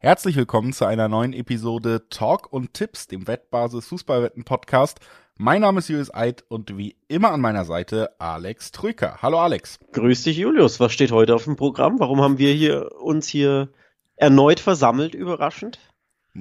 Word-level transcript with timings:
Herzlich 0.00 0.36
willkommen 0.36 0.72
zu 0.72 0.84
einer 0.84 1.08
neuen 1.08 1.32
Episode 1.32 2.08
Talk 2.08 2.52
und 2.52 2.72
Tipps, 2.72 3.08
dem 3.08 3.26
Wettbasis 3.26 3.88
Fußballwetten 3.88 4.44
Podcast. 4.44 5.00
Mein 5.36 5.62
Name 5.62 5.80
ist 5.80 5.88
Julius 5.88 6.14
Eid 6.14 6.44
und 6.46 6.78
wie 6.78 6.94
immer 7.08 7.32
an 7.32 7.40
meiner 7.40 7.64
Seite 7.64 8.10
Alex 8.20 8.70
Trüker. 8.70 9.18
Hallo 9.22 9.40
Alex. 9.40 9.80
Grüß 9.90 10.22
dich 10.22 10.36
Julius. 10.36 10.78
Was 10.78 10.92
steht 10.92 11.10
heute 11.10 11.34
auf 11.34 11.42
dem 11.42 11.56
Programm? 11.56 11.98
Warum 11.98 12.20
haben 12.20 12.38
wir 12.38 12.52
hier 12.52 12.92
uns 13.02 13.26
hier 13.26 13.70
erneut 14.14 14.60
versammelt, 14.60 15.16
überraschend? 15.16 15.80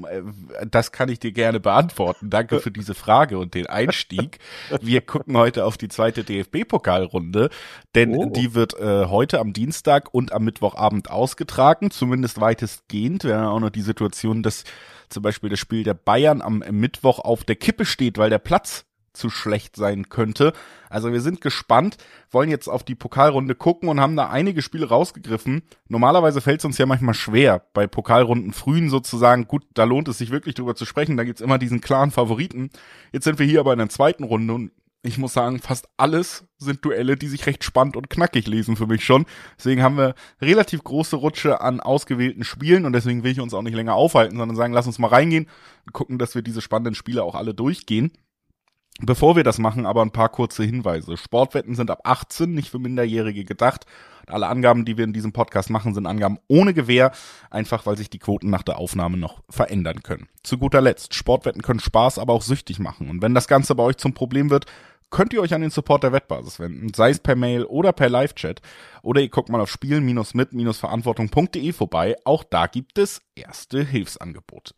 Äh, 0.06 0.24
das 0.70 0.92
kann 0.92 1.10
ich 1.10 1.20
dir 1.20 1.32
gerne 1.32 1.60
beantworten. 1.60 2.30
Danke 2.30 2.60
für 2.60 2.72
diese 2.72 2.94
Frage 2.94 3.38
und 3.38 3.54
den 3.54 3.68
Einstieg. 3.68 4.40
Wir 4.82 5.02
gucken 5.02 5.38
heute 5.38 5.66
auf 5.66 5.78
die 5.78 5.88
zweite 5.88 6.24
DFB-Pokalrunde, 6.24 7.50
denn 7.96 8.16
oh. 8.16 8.30
die 8.30 8.54
wird 8.54 8.80
äh, 8.80 9.06
heute 9.06 9.40
am 9.40 9.54
Dienstag 9.54 10.14
und 10.14 10.32
am 10.32 10.44
Mittwochabend 10.44 11.10
ausgetragen, 11.10 11.92
zumindest 11.92 12.42
weitestgehend. 12.42 13.24
Wir 13.24 13.38
haben 13.38 13.48
auch 13.48 13.60
noch 13.60 13.70
die 13.70 13.82
Situation, 13.82 14.44
dass 14.44 14.64
zum 15.10 15.24
Beispiel 15.24 15.50
das 15.50 15.60
Spiel 15.60 15.84
der 15.84 15.94
Bayern 15.94 16.42
am 16.42 16.64
Mittwoch 16.72 17.20
auf 17.20 17.44
der 17.44 17.56
Kippe 17.56 17.86
steht, 17.86 18.18
weil 18.18 18.30
der 18.30 18.40
Platz 18.40 18.87
zu 19.18 19.30
schlecht 19.30 19.76
sein 19.76 20.10
könnte. 20.10 20.54
Also 20.90 21.12
wir 21.12 21.22
sind 21.22 21.42
gespannt, 21.42 21.98
wollen 22.32 22.50
jetzt 22.50 22.68
auf 22.68 22.84
die 22.84 22.96
Pokalrunde 22.96 23.56
gucken 23.56 23.90
und 23.90 24.00
haben 24.00 24.16
da 24.16 24.30
einige 24.30 24.62
Spiele 24.62 24.88
rausgegriffen. 24.88 25.64
Normalerweise 25.88 26.42
fällt 26.42 26.62
es 26.62 26.66
uns 26.66 26.78
ja 26.78 26.86
manchmal 26.86 27.14
schwer, 27.14 27.64
bei 27.74 27.88
Pokalrunden 27.88 28.54
frühen 28.54 28.90
sozusagen, 28.90 29.48
gut, 29.48 29.66
da 29.74 29.84
lohnt 29.84 30.08
es 30.08 30.18
sich 30.18 30.32
wirklich 30.32 30.56
drüber 30.56 30.76
zu 30.76 30.86
sprechen, 30.86 31.18
da 31.18 31.24
gibt's 31.24 31.42
immer 31.42 31.58
diesen 31.58 31.82
klaren 31.82 32.12
Favoriten. 32.12 32.70
Jetzt 33.12 33.26
sind 33.26 33.40
wir 33.40 33.46
hier 33.46 33.60
aber 33.60 33.74
in 33.74 33.80
der 33.80 33.90
zweiten 33.90 34.24
Runde 34.24 34.54
und 34.54 34.72
ich 35.04 35.18
muss 35.18 35.34
sagen, 35.34 35.60
fast 35.60 35.88
alles 35.98 36.46
sind 36.58 36.84
Duelle, 36.84 37.16
die 37.16 37.28
sich 37.28 37.46
recht 37.46 37.64
spannend 37.64 37.96
und 37.96 38.10
knackig 38.10 38.48
lesen 38.48 38.76
für 38.76 38.88
mich 38.88 39.06
schon. 39.06 39.26
Deswegen 39.58 39.82
haben 39.82 39.98
wir 39.98 40.16
relativ 40.42 40.84
große 40.84 41.16
Rutsche 41.16 41.62
an 41.62 41.80
ausgewählten 41.80 42.44
Spielen 42.44 42.86
und 42.86 42.94
deswegen 42.94 43.24
will 43.24 43.32
ich 43.32 43.40
uns 43.40 43.54
auch 43.54 43.62
nicht 43.62 43.76
länger 43.76 43.94
aufhalten, 43.94 44.38
sondern 44.38 44.58
sagen, 44.58 44.74
lass 44.74 44.88
uns 44.88 45.00
mal 45.00 45.08
reingehen 45.08 45.48
und 45.86 45.94
gucken, 45.94 46.18
dass 46.18 46.36
wir 46.36 46.42
diese 46.42 46.62
spannenden 46.62 46.96
Spiele 46.96 47.24
auch 47.24 47.36
alle 47.36 47.54
durchgehen. 47.54 48.12
Bevor 49.00 49.36
wir 49.36 49.44
das 49.44 49.60
machen, 49.60 49.86
aber 49.86 50.02
ein 50.02 50.12
paar 50.12 50.30
kurze 50.30 50.64
Hinweise. 50.64 51.18
Sportwetten 51.18 51.76
sind 51.76 51.92
ab 51.92 52.00
18, 52.04 52.52
nicht 52.52 52.72
für 52.72 52.80
Minderjährige 52.80 53.46
gedacht. 53.46 53.86
Alle 54.26 54.48
Angaben, 54.48 54.86
die 54.86 54.98
wir 54.98 55.04
in 55.04 55.14
diesem 55.14 55.34
Podcast 55.34 55.70
machen, 55.70 55.94
sind 55.94 56.08
Angaben 56.08 56.40
ohne 56.48 56.74
Gewähr, 56.74 57.12
einfach 57.52 57.86
weil 57.86 57.96
sich 57.96 58.10
die 58.10 58.18
Quoten 58.18 58.50
nach 58.50 58.64
der 58.64 58.80
Aufnahme 58.80 59.18
noch 59.18 59.44
verändern 59.50 60.02
können. 60.02 60.28
Zu 60.44 60.58
guter 60.58 60.82
Letzt, 60.82 61.14
Sportwetten 61.14 61.62
können 61.62 61.80
Spaß, 61.80 62.18
aber 62.18 62.34
auch 62.34 62.42
süchtig 62.42 62.80
machen. 62.80 63.08
Und 63.10 63.22
wenn 63.22 63.36
das 63.36 63.48
Ganze 63.48 63.76
bei 63.76 63.84
euch 63.84 63.98
zum 63.98 64.16
Problem 64.16 64.50
wird, 64.50 64.66
könnt 65.12 65.32
ihr 65.32 65.42
euch 65.42 65.54
an 65.54 65.62
den 65.62 65.70
Support 65.70 66.02
der 66.04 66.12
Wettbasis 66.12 66.60
wenden, 66.60 66.92
sei 66.94 67.12
es 67.12 67.20
per 67.20 67.36
Mail 67.36 67.66
oder 67.66 67.94
per 67.94 68.10
Live-Chat. 68.10 68.62
Oder 69.04 69.22
ihr 69.22 69.30
guckt 69.30 69.50
mal 69.50 69.62
auf 69.62 69.70
spielen-mit-verantwortung.de 69.70 71.72
vorbei. 71.72 72.16
Auch 72.26 72.44
da 72.44 72.66
gibt 72.66 72.98
es 72.98 73.22
erste 73.36 73.84
Hilfsangebote. 73.84 74.74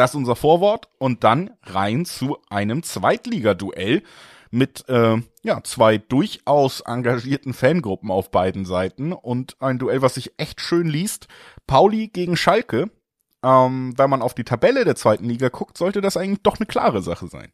Das 0.00 0.12
ist 0.12 0.16
unser 0.16 0.34
Vorwort 0.34 0.88
und 0.96 1.24
dann 1.24 1.50
rein 1.62 2.06
zu 2.06 2.38
einem 2.48 2.82
Zweitligaduell 2.82 4.02
mit 4.50 4.88
äh, 4.88 5.18
ja 5.42 5.62
zwei 5.62 5.98
durchaus 5.98 6.80
engagierten 6.80 7.52
Fangruppen 7.52 8.10
auf 8.10 8.30
beiden 8.30 8.64
Seiten 8.64 9.12
und 9.12 9.60
ein 9.60 9.78
Duell, 9.78 10.00
was 10.00 10.14
sich 10.14 10.32
echt 10.38 10.62
schön 10.62 10.88
liest. 10.88 11.28
Pauli 11.66 12.08
gegen 12.08 12.38
Schalke. 12.38 12.90
Ähm, 13.42 13.92
wenn 13.98 14.08
man 14.08 14.22
auf 14.22 14.32
die 14.32 14.44
Tabelle 14.44 14.86
der 14.86 14.96
zweiten 14.96 15.26
Liga 15.26 15.50
guckt, 15.50 15.76
sollte 15.76 16.00
das 16.00 16.16
eigentlich 16.16 16.42
doch 16.44 16.56
eine 16.56 16.66
klare 16.66 17.02
Sache 17.02 17.26
sein. 17.26 17.52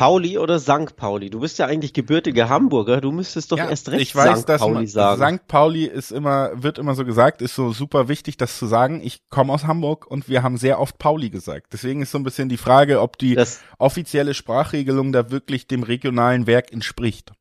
Pauli 0.00 0.38
oder 0.38 0.58
St. 0.58 0.96
Pauli? 0.96 1.28
Du 1.28 1.40
bist 1.40 1.58
ja 1.58 1.66
eigentlich 1.66 1.92
gebürtiger 1.92 2.48
Hamburger, 2.48 3.02
du 3.02 3.12
müsstest 3.12 3.52
doch 3.52 3.58
ja, 3.58 3.68
erst 3.68 3.90
recht 3.90 4.00
ich 4.00 4.16
weiß, 4.16 4.40
St. 4.40 4.46
Pauli 4.56 4.86
sagen. 4.86 5.36
St. 5.36 5.46
Pauli 5.46 5.84
ist 5.84 6.10
immer, 6.10 6.52
wird 6.54 6.78
immer 6.78 6.94
so 6.94 7.04
gesagt, 7.04 7.42
ist 7.42 7.54
so 7.54 7.72
super 7.72 8.08
wichtig, 8.08 8.38
das 8.38 8.56
zu 8.56 8.64
sagen. 8.64 9.02
Ich 9.04 9.28
komme 9.28 9.52
aus 9.52 9.66
Hamburg 9.66 10.06
und 10.06 10.26
wir 10.26 10.42
haben 10.42 10.56
sehr 10.56 10.80
oft 10.80 10.96
Pauli 10.96 11.28
gesagt. 11.28 11.74
Deswegen 11.74 12.00
ist 12.00 12.12
so 12.12 12.18
ein 12.18 12.24
bisschen 12.24 12.48
die 12.48 12.56
Frage, 12.56 13.02
ob 13.02 13.18
die 13.18 13.34
das, 13.34 13.60
offizielle 13.76 14.32
Sprachregelung 14.32 15.12
da 15.12 15.30
wirklich 15.30 15.66
dem 15.66 15.82
regionalen 15.82 16.46
Werk 16.46 16.72
entspricht. 16.72 17.32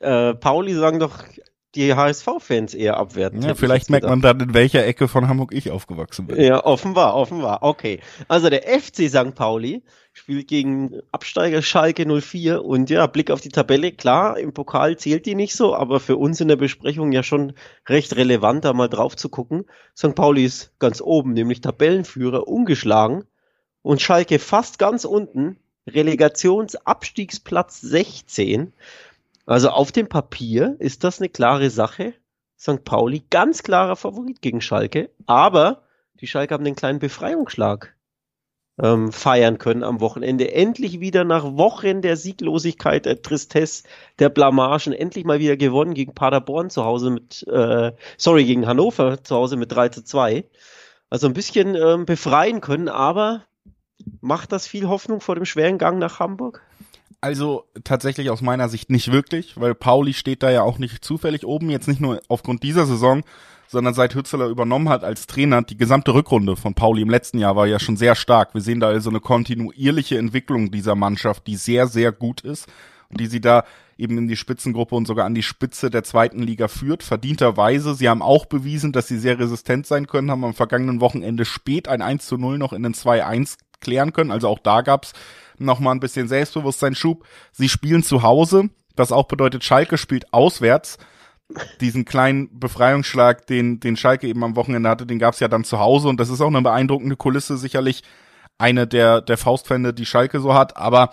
Äh, 0.00 0.32
Pauli 0.32 0.72
sagen 0.72 1.00
doch 1.00 1.18
die 1.74 1.94
HSV-Fans 1.94 2.72
eher 2.72 2.96
abwerten. 2.96 3.42
Ja, 3.42 3.54
vielleicht 3.54 3.90
merkt 3.90 4.06
man 4.06 4.22
dann, 4.22 4.40
in 4.40 4.54
welcher 4.54 4.86
Ecke 4.86 5.06
von 5.06 5.28
Hamburg 5.28 5.52
ich 5.52 5.70
aufgewachsen 5.70 6.26
bin. 6.26 6.40
Ja, 6.40 6.64
offenbar, 6.64 7.14
offenbar. 7.14 7.58
Okay. 7.62 8.00
Also 8.26 8.48
der 8.48 8.62
FC 8.62 9.08
St. 9.08 9.34
Pauli 9.34 9.82
spielt 10.20 10.48
gegen 10.48 11.00
Absteiger 11.12 11.62
Schalke 11.62 12.04
04 12.04 12.62
und 12.62 12.90
ja, 12.90 13.06
Blick 13.06 13.30
auf 13.30 13.40
die 13.40 13.48
Tabelle, 13.48 13.90
klar, 13.90 14.38
im 14.38 14.52
Pokal 14.52 14.98
zählt 14.98 15.24
die 15.24 15.34
nicht 15.34 15.54
so, 15.54 15.74
aber 15.74 15.98
für 15.98 16.18
uns 16.18 16.42
in 16.42 16.48
der 16.48 16.56
Besprechung 16.56 17.10
ja 17.10 17.22
schon 17.22 17.54
recht 17.88 18.14
relevant, 18.16 18.66
da 18.66 18.74
mal 18.74 18.88
drauf 18.88 19.16
zu 19.16 19.30
gucken. 19.30 19.64
St. 19.96 20.14
Pauli 20.14 20.44
ist 20.44 20.78
ganz 20.78 21.00
oben, 21.00 21.32
nämlich 21.32 21.62
Tabellenführer, 21.62 22.46
ungeschlagen 22.46 23.24
und 23.80 24.02
Schalke 24.02 24.38
fast 24.38 24.78
ganz 24.78 25.06
unten, 25.06 25.56
Relegationsabstiegsplatz 25.88 27.80
16. 27.80 28.74
Also 29.46 29.70
auf 29.70 29.90
dem 29.90 30.10
Papier 30.10 30.76
ist 30.80 31.02
das 31.02 31.18
eine 31.18 31.30
klare 31.30 31.70
Sache. 31.70 32.12
St. 32.58 32.84
Pauli 32.84 33.22
ganz 33.30 33.62
klarer 33.62 33.96
Favorit 33.96 34.42
gegen 34.42 34.60
Schalke, 34.60 35.08
aber 35.24 35.84
die 36.20 36.26
Schalke 36.26 36.52
haben 36.52 36.64
den 36.64 36.76
kleinen 36.76 36.98
Befreiungsschlag 36.98 37.96
ähm, 38.82 39.12
feiern 39.12 39.58
können 39.58 39.82
am 39.82 40.00
Wochenende. 40.00 40.52
Endlich 40.52 41.00
wieder 41.00 41.24
nach 41.24 41.44
Wochen 41.56 42.02
der 42.02 42.16
Sieglosigkeit, 42.16 43.06
der 43.06 43.22
Tristesse, 43.22 43.84
der 44.18 44.28
Blamagen, 44.28 44.92
endlich 44.92 45.24
mal 45.24 45.40
wieder 45.40 45.56
gewonnen 45.56 45.94
gegen 45.94 46.14
Paderborn 46.14 46.70
zu 46.70 46.84
Hause 46.84 47.10
mit, 47.10 47.46
äh, 47.48 47.92
sorry, 48.16 48.44
gegen 48.44 48.66
Hannover 48.66 49.22
zu 49.22 49.36
Hause 49.36 49.56
mit 49.56 49.72
3 49.72 49.90
zu 49.90 50.04
2. 50.04 50.44
Also 51.10 51.26
ein 51.26 51.34
bisschen 51.34 51.74
ähm, 51.74 52.06
befreien 52.06 52.60
können, 52.60 52.88
aber 52.88 53.44
macht 54.20 54.52
das 54.52 54.66
viel 54.66 54.88
Hoffnung 54.88 55.20
vor 55.20 55.34
dem 55.34 55.44
schweren 55.44 55.78
Gang 55.78 55.98
nach 55.98 56.20
Hamburg? 56.20 56.62
Also 57.20 57.64
tatsächlich 57.84 58.30
aus 58.30 58.40
meiner 58.40 58.68
Sicht 58.70 58.88
nicht 58.88 59.12
wirklich, 59.12 59.60
weil 59.60 59.74
Pauli 59.74 60.14
steht 60.14 60.42
da 60.42 60.50
ja 60.50 60.62
auch 60.62 60.78
nicht 60.78 61.04
zufällig 61.04 61.44
oben, 61.44 61.68
jetzt 61.68 61.86
nicht 61.86 62.00
nur 62.00 62.22
aufgrund 62.28 62.62
dieser 62.62 62.86
Saison, 62.86 63.24
sondern 63.70 63.94
seit 63.94 64.16
Hützeler 64.16 64.48
übernommen 64.48 64.88
hat 64.88 65.04
als 65.04 65.28
Trainer, 65.28 65.62
die 65.62 65.76
gesamte 65.76 66.12
Rückrunde 66.12 66.56
von 66.56 66.74
Pauli 66.74 67.02
im 67.02 67.08
letzten 67.08 67.38
Jahr 67.38 67.54
war 67.54 67.68
ja 67.68 67.78
schon 67.78 67.96
sehr 67.96 68.16
stark. 68.16 68.52
Wir 68.52 68.62
sehen 68.62 68.80
da 68.80 68.88
also 68.88 69.10
eine 69.10 69.20
kontinuierliche 69.20 70.18
Entwicklung 70.18 70.72
dieser 70.72 70.96
Mannschaft, 70.96 71.46
die 71.46 71.54
sehr, 71.54 71.86
sehr 71.86 72.10
gut 72.10 72.40
ist 72.40 72.66
und 73.10 73.20
die 73.20 73.28
sie 73.28 73.40
da 73.40 73.62
eben 73.96 74.18
in 74.18 74.26
die 74.26 74.34
Spitzengruppe 74.34 74.96
und 74.96 75.06
sogar 75.06 75.24
an 75.24 75.36
die 75.36 75.44
Spitze 75.44 75.88
der 75.88 76.02
zweiten 76.02 76.42
Liga 76.42 76.66
führt, 76.66 77.04
verdienterweise. 77.04 77.94
Sie 77.94 78.08
haben 78.08 78.22
auch 78.22 78.46
bewiesen, 78.46 78.90
dass 78.90 79.06
sie 79.06 79.18
sehr 79.18 79.38
resistent 79.38 79.86
sein 79.86 80.08
können, 80.08 80.32
haben 80.32 80.44
am 80.44 80.54
vergangenen 80.54 81.00
Wochenende 81.00 81.44
spät 81.44 81.86
ein 81.86 82.02
1 82.02 82.26
zu 82.26 82.38
0 82.38 82.58
noch 82.58 82.72
in 82.72 82.82
den 82.82 82.94
2-1 82.94 83.56
klären 83.80 84.12
können. 84.12 84.32
Also 84.32 84.48
auch 84.48 84.58
da 84.58 84.80
gab's 84.80 85.12
nochmal 85.58 85.94
ein 85.94 86.00
bisschen 86.00 86.26
Selbstbewusstseinsschub. 86.26 87.24
Sie 87.52 87.68
spielen 87.68 88.02
zu 88.02 88.24
Hause, 88.24 88.70
was 88.96 89.12
auch 89.12 89.28
bedeutet, 89.28 89.62
Schalke 89.62 89.96
spielt 89.96 90.32
auswärts. 90.32 90.98
Diesen 91.80 92.04
kleinen 92.04 92.58
Befreiungsschlag, 92.58 93.46
den, 93.46 93.80
den 93.80 93.96
Schalke 93.96 94.28
eben 94.28 94.44
am 94.44 94.56
Wochenende 94.56 94.88
hatte, 94.88 95.06
den 95.06 95.18
gab's 95.18 95.40
ja 95.40 95.48
dann 95.48 95.64
zu 95.64 95.78
Hause 95.78 96.08
und 96.08 96.20
das 96.20 96.28
ist 96.28 96.40
auch 96.40 96.48
eine 96.48 96.62
beeindruckende 96.62 97.16
Kulisse, 97.16 97.56
sicherlich 97.56 98.02
eine 98.58 98.86
der, 98.86 99.20
der 99.20 99.38
Faustfände, 99.38 99.94
die 99.94 100.06
Schalke 100.06 100.40
so 100.40 100.54
hat, 100.54 100.76
aber 100.76 101.12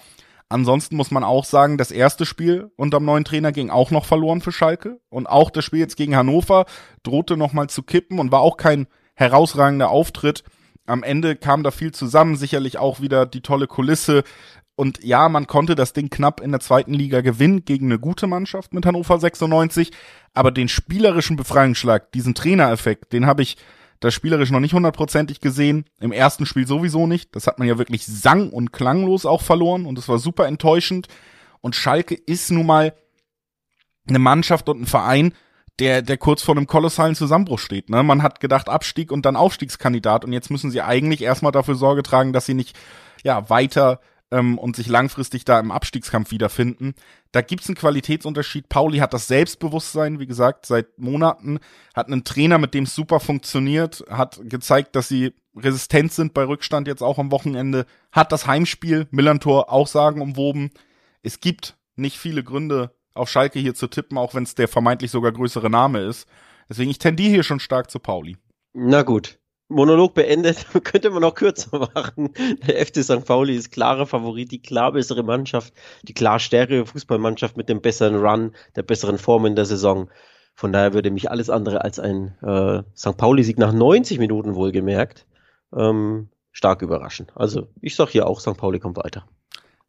Ansonsten 0.50 0.96
muss 0.96 1.12
man 1.12 1.26
auch 1.26 1.44
sagen, 1.44 1.78
das 1.78 1.92
erste 1.92 2.26
Spiel 2.26 2.72
unterm 2.78 3.03
neuen 3.03 3.26
Trainer 3.26 3.52
ging 3.52 3.70
auch 3.70 3.92
noch 3.92 4.06
verloren 4.06 4.40
für 4.40 4.53
Schalke. 4.53 5.02
Und 5.09 5.28
auch 5.28 5.50
das 5.50 5.66
Spiel 5.66 5.80
jetzt 5.80 5.97
gegen 5.97 6.16
Hannover 6.16 6.66
drohte 7.03 7.36
nochmal 7.36 7.68
zu 7.68 7.84
kippen 7.84 8.18
und 8.18 8.31
war 8.31 8.40
auch 8.40 8.56
kein 8.56 8.88
herausragender 9.16 9.90
Auftritt 9.90 10.46
am 10.88 11.03
Ende 11.03 11.36
kam 11.36 11.64
da 11.64 11.72
viel 11.72 11.92
zusammen, 11.92 12.36
sicherlich 12.36 12.78
auch 12.80 13.02
wieder 13.02 13.26
die 13.26 13.42
tolle 13.42 13.68
Kulisse. 13.68 14.24
Und 14.78 15.04
ja, 15.04 15.28
man 15.28 15.48
konnte 15.48 15.74
das 15.74 15.94
Ding 15.94 16.12
knapp 16.12 16.40
in 16.40 16.52
der 16.52 16.60
zweiten 16.60 16.94
Liga 16.94 17.22
gewinnen 17.22 17.66
gegen 17.66 17.88
eine 17.88 17.98
gute 17.98 18.28
Mannschaft 18.28 18.76
mit 18.76 18.86
Hannover 18.86 19.20
96. 19.20 19.91
Aber 20.35 20.52
den 20.52 20.70
spielerischen 20.70 21.35
Befreiungsschlag, 21.35 22.12
diesen 22.12 22.35
Trainereffekt, 22.35 23.12
den 23.12 23.26
habe 23.26 23.41
ich 23.41 23.58
das 24.00 24.14
spielerisch 24.14 24.52
noch 24.52 24.59
nicht 24.59 24.76
hundertprozentig 24.76 25.41
gesehen. 25.41 25.85
Im 26.00 26.12
ersten 26.12 26.46
Spiel 26.46 26.68
sowieso 26.68 27.08
nicht. 27.08 27.35
Das 27.35 27.47
hat 27.47 27.58
man 27.58 27.68
ja 27.68 27.79
wirklich 27.79 28.06
sang- 28.06 28.52
und 28.52 28.72
klanglos 28.72 29.26
auch 29.26 29.41
verloren 29.41 29.88
und 29.88 29.97
es 29.97 30.08
war 30.08 30.20
super 30.20 30.46
enttäuschend. 30.46 31.08
Und 31.59 31.76
Schalke 31.76 32.14
ist 32.14 32.52
nun 32.52 32.68
mal 32.68 32.94
eine 34.08 34.20
Mannschaft 34.20 34.70
und 34.70 34.82
ein 34.82 34.85
Verein, 34.85 35.34
der, 35.80 36.03
der 36.03 36.18
kurz 36.18 36.44
vor 36.44 36.56
einem 36.56 36.68
kolossalen 36.68 37.16
Zusammenbruch 37.16 37.58
steht. 37.58 37.90
Ne? 37.90 38.03
Man 38.03 38.22
hat 38.22 38.41
gedacht 38.41 38.70
Abstieg 38.70 39.12
und 39.12 39.26
dann 39.26 39.35
Aufstiegskandidat 39.35 40.23
und 40.23 40.34
jetzt 40.34 40.52
müssen 40.52 40.70
sie 40.70 40.84
eigentlich 40.84 41.23
erstmal 41.23 41.52
dafür 41.52 41.73
Sorge 41.73 42.03
tragen, 42.03 42.32
dass 42.32 42.46
sie 42.46 42.53
nicht 42.53 42.78
ja 43.23 43.50
weiter 43.50 44.00
ähm, 44.32 44.58
und 44.58 44.76
sich 44.76 44.88
langfristig 44.88 45.46
da 45.46 45.59
im 45.59 45.72
Abstiegskampf 45.72 46.32
wiederfinden. 46.32 46.96
Da 47.32 47.41
gibt's 47.41 47.68
einen 47.68 47.76
Qualitätsunterschied. 47.76 48.70
Pauli 48.70 49.00
hat 49.00 49.14
das 49.14 49.28
Selbstbewusstsein, 49.28 50.20
wie 50.20 50.28
gesagt, 50.28 50.66
seit 50.66 50.97
Monaten, 50.97 51.59
hat 51.96 52.08
einen 52.08 52.24
Trainer, 52.24 52.58
mit 52.58 52.74
dem 52.74 52.84
es 52.85 52.96
super 52.96 53.20
funktioniert, 53.20 54.03
hat 54.09 54.40
gezeigt, 54.44 54.96
dass 54.96 55.08
sie 55.08 55.34
resistent 55.56 56.12
sind 56.12 56.34
bei 56.34 56.44
Rückstand 56.44 56.88
jetzt 56.88 57.02
auch 57.02 57.18
am 57.18 57.32
Wochenende, 57.32 57.85
hat 58.12 58.32
das 58.32 58.47
Heimspiel 58.47 59.08
Millantor 59.12 59.72
auch 59.72 59.88
sagen 59.88 60.22
umwoben. 60.22 60.72
Es 61.23 61.40
gibt 61.40 61.78
nicht 61.96 62.18
viele 62.18 62.44
Gründe, 62.44 62.91
auf 63.14 63.30
Schalke 63.30 63.59
hier 63.59 63.73
zu 63.73 63.88
tippen, 63.88 64.18
auch 64.18 64.35
wenn 64.35 64.44
es 64.44 64.56
der 64.56 64.68
vermeintlich 64.68 65.12
sogar 65.12 65.32
größere 65.32 65.70
Name 65.70 66.02
ist. 66.02 66.28
Deswegen, 66.70 66.91
ich 66.91 67.00
tendiere 67.00 67.32
hier 67.32 67.44
schon 67.44 67.59
stark 67.59 67.90
zu 67.90 68.00
Pauli. 68.00 68.38
Na 68.73 69.02
gut. 69.02 69.40
Monolog 69.69 70.14
beendet, 70.14 70.66
könnte 70.84 71.09
man 71.09 71.22
noch 71.22 71.35
kürzer 71.35 71.79
machen. 71.79 72.34
Der 72.67 72.85
FC 72.85 73.03
St. 73.03 73.25
Pauli 73.25 73.55
ist 73.55 73.72
klarer 73.72 74.05
Favorit, 74.05 74.52
die 74.52 74.61
klar 74.61 74.93
bessere 74.93 75.23
Mannschaft, 75.23 75.73
die 76.03 76.14
klar 76.14 76.40
stärkere 76.40 76.85
Fußballmannschaft 76.85 77.58
mit 77.58 77.69
dem 77.69 77.81
besseren 77.81 78.16
Run, 78.16 78.55
der 78.75 78.84
besseren 78.84 79.17
Form 79.17 79.46
in 79.46 79.55
der 79.55 79.66
Saison. 79.66 80.09
Von 80.55 80.72
daher 80.73 80.93
würde 80.93 81.11
mich 81.11 81.29
alles 81.29 81.49
andere 81.49 81.84
als 81.84 81.99
ein 81.99 82.35
äh, 82.41 82.81
St. 82.97 83.17
Pauli-Sieg 83.17 83.58
nach 83.59 83.73
90 83.73 84.19
Minuten 84.19 84.55
wohlgemerkt 84.55 85.28
ähm, 85.75 86.29
stark 86.52 86.81
überraschen. 86.81 87.28
Also 87.35 87.67
ich 87.81 87.96
sag 87.96 88.09
hier 88.09 88.28
auch, 88.28 88.40
St. 88.40 88.58
Pauli 88.58 88.79
kommt 88.79 88.97
weiter. 88.97 89.28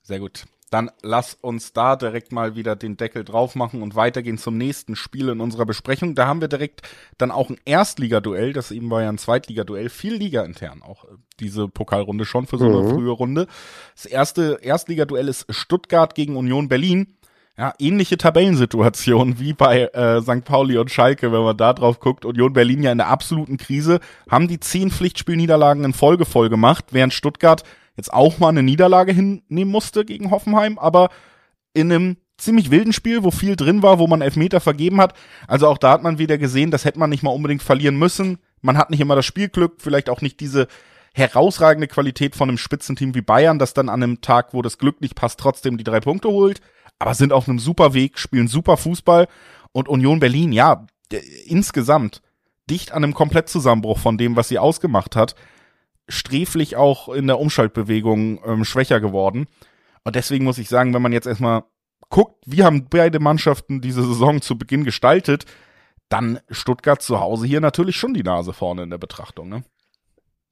Sehr 0.03 0.19
gut. 0.19 0.45
Dann 0.71 0.91
lass 1.03 1.35
uns 1.35 1.73
da 1.73 1.97
direkt 1.97 2.33
mal 2.33 2.55
wieder 2.57 2.77
den 2.77 2.97
Deckel 2.97 3.25
drauf 3.25 3.55
machen 3.55 3.83
und 3.83 3.95
weitergehen 3.95 4.39
zum 4.39 4.59
nächsten 4.59 4.97
Spiel 4.97 5.29
in 5.29 5.41
unserer 5.41 5.65
Besprechung. 5.65 6.15
Da 6.15 6.27
haben 6.27 6.41
wir 6.41 6.49
direkt 6.49 6.83
dann 7.17 7.31
auch 7.31 7.49
ein 7.49 7.59
Erstligaduell, 7.65 8.53
das 8.53 8.71
eben 8.71 8.91
war 8.91 9.03
ja 9.03 9.09
ein 9.09 9.19
Zweitligaduell, 9.19 9.89
viel 9.89 10.15
Liga 10.15 10.43
intern 10.43 10.83
auch 10.83 11.05
äh, 11.05 11.09
diese 11.41 11.69
Pokalrunde 11.69 12.25
schon 12.25 12.47
für 12.47 12.59
so 12.59 12.67
eine 12.67 12.83
mhm. 12.83 12.95
frühe 12.95 13.11
Runde. 13.11 13.47
Das 13.95 14.07
erste 14.07 14.59
Erstligaduell 14.61 15.29
ist 15.29 15.47
Stuttgart 15.51 16.15
gegen 16.15 16.37
Union 16.37 16.69
Berlin. 16.69 17.15
Ja, 17.57 17.73
ähnliche 17.81 18.17
Tabellensituation 18.17 19.41
wie 19.41 19.53
bei 19.53 19.87
äh, 19.87 20.23
St. 20.23 20.45
Pauli 20.45 20.79
und 20.79 20.93
Schalke, 20.93 21.33
wenn 21.33 21.43
man 21.43 21.57
da 21.57 21.73
drauf 21.73 21.99
guckt. 21.99 22.25
Union 22.25 22.53
Berlin 22.53 22.85
ja 22.85 22.93
in 22.93 22.99
der 22.99 23.09
absoluten 23.09 23.57
Krise, 23.57 23.99
haben 24.31 24.47
die 24.47 24.61
zehn 24.61 24.93
Pflichtspielniederlagen 24.93 25.85
in 25.85 25.93
Folge 25.93 26.25
voll 26.25 26.51
gemacht, 26.51 26.87
während 26.93 27.13
Stuttgart 27.13 27.65
jetzt 27.99 28.13
auch 28.13 28.39
mal 28.39 28.49
eine 28.49 28.63
Niederlage 28.63 29.13
hinnehmen 29.13 29.71
musste 29.71 30.07
gegen 30.07 30.31
Hoffenheim, 30.31 30.79
aber 30.79 31.11
in 31.75 31.93
einem 31.93 32.17
ziemlich 32.39 32.71
wilden 32.71 32.95
Spiel, 32.95 33.23
wo 33.25 33.31
viel 33.31 33.57
drin 33.57 33.83
war, 33.83 33.99
wo 33.99 34.07
man 34.07 34.23
Elfmeter 34.23 34.61
vergeben 34.61 35.01
hat. 35.01 35.13
Also 35.47 35.67
auch 35.67 35.77
da 35.77 35.91
hat 35.91 36.03
man 36.03 36.19
wieder 36.19 36.39
gesehen, 36.39 36.71
das 36.71 36.87
hätte 36.87 36.99
man 36.99 37.11
nicht 37.11 37.23
mal 37.23 37.31
unbedingt 37.31 37.63
verlieren 37.63 37.99
müssen. 37.99 38.39
Man 38.63 38.79
hat 38.79 38.89
nicht 38.89 39.01
immer 39.01 39.17
das 39.17 39.27
Spielglück, 39.27 39.75
vielleicht 39.79 40.09
auch 40.09 40.23
nicht 40.23 40.41
diese 40.41 40.69
herausragende 41.13 41.89
Qualität 41.89 42.35
von 42.37 42.49
einem 42.49 42.59
Spitzenteam 42.59 43.15
wie 43.15 43.21
Bayern, 43.21 43.59
das 43.59 43.75
dann 43.75 43.89
an 43.89 44.03
einem 44.03 44.21
Tag, 44.23 44.55
wo 44.55 44.63
das 44.63 44.79
Glück 44.79 45.01
nicht 45.03 45.17
passt, 45.17 45.41
trotzdem 45.41 45.77
die 45.77 45.85
drei 45.85 46.01
Punkte 46.01 46.29
holt 46.29 46.63
aber 46.99 47.15
sind 47.15 47.33
auf 47.33 47.49
einem 47.49 47.59
super 47.59 47.95
Weg, 47.95 48.19
spielen 48.19 48.49
super 48.49 48.77
Fußball 48.77 49.29
und 49.73 49.89
Union 49.89 50.21
Berlin, 50.21 50.53
ja, 50.53 50.87
insgesamt 51.47 52.23
dicht 52.69 52.93
an 52.93 53.05
einem 53.05 53.15
Komplettzusammenbruch 53.15 53.99
von 53.99 54.19
dem, 54.19 54.37
was 54.37 54.49
sie 54.49 54.59
ausgemacht 54.59 55.17
hat, 55.17 55.35
sträflich 56.09 56.77
auch 56.77 57.09
in 57.09 57.27
der 57.27 57.39
Umschaltbewegung 57.39 58.41
ähm, 58.45 58.65
schwächer 58.65 59.01
geworden. 59.01 59.47
Und 60.05 60.17
deswegen 60.17 60.45
muss 60.45 60.59
ich 60.59 60.69
sagen, 60.69 60.95
wenn 60.95 61.03
man 61.03 61.13
jetzt 61.13 61.27
erstmal 61.27 61.65
guckt, 62.09 62.37
wie 62.47 62.65
haben 62.65 62.89
beide 62.89 63.21
Mannschaften 63.21 63.81
diese 63.81 64.03
Saison 64.03 64.41
zu 64.41 64.57
Beginn 64.57 64.85
gestaltet, 64.85 65.45
dann 66.09 66.41
Stuttgart 66.51 67.03
zu 67.03 67.21
Hause 67.21 67.47
hier 67.47 67.61
natürlich 67.61 67.97
schon 67.97 68.15
die 68.15 68.23
Nase 68.23 68.53
vorne 68.53 68.83
in 68.83 68.91
der 68.91 68.99
Betrachtung. 68.99 69.49
Ne? 69.49 69.65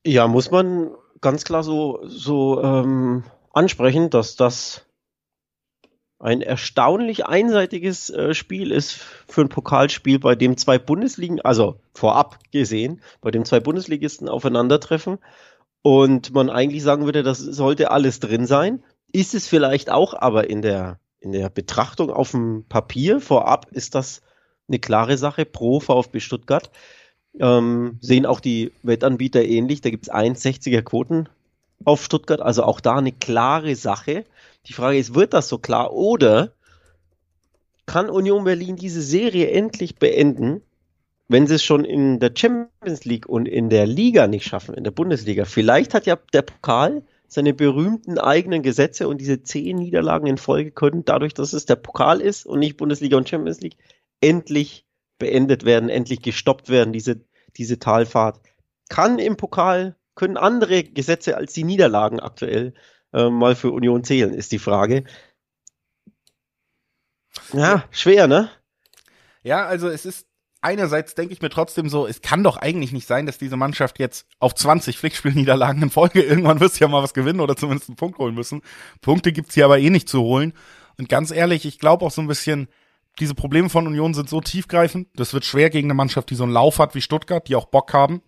Ja, 0.05 0.29
muss 0.29 0.51
man 0.51 0.91
ganz 1.21 1.45
klar 1.45 1.63
so, 1.63 2.01
so 2.05 2.63
ähm, 2.63 3.25
ansprechen, 3.53 4.11
dass 4.11 4.37
das 4.37 4.86
ein 6.19 6.41
erstaunlich 6.41 7.27
einseitiges 7.27 8.11
äh, 8.11 8.35
Spiel 8.35 8.73
ist 8.73 8.93
für 9.29 9.43
ein 9.43 9.49
Pokalspiel, 9.49 10.19
bei 10.19 10.35
dem 10.35 10.57
zwei 10.57 10.79
Bundesligen, 10.79 11.41
also 11.43 11.79
vorab 11.95 12.39
gesehen, 12.53 13.03
bei 13.21 13.31
dem 13.31 13.45
zwei 13.45 13.61
Bundesligisten 13.61 14.29
aufeinandertreffen 14.29 15.19
und 15.83 16.33
man 16.33 16.51
eigentlich 16.51 16.83
sagen 16.83 17.05
würde, 17.05 17.23
das 17.23 17.39
sollte 17.39 17.91
alles 17.91 18.19
drin 18.19 18.47
sein. 18.47 18.83
Ist 19.13 19.35
es 19.35 19.47
vielleicht 19.47 19.91
auch, 19.91 20.15
aber 20.15 20.51
in 20.51 20.63
der, 20.63 20.99
in 21.21 21.33
der 21.33 21.49
Betrachtung 21.49 22.11
auf 22.11 22.33
dem 22.33 22.65
Papier 22.69 23.21
vorab 23.21 23.71
ist 23.71 23.95
das 23.95 24.23
eine 24.69 24.79
klare 24.79 25.17
Sache 25.17 25.45
pro 25.45 25.81
VfB 25.81 26.21
Stuttgart. 26.21 26.71
Ähm, 27.39 27.99
sehen 28.01 28.27
auch 28.27 28.41
die 28.41 28.73
Wettanbieter 28.83 29.45
ähnlich. 29.45 29.81
Da 29.81 29.91
gibt 29.91 30.07
es 30.07 30.13
1,60er 30.13 30.83
Quoten 30.83 31.29
auf 31.85 32.03
Stuttgart, 32.03 32.41
also 32.41 32.65
auch 32.65 32.81
da 32.81 32.97
eine 32.97 33.13
klare 33.13 33.77
Sache. 33.77 34.25
Die 34.67 34.73
Frage 34.73 34.99
ist, 34.99 35.15
wird 35.15 35.33
das 35.33 35.49
so 35.49 35.59
klar 35.59 35.93
oder 35.93 36.53
kann 37.87 38.11
Union 38.11 38.45
Berlin 38.45 38.77
diese 38.77 39.01
Serie 39.01 39.51
endlich 39.51 39.97
beenden, 39.97 40.63
wenn 41.29 41.47
sie 41.47 41.55
es 41.55 41.65
schon 41.65 41.85
in 41.85 42.19
der 42.19 42.33
Champions 42.37 43.05
League 43.05 43.29
und 43.29 43.47
in 43.47 43.71
der 43.71 43.87
Liga 43.87 44.27
nicht 44.27 44.45
schaffen, 44.45 44.75
in 44.75 44.85
der 44.85 44.91
Bundesliga? 44.91 45.45
Vielleicht 45.45 45.95
hat 45.95 46.07
ja 46.07 46.19
der 46.33 46.43
Pokal 46.43 47.03
seine 47.29 47.55
berühmten 47.55 48.19
eigenen 48.19 48.63
Gesetze 48.63 49.09
und 49.09 49.21
diese 49.21 49.43
zehn 49.43 49.77
Niederlagen 49.77 50.27
in 50.27 50.39
Folge 50.39 50.71
können, 50.71 51.05
dadurch, 51.05 51.35
dass 51.35 51.53
es 51.53 51.67
der 51.67 51.77
Pokal 51.77 52.21
ist 52.21 52.47
und 52.47 52.61
nicht 52.61 52.77
Bundesliga 52.77 53.17
und 53.17 53.29
Champions 53.29 53.61
League, 53.61 53.77
endlich 54.21 54.85
beendet 55.19 55.65
werden, 55.65 55.89
endlich 55.89 56.23
gestoppt 56.23 56.69
werden, 56.69 56.93
diese, 56.93 57.21
diese 57.57 57.79
Talfahrt. 57.79 58.41
Kann 58.89 59.19
im 59.19 59.37
Pokal, 59.37 59.97
können 60.15 60.37
andere 60.37 60.85
Gesetze 60.85 61.37
als 61.37 61.53
die 61.53 61.65
Niederlagen 61.65 62.21
aktuell 62.21 62.75
äh, 63.13 63.31
mal 63.31 63.57
für 63.57 63.71
Union 63.71 64.05
zählen, 64.05 64.35
ist 64.35 64.53
die 64.53 64.59
Frage. 64.59 65.05
Ja, 67.53 67.85
schwer, 67.91 68.27
ne? 68.27 68.51
Ja, 69.43 69.67
also 69.67 69.89
es 69.89 70.07
ist 70.07 70.27
einerseits 70.61 71.15
denke 71.15 71.33
ich 71.33 71.43
mir 71.43 71.51
trotzdem 71.51 71.89
so, 71.89 72.07
es 72.07 72.23
kann 72.23 72.43
doch 72.43 72.57
eigentlich 72.57 72.93
nicht 72.93 73.07
sein, 73.07 73.27
dass 73.27 73.39
diese 73.39 73.57
Mannschaft 73.57 73.99
jetzt 73.99 74.27
auf 74.41 74.55
20 74.55 74.99
Pflichtspielniederlagen 74.99 75.83
in 75.83 75.91
Folge 75.91 76.23
irgendwann 76.23 76.61
wirst 76.61 76.81
du 76.81 76.85
ja 76.85 76.89
mal 76.89 77.03
was 77.03 77.15
gewinnen 77.15 77.41
oder 77.41 77.57
zumindest 77.57 77.89
einen 77.89 77.97
Punkt 77.97 78.19
holen 78.19 78.35
müssen. 78.35 78.63
Punkte 79.01 79.33
gibt's 79.33 79.55
hier 79.55 79.65
aber 79.65 79.79
eh 79.79 79.91
nicht 79.91 80.09
zu 80.09 80.21
holen. 80.23 80.53
Und 80.99 81.09
ganz 81.09 81.31
ehrlich, 81.31 81.67
ich 81.67 81.79
glaube 81.79 82.05
auch 82.05 82.11
so 82.11 82.21
ein 82.21 82.27
bisschen, 82.27 82.69
diese 83.21 83.35
Probleme 83.35 83.69
von 83.69 83.87
Union 83.87 84.15
sind 84.15 84.29
so 84.29 84.41
tiefgreifend, 84.41 85.09
das 85.15 85.35
wird 85.35 85.45
schwer 85.45 85.71
gegen 85.71 85.87
eine 85.87 85.95
Mannschaft, 85.95 86.31
die 86.31 86.35
so 86.35 86.43
einen 86.43 86.53
Lauf 86.53 86.79
hat 86.79 86.95
wie 86.95 87.01
Stuttgart, 87.01 87.47
die 87.47 87.55
auch 87.55 87.67
Bock 87.67 87.93
haben 87.93 88.23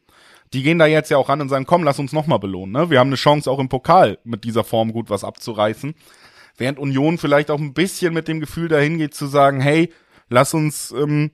die 0.52 0.62
gehen 0.62 0.78
da 0.78 0.86
jetzt 0.86 1.10
ja 1.10 1.18
auch 1.18 1.28
ran 1.28 1.40
und 1.40 1.48
sagen, 1.48 1.66
komm, 1.66 1.84
lass 1.84 1.98
uns 1.98 2.12
nochmal 2.12 2.38
belohnen. 2.38 2.72
Ne? 2.72 2.90
Wir 2.90 2.98
haben 2.98 3.08
eine 3.08 3.16
Chance, 3.16 3.50
auch 3.50 3.58
im 3.58 3.68
Pokal 3.68 4.18
mit 4.24 4.44
dieser 4.44 4.64
Form 4.64 4.92
gut 4.92 5.10
was 5.10 5.24
abzureißen. 5.24 5.94
Während 6.56 6.78
Union 6.78 7.18
vielleicht 7.18 7.50
auch 7.50 7.58
ein 7.58 7.74
bisschen 7.74 8.14
mit 8.14 8.28
dem 8.28 8.40
Gefühl 8.40 8.68
dahin 8.68 8.98
geht 8.98 9.14
zu 9.14 9.26
sagen, 9.26 9.60
hey, 9.60 9.92
lass 10.28 10.54
uns, 10.54 10.90
ähm, 10.92 11.30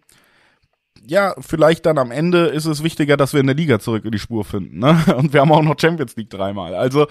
ja, 1.06 1.34
vielleicht 1.38 1.86
dann 1.86 1.98
am 1.98 2.10
Ende 2.10 2.46
ist 2.46 2.66
es 2.66 2.82
wichtiger, 2.82 3.16
dass 3.16 3.32
wir 3.32 3.40
in 3.40 3.46
der 3.46 3.56
Liga 3.56 3.78
zurück 3.78 4.04
in 4.04 4.12
die 4.12 4.18
Spur 4.18 4.44
finden. 4.44 4.78
Ne? 4.78 5.02
Und 5.16 5.32
wir 5.32 5.40
haben 5.40 5.52
auch 5.52 5.62
noch 5.62 5.78
Champions 5.78 6.16
League 6.16 6.30
dreimal. 6.30 6.74
Also 6.74 7.06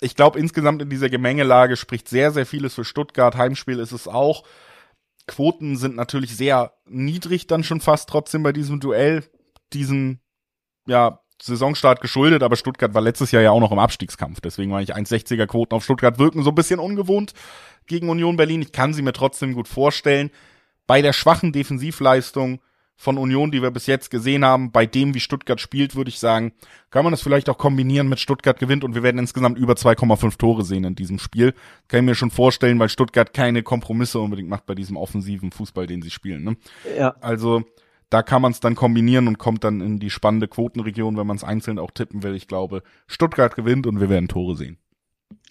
ich 0.00 0.16
glaube, 0.16 0.38
insgesamt 0.38 0.82
in 0.82 0.90
dieser 0.90 1.08
Gemengelage 1.08 1.76
spricht 1.76 2.08
sehr, 2.08 2.32
sehr 2.32 2.46
vieles 2.46 2.74
für 2.74 2.84
Stuttgart. 2.84 3.36
Heimspiel 3.36 3.78
ist 3.78 3.92
es 3.92 4.08
auch. 4.08 4.44
Quoten 5.28 5.76
sind 5.76 5.94
natürlich 5.94 6.36
sehr 6.36 6.74
niedrig 6.86 7.46
dann 7.46 7.62
schon 7.62 7.80
fast 7.80 8.08
trotzdem 8.08 8.42
bei 8.42 8.52
diesem 8.52 8.80
Duell. 8.80 9.24
Diesen, 9.72 10.20
ja, 10.86 11.21
Saisonstart 11.44 12.00
geschuldet, 12.00 12.42
aber 12.42 12.54
Stuttgart 12.54 12.94
war 12.94 13.02
letztes 13.02 13.32
Jahr 13.32 13.42
ja 13.42 13.50
auch 13.50 13.60
noch 13.60 13.72
im 13.72 13.78
Abstiegskampf. 13.80 14.40
Deswegen 14.40 14.70
war 14.70 14.80
ich 14.80 14.94
1,60er 14.94 15.46
Quoten 15.46 15.74
auf 15.74 15.82
Stuttgart 15.82 16.18
wirken 16.18 16.44
so 16.44 16.50
ein 16.50 16.54
bisschen 16.54 16.78
ungewohnt 16.78 17.32
gegen 17.86 18.08
Union 18.08 18.36
Berlin. 18.36 18.62
Ich 18.62 18.70
kann 18.70 18.94
sie 18.94 19.02
mir 19.02 19.12
trotzdem 19.12 19.54
gut 19.54 19.66
vorstellen. 19.66 20.30
Bei 20.86 21.02
der 21.02 21.12
schwachen 21.12 21.52
Defensivleistung 21.52 22.60
von 22.94 23.18
Union, 23.18 23.50
die 23.50 23.60
wir 23.60 23.72
bis 23.72 23.86
jetzt 23.86 24.10
gesehen 24.10 24.44
haben, 24.44 24.70
bei 24.70 24.86
dem, 24.86 25.14
wie 25.14 25.20
Stuttgart 25.20 25.60
spielt, 25.60 25.96
würde 25.96 26.10
ich 26.10 26.20
sagen, 26.20 26.52
kann 26.90 27.02
man 27.02 27.10
das 27.10 27.22
vielleicht 27.22 27.50
auch 27.50 27.58
kombinieren 27.58 28.08
mit 28.08 28.20
Stuttgart 28.20 28.60
gewinnt 28.60 28.84
und 28.84 28.94
wir 28.94 29.02
werden 29.02 29.18
insgesamt 29.18 29.58
über 29.58 29.72
2,5 29.72 30.38
Tore 30.38 30.64
sehen 30.64 30.84
in 30.84 30.94
diesem 30.94 31.18
Spiel. 31.18 31.54
Kann 31.88 32.00
ich 32.00 32.06
mir 32.06 32.14
schon 32.14 32.30
vorstellen, 32.30 32.78
weil 32.78 32.88
Stuttgart 32.88 33.34
keine 33.34 33.64
Kompromisse 33.64 34.20
unbedingt 34.20 34.48
macht 34.48 34.66
bei 34.66 34.76
diesem 34.76 34.96
offensiven 34.96 35.50
Fußball, 35.50 35.88
den 35.88 36.02
sie 36.02 36.10
spielen. 36.10 36.44
Ne? 36.44 36.56
Ja. 36.96 37.16
Also 37.20 37.64
da 38.12 38.22
kann 38.22 38.42
man 38.42 38.52
es 38.52 38.60
dann 38.60 38.74
kombinieren 38.74 39.26
und 39.26 39.38
kommt 39.38 39.64
dann 39.64 39.80
in 39.80 39.98
die 39.98 40.10
spannende 40.10 40.46
Quotenregion, 40.46 41.16
wenn 41.16 41.26
man 41.26 41.36
es 41.36 41.44
einzeln 41.44 41.78
auch 41.78 41.90
tippen 41.90 42.22
will. 42.22 42.34
Ich 42.34 42.46
glaube, 42.46 42.82
Stuttgart 43.06 43.56
gewinnt 43.56 43.86
und 43.86 44.00
wir 44.00 44.10
werden 44.10 44.28
Tore 44.28 44.54
sehen. 44.54 44.76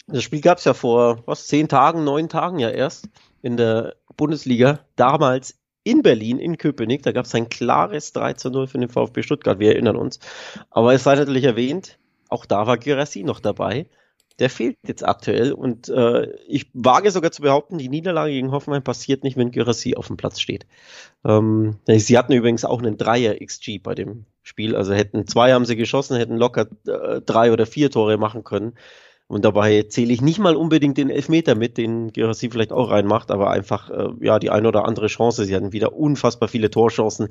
Das 0.06 0.22
Spiel 0.22 0.40
gab 0.40 0.58
es 0.58 0.64
ja 0.64 0.72
vor 0.72 1.22
was 1.26 1.48
zehn 1.48 1.68
Tagen, 1.68 2.04
neun 2.04 2.28
Tagen 2.28 2.60
ja 2.60 2.70
erst 2.70 3.08
in 3.42 3.56
der 3.56 3.96
Bundesliga. 4.16 4.78
Damals 4.94 5.58
in 5.82 6.02
Berlin, 6.02 6.38
in 6.38 6.56
Köpenick. 6.56 7.02
Da 7.02 7.10
gab 7.10 7.24
es 7.24 7.34
ein 7.34 7.48
klares 7.48 8.12
3 8.12 8.34
zu 8.34 8.50
0 8.50 8.68
für 8.68 8.78
den 8.78 8.88
VfB 8.88 9.22
Stuttgart. 9.22 9.58
Wir 9.58 9.72
erinnern 9.72 9.96
uns. 9.96 10.20
Aber 10.70 10.94
es 10.94 11.02
sei 11.02 11.16
natürlich 11.16 11.44
erwähnt, 11.44 11.98
auch 12.28 12.46
da 12.46 12.68
war 12.68 12.78
Gerassi 12.78 13.24
noch 13.24 13.40
dabei 13.40 13.86
der 14.38 14.50
fehlt 14.50 14.76
jetzt 14.86 15.04
aktuell 15.04 15.52
und 15.52 15.88
äh, 15.88 16.32
ich 16.46 16.70
wage 16.72 17.10
sogar 17.10 17.32
zu 17.32 17.42
behaupten, 17.42 17.78
die 17.78 17.88
Niederlage 17.88 18.32
gegen 18.32 18.52
Hoffenheim 18.52 18.82
passiert 18.82 19.24
nicht, 19.24 19.36
wenn 19.36 19.50
Gyrassi 19.50 19.94
auf 19.94 20.06
dem 20.06 20.16
Platz 20.16 20.40
steht. 20.40 20.66
Ähm, 21.24 21.78
sie 21.86 22.18
hatten 22.18 22.32
übrigens 22.32 22.64
auch 22.64 22.80
einen 22.80 22.96
Dreier 22.96 23.34
XG 23.34 23.78
bei 23.78 23.94
dem 23.94 24.24
Spiel, 24.42 24.74
also 24.74 24.92
hätten 24.92 25.26
zwei 25.26 25.52
haben 25.52 25.64
sie 25.64 25.76
geschossen, 25.76 26.16
hätten 26.16 26.36
locker 26.36 26.66
äh, 26.86 27.20
drei 27.20 27.52
oder 27.52 27.66
vier 27.66 27.90
Tore 27.90 28.18
machen 28.18 28.44
können. 28.44 28.74
Und 29.28 29.46
dabei 29.46 29.84
zähle 29.84 30.12
ich 30.12 30.20
nicht 30.20 30.38
mal 30.38 30.56
unbedingt 30.56 30.98
den 30.98 31.08
Elfmeter 31.08 31.54
mit, 31.54 31.78
den 31.78 32.12
Gerassi 32.12 32.50
vielleicht 32.50 32.72
auch 32.72 32.90
reinmacht, 32.90 33.30
aber 33.30 33.50
einfach 33.50 33.88
äh, 33.88 34.08
ja 34.20 34.38
die 34.38 34.50
eine 34.50 34.68
oder 34.68 34.84
andere 34.84 35.06
Chance. 35.06 35.44
Sie 35.44 35.56
hatten 35.56 35.72
wieder 35.72 35.94
unfassbar 35.94 36.48
viele 36.48 36.70
Torchancen. 36.70 37.28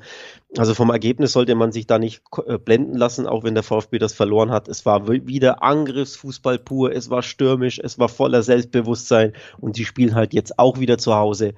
Also 0.56 0.74
vom 0.74 0.90
Ergebnis 0.90 1.32
sollte 1.32 1.54
man 1.54 1.70
sich 1.70 1.86
da 1.86 2.00
nicht 2.00 2.22
äh, 2.46 2.58
blenden 2.58 2.96
lassen, 2.96 3.26
auch 3.26 3.44
wenn 3.44 3.54
der 3.54 3.62
VfB 3.62 3.98
das 3.98 4.14
verloren 4.14 4.50
hat. 4.50 4.66
Es 4.66 4.84
war 4.84 5.06
wieder 5.08 5.62
Angriffsfußball 5.62 6.58
pur, 6.58 6.92
es 6.92 7.08
war 7.08 7.22
stürmisch, 7.22 7.78
es 7.78 7.98
war 8.00 8.08
voller 8.08 8.42
Selbstbewusstsein 8.42 9.32
und 9.60 9.76
sie 9.76 9.84
spielen 9.84 10.16
halt 10.16 10.34
jetzt 10.34 10.58
auch 10.58 10.80
wieder 10.80 10.98
zu 10.98 11.14
Hause. 11.14 11.54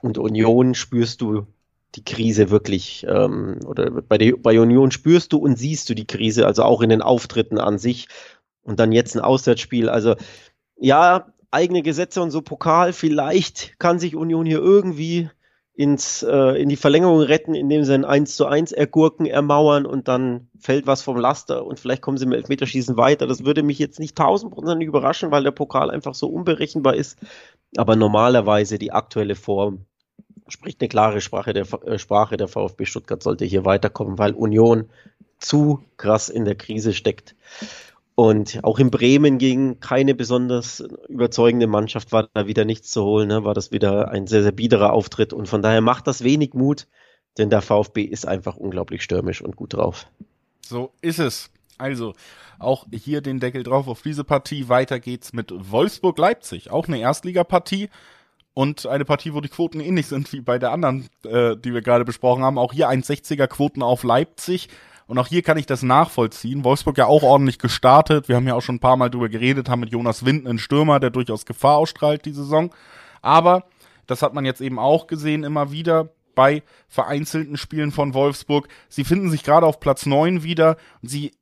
Und 0.00 0.16
Union 0.16 0.74
spürst 0.74 1.20
du 1.20 1.46
die 1.94 2.04
Krise 2.04 2.50
wirklich, 2.50 3.06
ähm, 3.08 3.60
oder 3.66 3.90
bei, 3.90 4.18
der, 4.18 4.36
bei 4.36 4.58
Union 4.58 4.90
spürst 4.90 5.32
du 5.32 5.38
und 5.38 5.58
siehst 5.58 5.88
du 5.90 5.94
die 5.94 6.06
Krise, 6.06 6.46
also 6.46 6.62
auch 6.64 6.80
in 6.80 6.88
den 6.88 7.02
Auftritten 7.02 7.58
an 7.58 7.78
sich. 7.78 8.08
Und 8.64 8.78
dann 8.78 8.92
jetzt 8.92 9.16
ein 9.16 9.20
Auswärtsspiel. 9.22 9.88
Also 9.88 10.14
ja, 10.76 11.26
eigene 11.50 11.82
Gesetze 11.82 12.22
und 12.22 12.30
so 12.30 12.42
Pokal, 12.42 12.92
vielleicht 12.92 13.78
kann 13.78 13.98
sich 13.98 14.16
Union 14.16 14.46
hier 14.46 14.58
irgendwie 14.58 15.30
ins, 15.74 16.22
äh, 16.22 16.60
in 16.60 16.68
die 16.68 16.76
Verlängerung 16.76 17.20
retten, 17.20 17.54
indem 17.54 17.84
sie 17.84 17.94
ein 17.94 18.04
1 18.04 18.36
zu 18.36 18.46
1 18.46 18.72
ergurken, 18.72 19.26
ermauern 19.26 19.86
und 19.86 20.06
dann 20.08 20.48
fällt 20.58 20.86
was 20.86 21.02
vom 21.02 21.16
Laster 21.16 21.64
und 21.64 21.80
vielleicht 21.80 22.02
kommen 22.02 22.18
sie 22.18 22.24
im 22.24 22.32
Elfmeterschießen 22.32 22.96
weiter. 22.96 23.26
Das 23.26 23.44
würde 23.44 23.62
mich 23.62 23.78
jetzt 23.78 23.98
nicht 23.98 24.16
tausendprozentig 24.16 24.88
überraschen, 24.88 25.30
weil 25.30 25.44
der 25.44 25.50
Pokal 25.50 25.90
einfach 25.90 26.14
so 26.14 26.28
unberechenbar 26.28 26.94
ist. 26.94 27.18
Aber 27.76 27.96
normalerweise 27.96 28.78
die 28.78 28.92
aktuelle 28.92 29.34
Form 29.34 29.86
spricht 30.46 30.80
eine 30.80 30.88
klare 30.88 31.20
Sprache 31.20 31.54
der, 31.54 31.66
äh, 31.84 31.98
Sprache 31.98 32.36
der 32.36 32.48
VfB 32.48 32.84
Stuttgart 32.84 33.22
sollte 33.22 33.46
hier 33.46 33.64
weiterkommen, 33.64 34.18
weil 34.18 34.32
Union 34.32 34.90
zu 35.38 35.82
krass 35.96 36.28
in 36.28 36.44
der 36.44 36.54
Krise 36.54 36.92
steckt. 36.92 37.34
Und 38.22 38.60
auch 38.62 38.78
in 38.78 38.92
Bremen 38.92 39.38
gegen 39.38 39.80
keine 39.80 40.14
besonders 40.14 40.78
überzeugende 41.08 41.66
Mannschaft 41.66 42.12
war 42.12 42.28
da 42.32 42.46
wieder 42.46 42.64
nichts 42.64 42.92
zu 42.92 43.02
holen, 43.02 43.26
ne? 43.26 43.42
war 43.42 43.52
das 43.52 43.72
wieder 43.72 44.12
ein 44.12 44.28
sehr, 44.28 44.44
sehr 44.44 44.52
biederer 44.52 44.92
Auftritt. 44.92 45.32
Und 45.32 45.48
von 45.48 45.60
daher 45.60 45.80
macht 45.80 46.06
das 46.06 46.22
wenig 46.22 46.54
Mut, 46.54 46.86
denn 47.36 47.50
der 47.50 47.62
VfB 47.62 48.02
ist 48.02 48.24
einfach 48.24 48.56
unglaublich 48.56 49.02
stürmisch 49.02 49.42
und 49.42 49.56
gut 49.56 49.74
drauf. 49.74 50.06
So 50.64 50.92
ist 51.00 51.18
es. 51.18 51.50
Also, 51.78 52.14
auch 52.60 52.86
hier 52.92 53.22
den 53.22 53.40
Deckel 53.40 53.64
drauf 53.64 53.88
auf 53.88 54.02
diese 54.02 54.22
Partie. 54.22 54.68
Weiter 54.68 55.00
geht's 55.00 55.32
mit 55.32 55.52
Wolfsburg-Leipzig. 55.52 56.70
Auch 56.70 56.86
eine 56.86 57.00
Erstligapartie 57.00 57.88
und 58.54 58.86
eine 58.86 59.04
Partie, 59.04 59.34
wo 59.34 59.40
die 59.40 59.48
Quoten 59.48 59.80
ähnlich 59.80 60.06
sind 60.06 60.32
wie 60.32 60.42
bei 60.42 60.60
der 60.60 60.70
anderen, 60.70 61.08
äh, 61.24 61.56
die 61.56 61.74
wir 61.74 61.82
gerade 61.82 62.04
besprochen 62.04 62.44
haben. 62.44 62.56
Auch 62.56 62.72
hier 62.72 62.88
1,60er 62.88 63.48
Quoten 63.48 63.82
auf 63.82 64.04
Leipzig. 64.04 64.68
Und 65.12 65.18
auch 65.18 65.26
hier 65.26 65.42
kann 65.42 65.58
ich 65.58 65.66
das 65.66 65.82
nachvollziehen. 65.82 66.64
Wolfsburg 66.64 66.96
ja 66.96 67.04
auch 67.04 67.22
ordentlich 67.22 67.58
gestartet. 67.58 68.30
Wir 68.30 68.36
haben 68.36 68.48
ja 68.48 68.54
auch 68.54 68.62
schon 68.62 68.76
ein 68.76 68.80
paar 68.80 68.96
Mal 68.96 69.10
drüber 69.10 69.28
geredet, 69.28 69.68
haben 69.68 69.80
mit 69.80 69.92
Jonas 69.92 70.24
Wind 70.24 70.46
einen 70.46 70.58
Stürmer, 70.58 71.00
der 71.00 71.10
durchaus 71.10 71.44
Gefahr 71.44 71.76
ausstrahlt 71.76 72.24
die 72.24 72.32
Saison. 72.32 72.74
Aber 73.20 73.66
das 74.06 74.22
hat 74.22 74.32
man 74.32 74.46
jetzt 74.46 74.62
eben 74.62 74.78
auch 74.78 75.06
gesehen 75.06 75.44
immer 75.44 75.70
wieder 75.70 76.08
bei 76.34 76.62
vereinzelten 76.88 77.58
Spielen 77.58 77.92
von 77.92 78.14
Wolfsburg. 78.14 78.68
Sie 78.88 79.04
finden 79.04 79.28
sich 79.28 79.42
gerade 79.42 79.66
auf 79.66 79.80
Platz 79.80 80.06
neun 80.06 80.44
wieder. 80.44 80.78
Sie 81.02 81.32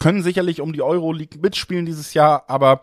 können 0.00 0.24
sicherlich 0.24 0.60
um 0.60 0.72
die 0.72 0.82
Euroleague 0.82 1.40
mitspielen 1.40 1.86
dieses 1.86 2.12
Jahr, 2.12 2.46
aber 2.48 2.82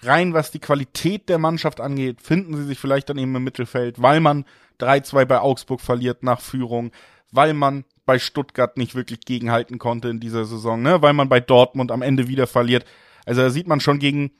rein 0.00 0.32
was 0.32 0.52
die 0.52 0.60
Qualität 0.60 1.28
der 1.28 1.38
Mannschaft 1.38 1.80
angeht, 1.80 2.20
finden 2.22 2.56
sie 2.56 2.66
sich 2.66 2.78
vielleicht 2.78 3.08
dann 3.08 3.18
eben 3.18 3.34
im 3.34 3.42
Mittelfeld, 3.42 4.00
weil 4.00 4.20
man 4.20 4.44
3-2 4.78 5.24
bei 5.24 5.40
Augsburg 5.40 5.80
verliert 5.80 6.22
nach 6.22 6.40
Führung, 6.40 6.92
weil 7.32 7.52
man 7.52 7.84
bei 8.06 8.18
Stuttgart 8.18 8.76
nicht 8.78 8.94
wirklich 8.94 9.20
gegenhalten 9.20 9.78
konnte 9.78 10.08
in 10.08 10.20
dieser 10.20 10.44
Saison, 10.44 10.80
ne? 10.80 11.02
weil 11.02 11.12
man 11.12 11.28
bei 11.28 11.40
Dortmund 11.40 11.90
am 11.90 12.02
Ende 12.02 12.28
wieder 12.28 12.46
verliert. 12.46 12.86
Also 13.26 13.42
da 13.42 13.50
sieht 13.50 13.66
man 13.66 13.80
schon 13.80 13.98
gegen 13.98 14.30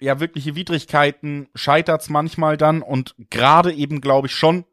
ja 0.00 0.20
wirkliche 0.20 0.54
Widrigkeiten 0.54 1.48
scheitert's 1.54 2.08
manchmal 2.08 2.56
dann 2.56 2.82
und 2.82 3.14
gerade 3.30 3.72
eben 3.72 4.00
glaube 4.00 4.28
ich 4.28 4.34
schon, 4.34 4.64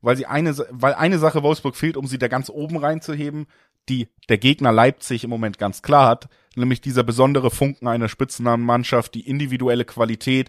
weil 0.00 0.16
sie 0.16 0.26
eine 0.26 0.56
weil 0.70 0.94
eine 0.94 1.18
Sache 1.18 1.42
Wolfsburg 1.42 1.76
fehlt, 1.76 1.96
um 1.96 2.06
sie 2.06 2.18
da 2.18 2.28
ganz 2.28 2.48
oben 2.48 2.76
reinzuheben, 2.76 3.46
die 3.88 4.08
der 4.28 4.38
Gegner 4.38 4.72
Leipzig 4.72 5.24
im 5.24 5.30
Moment 5.30 5.58
ganz 5.58 5.82
klar 5.82 6.08
hat, 6.08 6.28
nämlich 6.54 6.80
dieser 6.80 7.02
besondere 7.02 7.50
Funken 7.50 7.88
einer 7.88 8.08
Spitzenmannschaft, 8.08 9.14
die 9.14 9.28
individuelle 9.28 9.84
Qualität 9.84 10.48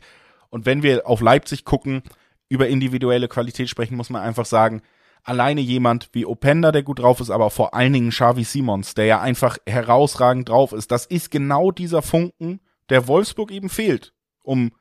und 0.50 0.66
wenn 0.66 0.84
wir 0.84 1.08
auf 1.08 1.22
Leipzig 1.22 1.66
gucken, 1.66 2.04
über 2.48 2.68
individuelle 2.68 3.28
Qualität 3.28 3.70
sprechen, 3.70 3.98
muss 3.98 4.12
man 4.12 4.22
einfach 4.22 4.46
sagen, 4.46 4.82
alleine 5.26 5.62
jemand 5.62 6.10
wie 6.14 6.26
Openda, 6.26 6.72
der 6.72 6.84
gut 6.84 7.00
drauf 7.00 7.20
ist, 7.20 7.32
aber 7.32 7.50
vor 7.50 7.74
allen 7.74 7.94
Dingen 7.94 8.12
Xavi 8.12 8.44
Simons, 8.44 8.94
der 8.94 9.06
ja 9.06 9.22
einfach 9.22 9.58
herausragend 9.66 10.48
drauf 10.48 10.72
ist. 10.72 10.92
Das 10.92 11.06
ist 11.06 11.32
genau 11.32 11.72
dieser 11.72 12.02
Funken, 12.02 12.62
der 12.90 13.08
Wolfsburg 13.08 13.52
eben 13.52 13.70
fehlt, 13.70 14.14
um 14.44 14.72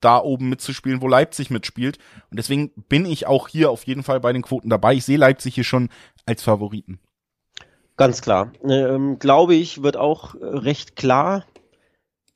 da 0.00 0.18
oben 0.18 0.48
mitzuspielen, 0.48 1.00
wo 1.00 1.08
Leipzig 1.08 1.50
mitspielt. 1.50 1.98
Und 2.30 2.38
deswegen 2.38 2.72
bin 2.88 3.06
ich 3.06 3.26
auch 3.26 3.46
hier 3.48 3.70
auf 3.70 3.84
jeden 3.84 4.02
Fall 4.02 4.18
bei 4.20 4.32
den 4.32 4.42
Quoten 4.42 4.68
dabei. 4.68 4.94
Ich 4.94 5.04
sehe 5.04 5.16
Leipzig 5.16 5.54
hier 5.54 5.64
schon 5.64 5.88
als 6.26 6.42
Favoriten. 6.42 6.98
Ganz 7.96 8.20
klar. 8.20 8.52
Ähm, 8.68 9.20
glaube 9.20 9.54
ich, 9.54 9.82
wird 9.82 9.96
auch 9.96 10.34
recht 10.40 10.96
klar 10.96 11.44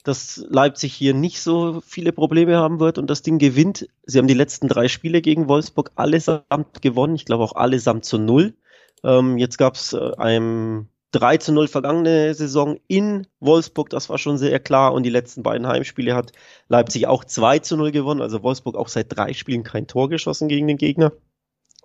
dass 0.07 0.45
Leipzig 0.49 0.95
hier 0.95 1.15
nicht 1.15 1.41
so 1.41 1.81
viele 1.85 2.13
Probleme 2.13 2.57
haben 2.57 2.79
wird 2.79 2.99
und 2.99 3.11
das 3.11 3.23
Ding 3.23 3.39
gewinnt. 3.39 3.89
Sie 4.05 4.19
haben 4.19 4.29
die 4.29 4.35
letzten 4.35 4.69
drei 4.69 4.87
Spiele 4.87 5.21
gegen 5.21 5.49
Wolfsburg 5.49 5.91
allesamt 5.97 6.81
gewonnen. 6.81 7.17
Ich 7.17 7.25
glaube 7.25 7.43
auch 7.43 7.57
allesamt 7.57 8.05
zu 8.05 8.19
null. 8.19 8.55
Ähm, 9.03 9.37
jetzt 9.37 9.59
gab 9.59 9.75
es 9.75 9.93
äh, 9.93 10.13
ein 10.17 10.89
3 11.11 11.39
zu 11.39 11.53
0 11.53 11.67
vergangene 11.67 12.35
Saison 12.35 12.79
in 12.89 13.27
Wolfsburg, 13.41 13.91
das 13.91 14.09
war 14.11 14.19
schon 14.19 14.39
sehr 14.39 14.61
klar. 14.61 14.93
Und 14.93 15.03
die 15.03 15.11
letzten 15.11 15.43
beiden 15.43 15.67
Heimspiele 15.67 16.15
hat 16.15 16.33
Leipzig 16.69 17.07
auch 17.07 17.25
2 17.25 17.61
zu 17.61 17.77
0 17.77 17.91
gewonnen. 17.91 18.21
Also 18.21 18.43
Wolfsburg 18.43 18.77
auch 18.77 18.89
seit 18.89 19.17
drei 19.17 19.33
Spielen 19.33 19.65
kein 19.65 19.87
Tor 19.87 20.09
geschossen 20.09 20.49
gegen 20.49 20.69
den 20.69 20.79
Gegner. 20.79 21.13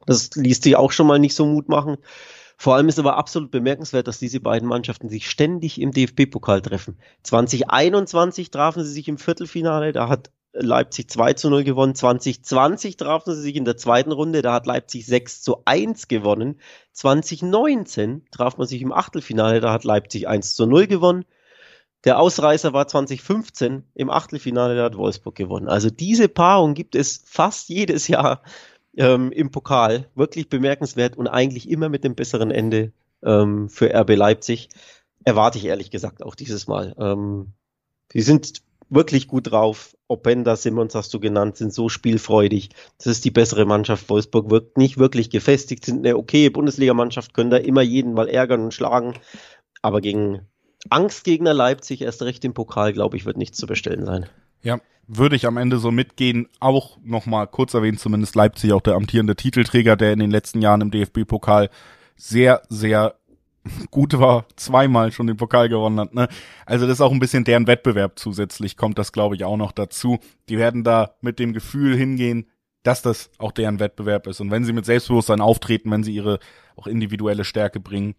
Das 0.05 0.31
ließ 0.35 0.61
sich 0.61 0.75
auch 0.75 0.91
schon 0.91 1.07
mal 1.07 1.19
nicht 1.19 1.35
so 1.35 1.45
Mut 1.45 1.69
machen. 1.69 1.97
Vor 2.61 2.75
allem 2.75 2.89
ist 2.89 2.99
aber 2.99 3.17
absolut 3.17 3.49
bemerkenswert, 3.49 4.07
dass 4.07 4.19
diese 4.19 4.39
beiden 4.39 4.69
Mannschaften 4.69 5.09
sich 5.09 5.27
ständig 5.27 5.81
im 5.81 5.89
DFB-Pokal 5.89 6.61
treffen. 6.61 6.99
2021 7.23 8.51
trafen 8.51 8.83
sie 8.83 8.91
sich 8.91 9.07
im 9.07 9.17
Viertelfinale, 9.17 9.93
da 9.93 10.07
hat 10.07 10.29
Leipzig 10.53 11.09
2 11.09 11.33
zu 11.33 11.49
0 11.49 11.63
gewonnen. 11.63 11.95
2020 11.95 12.97
trafen 12.97 13.33
sie 13.33 13.41
sich 13.41 13.55
in 13.55 13.65
der 13.65 13.77
zweiten 13.77 14.11
Runde, 14.11 14.43
da 14.43 14.53
hat 14.53 14.67
Leipzig 14.67 15.07
6 15.07 15.41
zu 15.41 15.63
1 15.65 16.07
gewonnen. 16.07 16.59
2019 16.91 18.27
traf 18.29 18.59
man 18.59 18.67
sich 18.67 18.83
im 18.83 18.91
Achtelfinale, 18.91 19.59
da 19.59 19.73
hat 19.73 19.83
Leipzig 19.83 20.27
1 20.27 20.53
zu 20.53 20.67
0 20.67 20.85
gewonnen. 20.85 21.25
Der 22.03 22.19
Ausreißer 22.19 22.73
war 22.73 22.87
2015 22.87 23.85
im 23.95 24.11
Achtelfinale, 24.11 24.75
da 24.75 24.83
hat 24.83 24.97
Wolfsburg 24.97 25.33
gewonnen. 25.33 25.67
Also 25.67 25.89
diese 25.89 26.29
Paarung 26.29 26.75
gibt 26.75 26.93
es 26.93 27.23
fast 27.25 27.69
jedes 27.69 28.07
Jahr 28.07 28.43
ähm, 28.97 29.31
im 29.31 29.51
Pokal. 29.51 30.09
Wirklich 30.15 30.49
bemerkenswert 30.49 31.17
und 31.17 31.27
eigentlich 31.27 31.69
immer 31.69 31.89
mit 31.89 32.03
dem 32.03 32.15
besseren 32.15 32.51
Ende 32.51 32.91
ähm, 33.23 33.69
für 33.69 33.93
RB 33.93 34.15
Leipzig. 34.15 34.69
Erwarte 35.23 35.57
ich 35.57 35.65
ehrlich 35.65 35.91
gesagt 35.91 36.23
auch 36.23 36.35
dieses 36.35 36.67
Mal. 36.67 36.95
Ähm, 36.97 37.53
die 38.13 38.21
sind 38.21 38.61
wirklich 38.89 39.27
gut 39.27 39.51
drauf. 39.51 39.95
Openda, 40.07 40.55
Simmons 40.55 40.93
hast 40.95 41.13
du 41.13 41.19
genannt, 41.19 41.55
sind 41.55 41.73
so 41.73 41.87
spielfreudig. 41.87 42.69
Das 42.97 43.07
ist 43.07 43.23
die 43.23 43.31
bessere 43.31 43.65
Mannschaft. 43.65 44.09
Wolfsburg 44.09 44.49
wirkt 44.51 44.77
nicht 44.77 44.97
wirklich 44.97 45.29
gefestigt, 45.29 45.85
sind 45.85 46.05
eine 46.05 46.17
okay 46.17 46.49
Bundesligamannschaft, 46.49 47.33
können 47.33 47.49
da 47.49 47.57
immer 47.57 47.81
jeden 47.81 48.13
mal 48.13 48.27
ärgern 48.27 48.61
und 48.61 48.73
schlagen. 48.73 49.13
Aber 49.81 50.01
gegen 50.01 50.47
Angstgegner 50.89 51.53
Leipzig, 51.53 52.01
erst 52.01 52.21
recht 52.23 52.43
im 52.43 52.53
Pokal, 52.53 52.91
glaube 52.91 53.15
ich, 53.15 53.25
wird 53.25 53.37
nichts 53.37 53.57
zu 53.57 53.67
bestellen 53.67 54.05
sein. 54.05 54.27
Ja, 54.63 54.79
würde 55.07 55.35
ich 55.35 55.45
am 55.45 55.57
Ende 55.57 55.77
so 55.77 55.91
mitgehen. 55.91 56.47
Auch 56.59 56.97
nochmal 57.03 57.47
kurz 57.47 57.73
erwähnt, 57.73 57.99
zumindest 57.99 58.35
Leipzig, 58.35 58.71
auch 58.73 58.81
der 58.81 58.95
amtierende 58.95 59.35
Titelträger, 59.35 59.95
der 59.95 60.13
in 60.13 60.19
den 60.19 60.31
letzten 60.31 60.61
Jahren 60.61 60.81
im 60.81 60.91
DFB-Pokal 60.91 61.69
sehr, 62.15 62.61
sehr 62.69 63.15
gut 63.91 64.17
war, 64.17 64.45
zweimal 64.55 65.11
schon 65.11 65.27
den 65.27 65.37
Pokal 65.37 65.69
gewonnen 65.69 65.99
hat. 65.99 66.13
Ne? 66.13 66.27
Also 66.65 66.85
das 66.85 66.97
ist 66.97 67.01
auch 67.01 67.11
ein 67.11 67.19
bisschen 67.19 67.43
deren 67.43 67.67
Wettbewerb 67.67 68.17
zusätzlich, 68.17 68.77
kommt 68.77 68.97
das, 68.97 69.11
glaube 69.11 69.35
ich, 69.35 69.43
auch 69.43 69.57
noch 69.57 69.71
dazu. 69.71 70.19
Die 70.49 70.57
werden 70.57 70.83
da 70.83 71.15
mit 71.21 71.39
dem 71.39 71.53
Gefühl 71.53 71.95
hingehen, 71.95 72.47
dass 72.83 73.01
das 73.01 73.29
auch 73.37 73.51
deren 73.51 73.79
Wettbewerb 73.79 74.27
ist. 74.27 74.39
Und 74.39 74.49
wenn 74.49 74.65
sie 74.65 74.73
mit 74.73 74.85
Selbstbewusstsein 74.85 75.41
auftreten, 75.41 75.91
wenn 75.91 76.03
sie 76.03 76.15
ihre 76.15 76.39
auch 76.75 76.87
individuelle 76.87 77.43
Stärke 77.43 77.79
bringen, 77.79 78.15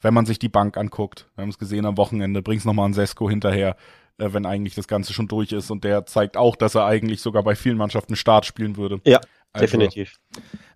wenn 0.00 0.14
man 0.14 0.26
sich 0.26 0.38
die 0.38 0.48
Bank 0.48 0.76
anguckt, 0.76 1.28
wir 1.34 1.42
haben 1.42 1.50
es 1.50 1.58
gesehen 1.58 1.86
am 1.86 1.98
Wochenende, 1.98 2.42
bring's 2.42 2.64
nochmal 2.64 2.86
an 2.86 2.94
Sesko 2.94 3.28
hinterher, 3.28 3.76
äh, 4.18 4.32
wenn 4.32 4.46
eigentlich 4.46 4.74
das 4.74 4.88
Ganze 4.88 5.12
schon 5.12 5.28
durch 5.28 5.52
ist. 5.52 5.70
Und 5.70 5.84
der 5.84 6.06
zeigt 6.06 6.36
auch, 6.36 6.56
dass 6.56 6.74
er 6.74 6.86
eigentlich 6.86 7.20
sogar 7.20 7.42
bei 7.42 7.54
vielen 7.54 7.76
Mannschaften 7.76 8.16
Start 8.16 8.46
spielen 8.46 8.76
würde. 8.76 9.00
Ja, 9.04 9.20
also, 9.52 9.66
definitiv. 9.66 10.18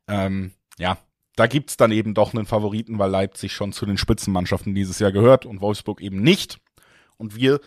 Ähm, 0.08 0.52
ja, 0.78 0.98
da 1.36 1.46
gibt's 1.46 1.76
dann 1.76 1.92
eben 1.92 2.14
doch 2.14 2.34
einen 2.34 2.46
Favoriten, 2.46 2.98
weil 2.98 3.10
Leipzig 3.10 3.52
schon 3.52 3.72
zu 3.72 3.86
den 3.86 3.98
Spitzenmannschaften 3.98 4.74
dieses 4.74 4.98
Jahr 4.98 5.12
gehört 5.12 5.46
und 5.46 5.60
Wolfsburg 5.60 6.00
eben 6.00 6.22
nicht. 6.22 6.60
Und 7.16 7.36
wir, 7.36 7.60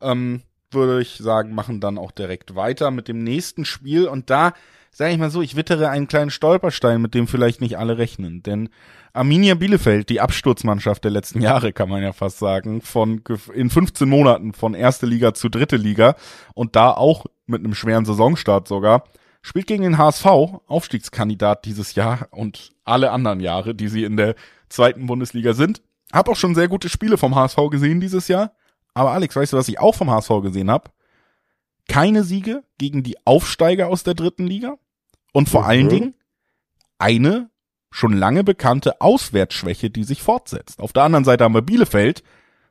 ähm, 0.00 0.42
würde 0.70 1.00
ich 1.00 1.16
sagen, 1.16 1.54
machen 1.54 1.80
dann 1.80 1.98
auch 1.98 2.10
direkt 2.10 2.54
weiter 2.54 2.90
mit 2.90 3.08
dem 3.08 3.22
nächsten 3.22 3.64
Spiel. 3.64 4.06
Und 4.08 4.30
da, 4.30 4.52
sage 4.96 5.12
ich 5.12 5.18
mal 5.18 5.30
so, 5.30 5.42
ich 5.42 5.56
wittere 5.56 5.90
einen 5.90 6.08
kleinen 6.08 6.30
Stolperstein, 6.30 7.02
mit 7.02 7.12
dem 7.12 7.28
vielleicht 7.28 7.60
nicht 7.60 7.76
alle 7.76 7.98
rechnen. 7.98 8.42
Denn 8.42 8.70
Arminia 9.12 9.54
Bielefeld, 9.54 10.08
die 10.08 10.22
Absturzmannschaft 10.22 11.04
der 11.04 11.10
letzten 11.10 11.42
Jahre, 11.42 11.74
kann 11.74 11.90
man 11.90 12.02
ja 12.02 12.14
fast 12.14 12.38
sagen, 12.38 12.80
von 12.80 13.22
in 13.52 13.68
15 13.68 14.08
Monaten 14.08 14.54
von 14.54 14.72
erste 14.72 15.04
Liga 15.04 15.34
zu 15.34 15.50
dritte 15.50 15.76
Liga 15.76 16.16
und 16.54 16.76
da 16.76 16.92
auch 16.92 17.26
mit 17.44 17.62
einem 17.62 17.74
schweren 17.74 18.06
Saisonstart 18.06 18.66
sogar, 18.68 19.04
spielt 19.42 19.66
gegen 19.66 19.82
den 19.82 19.98
HSV, 19.98 20.24
Aufstiegskandidat 20.66 21.66
dieses 21.66 21.94
Jahr 21.94 22.28
und 22.30 22.70
alle 22.86 23.10
anderen 23.10 23.40
Jahre, 23.40 23.74
die 23.74 23.88
sie 23.88 24.02
in 24.02 24.16
der 24.16 24.34
zweiten 24.70 25.04
Bundesliga 25.04 25.52
sind. 25.52 25.82
Hab 26.10 26.30
auch 26.30 26.36
schon 26.36 26.54
sehr 26.54 26.68
gute 26.68 26.88
Spiele 26.88 27.18
vom 27.18 27.34
HSV 27.34 27.58
gesehen 27.70 28.00
dieses 28.00 28.28
Jahr. 28.28 28.52
Aber 28.94 29.10
Alex, 29.10 29.36
weißt 29.36 29.52
du, 29.52 29.58
was 29.58 29.68
ich 29.68 29.78
auch 29.78 29.94
vom 29.94 30.10
HSV 30.10 30.40
gesehen 30.40 30.70
habe? 30.70 30.90
Keine 31.86 32.24
Siege 32.24 32.64
gegen 32.78 33.02
die 33.02 33.18
Aufsteiger 33.26 33.88
aus 33.88 34.02
der 34.02 34.14
dritten 34.14 34.46
Liga 34.46 34.78
und 35.36 35.50
vor 35.50 35.64
mhm. 35.64 35.68
allen 35.68 35.88
Dingen 35.90 36.14
eine 36.96 37.50
schon 37.90 38.14
lange 38.14 38.42
bekannte 38.42 39.02
Auswärtsschwäche, 39.02 39.90
die 39.90 40.04
sich 40.04 40.22
fortsetzt. 40.22 40.80
Auf 40.80 40.94
der 40.94 41.02
anderen 41.02 41.26
Seite 41.26 41.44
haben 41.44 41.52
wir 41.52 41.60
Bielefeld. 41.60 42.22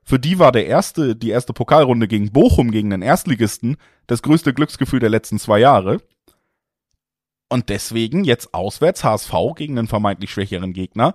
Für 0.01 0.17
die 0.17 0.39
war 0.39 0.51
der 0.51 0.65
erste, 0.65 1.15
die 1.15 1.29
erste 1.29 1.53
Pokalrunde 1.53 2.07
gegen 2.07 2.31
Bochum, 2.31 2.72
gegen 2.72 2.89
den 2.89 3.03
Erstligisten, 3.03 3.77
das 4.07 4.24
größte 4.24 4.55
Glücksgefühl 4.55 5.00
der 5.00 5.12
letzten 5.12 5.38
zwei 5.38 5.60
Jahre. 5.60 6.01
Und 7.50 7.69
deswegen 7.69 8.24
jetzt 8.24 8.55
auswärts 8.55 9.03
HSV 9.03 9.34
gegen 9.55 9.77
einen 9.77 9.88
vermeintlich 9.88 10.31
schwächeren 10.31 10.74
Gegner. 10.74 11.13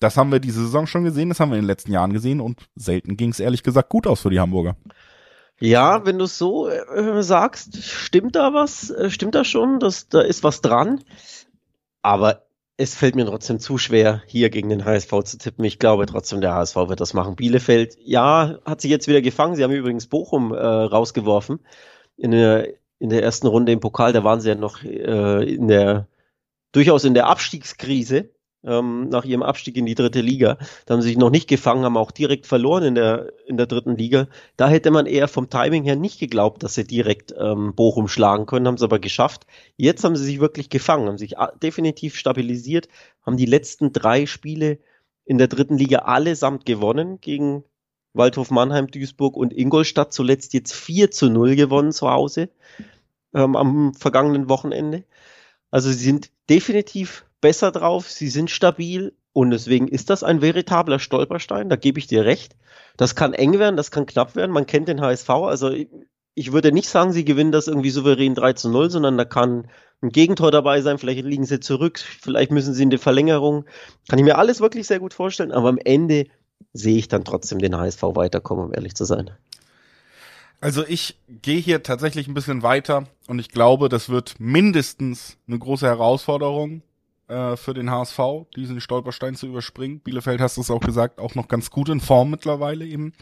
Das 0.00 0.16
haben 0.16 0.32
wir 0.32 0.40
diese 0.40 0.62
Saison 0.62 0.86
schon 0.86 1.04
gesehen, 1.04 1.28
das 1.28 1.40
haben 1.40 1.50
wir 1.50 1.58
in 1.58 1.64
den 1.64 1.68
letzten 1.68 1.92
Jahren 1.92 2.14
gesehen 2.14 2.40
und 2.40 2.70
selten 2.74 3.18
ging 3.18 3.32
es 3.32 3.40
ehrlich 3.40 3.62
gesagt 3.62 3.90
gut 3.90 4.06
aus 4.06 4.22
für 4.22 4.30
die 4.30 4.40
Hamburger. 4.40 4.76
Ja, 5.58 6.04
wenn 6.04 6.18
du 6.18 6.26
so 6.26 6.68
äh, 6.68 7.22
sagst, 7.22 7.82
stimmt 7.82 8.36
da 8.36 8.52
was? 8.52 8.90
Äh, 8.90 9.10
stimmt 9.10 9.34
da 9.34 9.44
schon? 9.44 9.80
dass 9.80 10.08
da 10.08 10.20
ist 10.20 10.44
was 10.44 10.60
dran. 10.60 11.02
Aber 12.02 12.46
es 12.76 12.94
fällt 12.94 13.14
mir 13.14 13.24
trotzdem 13.24 13.58
zu 13.58 13.78
schwer, 13.78 14.22
hier 14.26 14.50
gegen 14.50 14.68
den 14.68 14.84
HSV 14.84 15.10
zu 15.24 15.38
tippen. 15.38 15.64
Ich 15.64 15.78
glaube 15.78 16.06
trotzdem, 16.06 16.42
der 16.42 16.54
HSV 16.54 16.76
wird 16.76 17.00
das 17.00 17.14
machen. 17.14 17.36
Bielefeld, 17.36 17.96
ja, 18.00 18.58
hat 18.66 18.82
sich 18.82 18.90
jetzt 18.90 19.08
wieder 19.08 19.22
gefangen. 19.22 19.56
Sie 19.56 19.64
haben 19.64 19.72
übrigens 19.72 20.08
Bochum 20.08 20.52
äh, 20.52 20.58
rausgeworfen 20.58 21.60
in 22.18 22.32
der, 22.32 22.68
in 22.98 23.08
der 23.08 23.22
ersten 23.22 23.46
Runde 23.46 23.72
im 23.72 23.80
Pokal. 23.80 24.12
Da 24.12 24.24
waren 24.24 24.40
sie 24.40 24.50
ja 24.50 24.54
noch 24.54 24.82
äh, 24.84 25.54
in 25.54 25.68
der 25.68 26.08
durchaus 26.72 27.04
in 27.04 27.14
der 27.14 27.28
Abstiegskrise 27.28 28.30
ähm, 28.64 29.08
nach 29.08 29.24
ihrem 29.24 29.42
Abstieg 29.42 29.76
in 29.76 29.86
die 29.86 29.94
dritte 29.94 30.20
Liga. 30.20 30.58
Da 30.84 30.94
haben 30.94 31.02
sie 31.02 31.08
sich 31.08 31.18
noch 31.18 31.30
nicht 31.30 31.48
gefangen, 31.48 31.84
haben 31.84 31.96
auch 31.96 32.10
direkt 32.10 32.46
verloren 32.46 32.82
in 32.84 32.94
der, 32.94 33.32
in 33.46 33.56
der 33.56 33.66
dritten 33.66 33.96
Liga. 33.96 34.28
Da 34.56 34.68
hätte 34.68 34.90
man 34.90 35.06
eher 35.06 35.28
vom 35.28 35.48
Timing 35.48 35.84
her 35.84 35.96
nicht 35.96 36.18
geglaubt, 36.18 36.62
dass 36.62 36.74
sie 36.74 36.84
direkt 36.84 37.34
ähm, 37.38 37.74
Bochum 37.74 38.08
schlagen 38.08 38.46
können, 38.46 38.66
haben 38.66 38.78
sie 38.78 38.84
aber 38.84 38.98
geschafft. 38.98 39.46
Jetzt 39.76 40.04
haben 40.04 40.16
sie 40.16 40.24
sich 40.24 40.40
wirklich 40.40 40.68
gefangen, 40.68 41.08
haben 41.08 41.18
sich 41.18 41.34
definitiv 41.62 42.16
stabilisiert, 42.16 42.88
haben 43.24 43.36
die 43.36 43.46
letzten 43.46 43.92
drei 43.92 44.26
Spiele 44.26 44.78
in 45.24 45.38
der 45.38 45.48
dritten 45.48 45.76
Liga 45.76 45.98
allesamt 46.00 46.66
gewonnen 46.66 47.20
gegen 47.20 47.64
Waldhof 48.14 48.50
Mannheim, 48.50 48.86
Duisburg 48.86 49.36
und 49.36 49.52
Ingolstadt. 49.52 50.12
Zuletzt 50.12 50.54
jetzt 50.54 50.72
4 50.72 51.10
zu 51.10 51.28
0 51.28 51.56
gewonnen 51.56 51.92
zu 51.92 52.10
Hause 52.10 52.48
ähm, 53.34 53.56
am 53.56 53.94
vergangenen 53.94 54.48
Wochenende. 54.48 55.04
Also 55.70 55.90
sie 55.90 56.04
sind 56.04 56.30
definitiv 56.48 57.26
besser 57.46 57.70
drauf, 57.70 58.10
sie 58.10 58.28
sind 58.28 58.50
stabil 58.50 59.12
und 59.32 59.52
deswegen 59.52 59.86
ist 59.86 60.10
das 60.10 60.24
ein 60.24 60.42
veritabler 60.42 60.98
Stolperstein, 60.98 61.68
da 61.68 61.76
gebe 61.76 62.00
ich 62.00 62.08
dir 62.08 62.24
recht. 62.24 62.56
Das 62.96 63.14
kann 63.14 63.34
eng 63.34 63.60
werden, 63.60 63.76
das 63.76 63.92
kann 63.92 64.04
knapp 64.04 64.34
werden, 64.34 64.50
man 64.50 64.66
kennt 64.66 64.88
den 64.88 65.00
HSV, 65.00 65.30
also 65.30 65.70
ich 66.34 66.52
würde 66.52 66.72
nicht 66.72 66.88
sagen, 66.88 67.12
sie 67.12 67.24
gewinnen 67.24 67.52
das 67.52 67.68
irgendwie 67.68 67.90
souverän 67.90 68.34
3 68.34 68.54
zu 68.54 68.68
0, 68.68 68.90
sondern 68.90 69.16
da 69.16 69.24
kann 69.24 69.68
ein 70.02 70.08
Gegentor 70.08 70.50
dabei 70.50 70.80
sein, 70.80 70.98
vielleicht 70.98 71.24
liegen 71.24 71.44
sie 71.44 71.60
zurück, 71.60 72.00
vielleicht 72.00 72.50
müssen 72.50 72.74
sie 72.74 72.82
in 72.82 72.90
die 72.90 72.98
Verlängerung. 72.98 73.64
Kann 74.08 74.18
ich 74.18 74.24
mir 74.24 74.38
alles 74.38 74.60
wirklich 74.60 74.88
sehr 74.88 74.98
gut 74.98 75.14
vorstellen, 75.14 75.52
aber 75.52 75.68
am 75.68 75.78
Ende 75.78 76.26
sehe 76.72 76.98
ich 76.98 77.06
dann 77.06 77.24
trotzdem 77.24 77.60
den 77.60 77.76
HSV 77.76 78.02
weiterkommen, 78.02 78.64
um 78.64 78.74
ehrlich 78.74 78.96
zu 78.96 79.04
sein. 79.04 79.30
Also 80.60 80.84
ich 80.84 81.16
gehe 81.28 81.60
hier 81.60 81.84
tatsächlich 81.84 82.26
ein 82.26 82.34
bisschen 82.34 82.64
weiter 82.64 83.04
und 83.28 83.38
ich 83.38 83.50
glaube, 83.50 83.88
das 83.88 84.08
wird 84.08 84.34
mindestens 84.40 85.36
eine 85.46 85.60
große 85.60 85.86
Herausforderung 85.86 86.82
äh, 87.28 87.56
für 87.56 87.74
den 87.74 87.90
HSV, 87.90 88.18
diesen 88.54 88.80
Stolperstein 88.80 89.34
zu 89.34 89.46
überspringen. 89.46 90.00
Bielefeld 90.00 90.40
hast 90.40 90.56
du 90.56 90.60
es 90.60 90.70
auch 90.70 90.80
gesagt, 90.80 91.18
auch 91.18 91.34
noch 91.34 91.48
ganz 91.48 91.70
gut 91.70 91.88
in 91.88 92.00
Form 92.00 92.30
mittlerweile 92.30 92.86
eben. 92.86 93.12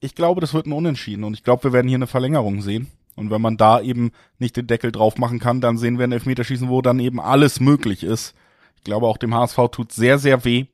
Ich 0.00 0.14
glaube, 0.14 0.40
das 0.40 0.54
wird 0.54 0.66
ein 0.66 0.72
Unentschieden 0.72 1.24
und 1.24 1.34
ich 1.34 1.44
glaube, 1.44 1.64
wir 1.64 1.72
werden 1.72 1.88
hier 1.88 1.98
eine 1.98 2.08
Verlängerung 2.08 2.62
sehen. 2.62 2.90
Und 3.14 3.30
wenn 3.30 3.42
man 3.42 3.56
da 3.56 3.80
eben 3.80 4.10
nicht 4.38 4.56
den 4.56 4.66
Deckel 4.66 4.90
drauf 4.90 5.18
machen 5.18 5.38
kann, 5.38 5.60
dann 5.60 5.78
sehen 5.78 5.98
wir 5.98 6.04
ein 6.04 6.12
Elfmeterschießen, 6.12 6.68
wo 6.68 6.82
dann 6.82 6.98
eben 6.98 7.20
alles 7.20 7.60
möglich 7.60 8.02
ist. 8.02 8.34
Ich 8.76 8.84
glaube, 8.84 9.06
auch 9.06 9.18
dem 9.18 9.34
HSV 9.34 9.58
tut 9.70 9.92
sehr, 9.92 10.18
sehr 10.18 10.44
weh, 10.44 10.64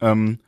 ähm, 0.00 0.38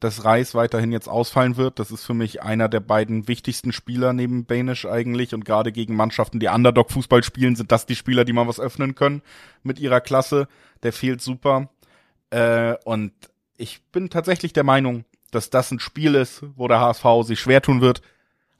dass 0.00 0.24
Reis 0.24 0.54
weiterhin 0.54 0.92
jetzt 0.92 1.08
ausfallen 1.08 1.56
wird. 1.56 1.78
Das 1.78 1.90
ist 1.90 2.04
für 2.04 2.14
mich 2.14 2.42
einer 2.42 2.68
der 2.68 2.80
beiden 2.80 3.28
wichtigsten 3.28 3.72
Spieler 3.72 4.12
neben 4.12 4.44
Banish 4.44 4.86
eigentlich. 4.86 5.34
Und 5.34 5.44
gerade 5.44 5.72
gegen 5.72 5.94
Mannschaften, 5.94 6.40
die 6.40 6.48
Underdog-Fußball 6.48 7.22
spielen, 7.22 7.54
sind 7.54 7.70
das 7.70 7.86
die 7.86 7.96
Spieler, 7.96 8.24
die 8.24 8.32
mal 8.32 8.48
was 8.48 8.60
öffnen 8.60 8.94
können 8.94 9.22
mit 9.62 9.78
ihrer 9.78 10.00
Klasse 10.00 10.48
der 10.84 10.92
fehlt 10.92 11.20
super. 11.20 11.68
Äh, 12.30 12.74
und 12.84 13.12
ich 13.56 13.82
bin 13.90 14.10
tatsächlich 14.10 14.52
der 14.52 14.64
Meinung, 14.64 15.04
dass 15.30 15.50
das 15.50 15.70
ein 15.70 15.80
Spiel 15.80 16.14
ist, 16.14 16.44
wo 16.56 16.68
der 16.68 16.80
HSV 16.80 17.04
sich 17.22 17.40
schwer 17.40 17.60
tun 17.60 17.80
wird. 17.80 18.02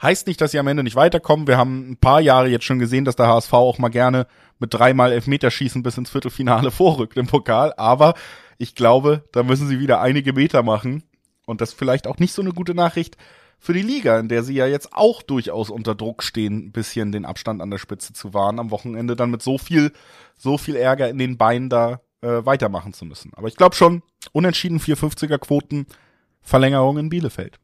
Heißt 0.03 0.27
nicht, 0.27 0.41
dass 0.41 0.51
sie 0.51 0.59
am 0.59 0.67
Ende 0.67 0.83
nicht 0.83 0.97
weiterkommen. 0.97 1.47
Wir 1.47 1.57
haben 1.57 1.93
ein 1.93 1.97
paar 1.97 2.21
Jahre 2.21 2.49
jetzt 2.49 2.65
schon 2.65 2.81
gesehen, 2.81 3.05
dass 3.05 3.17
der 3.17 3.29
HSV 3.29 3.53
auch 3.53 3.79
mal 3.79 3.89
gerne 3.89 4.27
mit 4.59 4.75
dreimal 4.75 5.13
Elfmeterschießen 5.13 5.83
bis 5.83 5.97
ins 5.97 6.11
Viertelfinale 6.11 6.71
vorrückt 6.73 7.17
im 7.17 7.27
Pokal. 7.27 7.73
Aber 7.77 8.15
ich 8.59 8.75
glaube, 8.75 9.25
da 9.33 9.43
müssen 9.43 9.69
sie 9.69 9.79
wieder 9.79 10.01
einige 10.01 10.33
Meter 10.33 10.63
machen. 10.63 11.05
Und 11.47 11.61
das 11.61 11.73
vielleicht 11.73 12.07
auch 12.07 12.19
nicht 12.19 12.33
so 12.33 12.43
eine 12.43 12.53
gute 12.53 12.75
Nachricht 12.75 13.17
für 13.59 13.73
die 13.73 13.83
Liga, 13.83 14.19
in 14.19 14.29
der 14.29 14.43
sie 14.43 14.55
ja 14.55 14.67
jetzt 14.67 14.93
auch 14.93 15.23
durchaus 15.23 15.71
unter 15.71 15.95
Druck 15.95 16.23
stehen, 16.23 16.67
ein 16.67 16.73
bisschen 16.73 17.13
den 17.13 17.25
Abstand 17.25 17.63
an 17.63 17.71
der 17.71 17.79
Spitze 17.79 18.13
zu 18.13 18.35
wahren, 18.35 18.59
am 18.59 18.71
Wochenende 18.71 19.17
dann 19.17 19.31
mit 19.31 19.43
so 19.43 19.59
viel, 19.59 19.93
so 20.37 20.59
viel 20.59 20.77
Ärger 20.77 21.09
in 21.09 21.19
den 21.19 21.39
Beinen 21.39 21.71
da 21.71 22.01
äh, 22.25 22.47
weitermachen 22.47 22.93
zu 22.93 23.05
müssen. 23.05 23.33
Aber 23.37 23.49
ich 23.49 23.57
glaube 23.57 23.77
schon, 23.77 24.03
unentschieden 24.33 24.81
450er 24.81 25.39
Quoten, 25.39 25.87
Verlängerung 26.43 26.99
in 26.99 27.09
Bielefeld. 27.09 27.59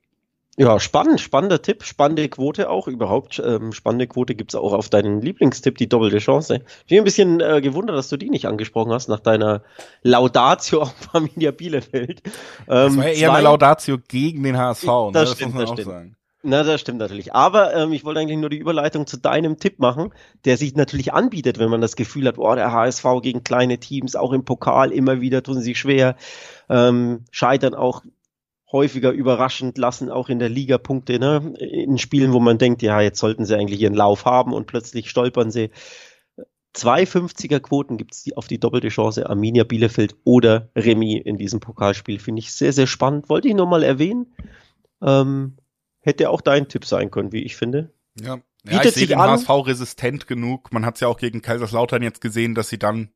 Ja, 0.57 0.79
spannend, 0.79 1.21
spannender 1.21 1.63
Tipp, 1.63 1.85
spannende 1.85 2.29
Quote 2.29 2.69
auch 2.69 2.87
überhaupt. 2.87 3.41
Ähm, 3.43 3.73
spannende 3.73 4.07
Quote 4.07 4.35
gibt's 4.35 4.55
auch 4.55 4.75
auf 4.75 4.91
deinen 4.91 5.23
Lieblingstipp, 5.23 5.79
die 5.79 5.89
doppelte 5.89 6.19
Chance. 6.19 6.61
Ich 6.83 6.87
bin 6.89 6.99
ein 6.99 7.05
bisschen 7.05 7.41
äh, 7.41 7.61
gewundert, 7.63 7.97
dass 7.97 8.11
du 8.11 8.19
die 8.19 8.29
nicht 8.29 8.47
angesprochen 8.47 8.93
hast, 8.93 9.09
nach 9.09 9.21
deiner 9.21 9.63
Laudatio 10.03 10.83
auf 10.83 10.95
Familia 11.13 11.53
Bielefeld. 11.53 12.23
Ähm, 12.27 12.33
das 12.67 12.97
war 12.97 13.07
ja 13.07 13.13
eher 13.13 13.29
zwei, 13.29 13.35
eine 13.37 13.45
Laudatio 13.45 13.99
gegen 14.07 14.43
den 14.43 14.59
HSV, 14.59 14.85
ne? 14.85 15.11
das, 15.13 15.31
das 15.31 15.33
stimmt, 15.37 15.55
muss 15.55 15.55
man 15.55 15.63
das 15.63 15.71
auch 15.71 15.75
stimmt. 15.75 15.89
sagen. 15.89 16.17
Na, 16.43 16.63
das 16.63 16.81
stimmt 16.81 16.99
natürlich. 16.99 17.35
Aber 17.35 17.75
ähm, 17.75 17.93
ich 17.93 18.05
wollte 18.05 18.21
eigentlich 18.21 18.39
nur 18.39 18.49
die 18.49 18.59
Überleitung 18.59 19.07
zu 19.07 19.19
deinem 19.19 19.59
Tipp 19.59 19.79
machen, 19.79 20.15
der 20.47 20.57
sich 20.57 20.75
natürlich 20.75 21.13
anbietet, 21.13 21.59
wenn 21.59 21.69
man 21.69 21.83
das 21.83 21.97
Gefühl 21.97 22.27
hat, 22.27 22.39
oh, 22.39 22.55
der 22.55 22.73
HSV 22.73 23.05
gegen 23.23 23.45
kleine 23.45 23.79
Teams, 23.79 24.17
auch 24.17 24.33
im 24.33 24.45
Pokal 24.45 24.91
immer 24.91 25.21
wieder 25.21 25.43
tun 25.43 25.61
sie 25.61 25.75
schwer, 25.75 26.17
ähm, 26.71 27.25
scheitern 27.31 27.75
auch 27.75 28.03
häufiger 28.73 29.11
überraschend, 29.11 29.77
lassen 29.77 30.11
auch 30.11 30.29
in 30.29 30.39
der 30.39 30.49
Liga 30.49 30.79
Punkte, 30.79 31.19
ne? 31.19 31.55
in 31.59 31.99
Spielen, 31.99 32.33
wo 32.33 32.41
man 32.41 32.57
denkt, 32.57 32.83
ja, 32.83 33.01
jetzt 33.01 33.19
sollten 33.19 33.45
sie 33.45 33.57
eigentlich 33.57 33.81
ihren 33.81 33.95
Lauf 33.95 34.25
haben 34.25 34.55
und 34.55 34.67
plötzlich 34.67 35.11
stolpern 35.11 35.51
sie. 35.51 35.71
250er 36.77 37.59
Quoten 37.59 37.97
gibt 37.97 38.15
es 38.15 38.29
auf 38.37 38.47
die 38.47 38.61
doppelte 38.61 38.89
Chance 38.89 39.29
Arminia 39.29 39.65
Bielefeld 39.65 40.15
oder 40.25 40.71
Remy 40.77 41.17
in 41.17 41.37
diesem 41.37 41.59
Pokalspiel. 41.59 42.21
Finde 42.21 42.41
ich 42.41 42.53
sehr, 42.55 42.73
sehr 42.73 42.87
spannend. 42.87 43.29
Wollte 43.29 43.49
ich 43.49 43.55
nur 43.55 43.67
mal 43.67 43.83
erwähnen. 43.83 44.33
Ähm, 45.03 45.57
hätte 46.01 46.31
auch 46.31 46.41
dein 46.41 46.69
Tipp 46.69 46.85
sein 46.85 47.11
können, 47.11 47.33
wie 47.33 47.43
ich 47.43 47.57
finde. 47.57 47.93
Ja, 48.21 48.41
ja 48.65 48.83
ich 48.83 48.93
sehe 48.93 49.07
den 49.07 49.19
HSV 49.19 49.49
resistent 49.49 50.27
genug. 50.27 50.73
Man 50.73 50.85
hat 50.85 50.97
es 50.97 51.01
ja 51.01 51.09
auch 51.09 51.19
gegen 51.19 51.43
Kaiserslautern 51.43 52.03
jetzt 52.03 52.21
gesehen, 52.21 52.55
dass 52.55 52.69
sie 52.69 52.79
dann 52.79 53.11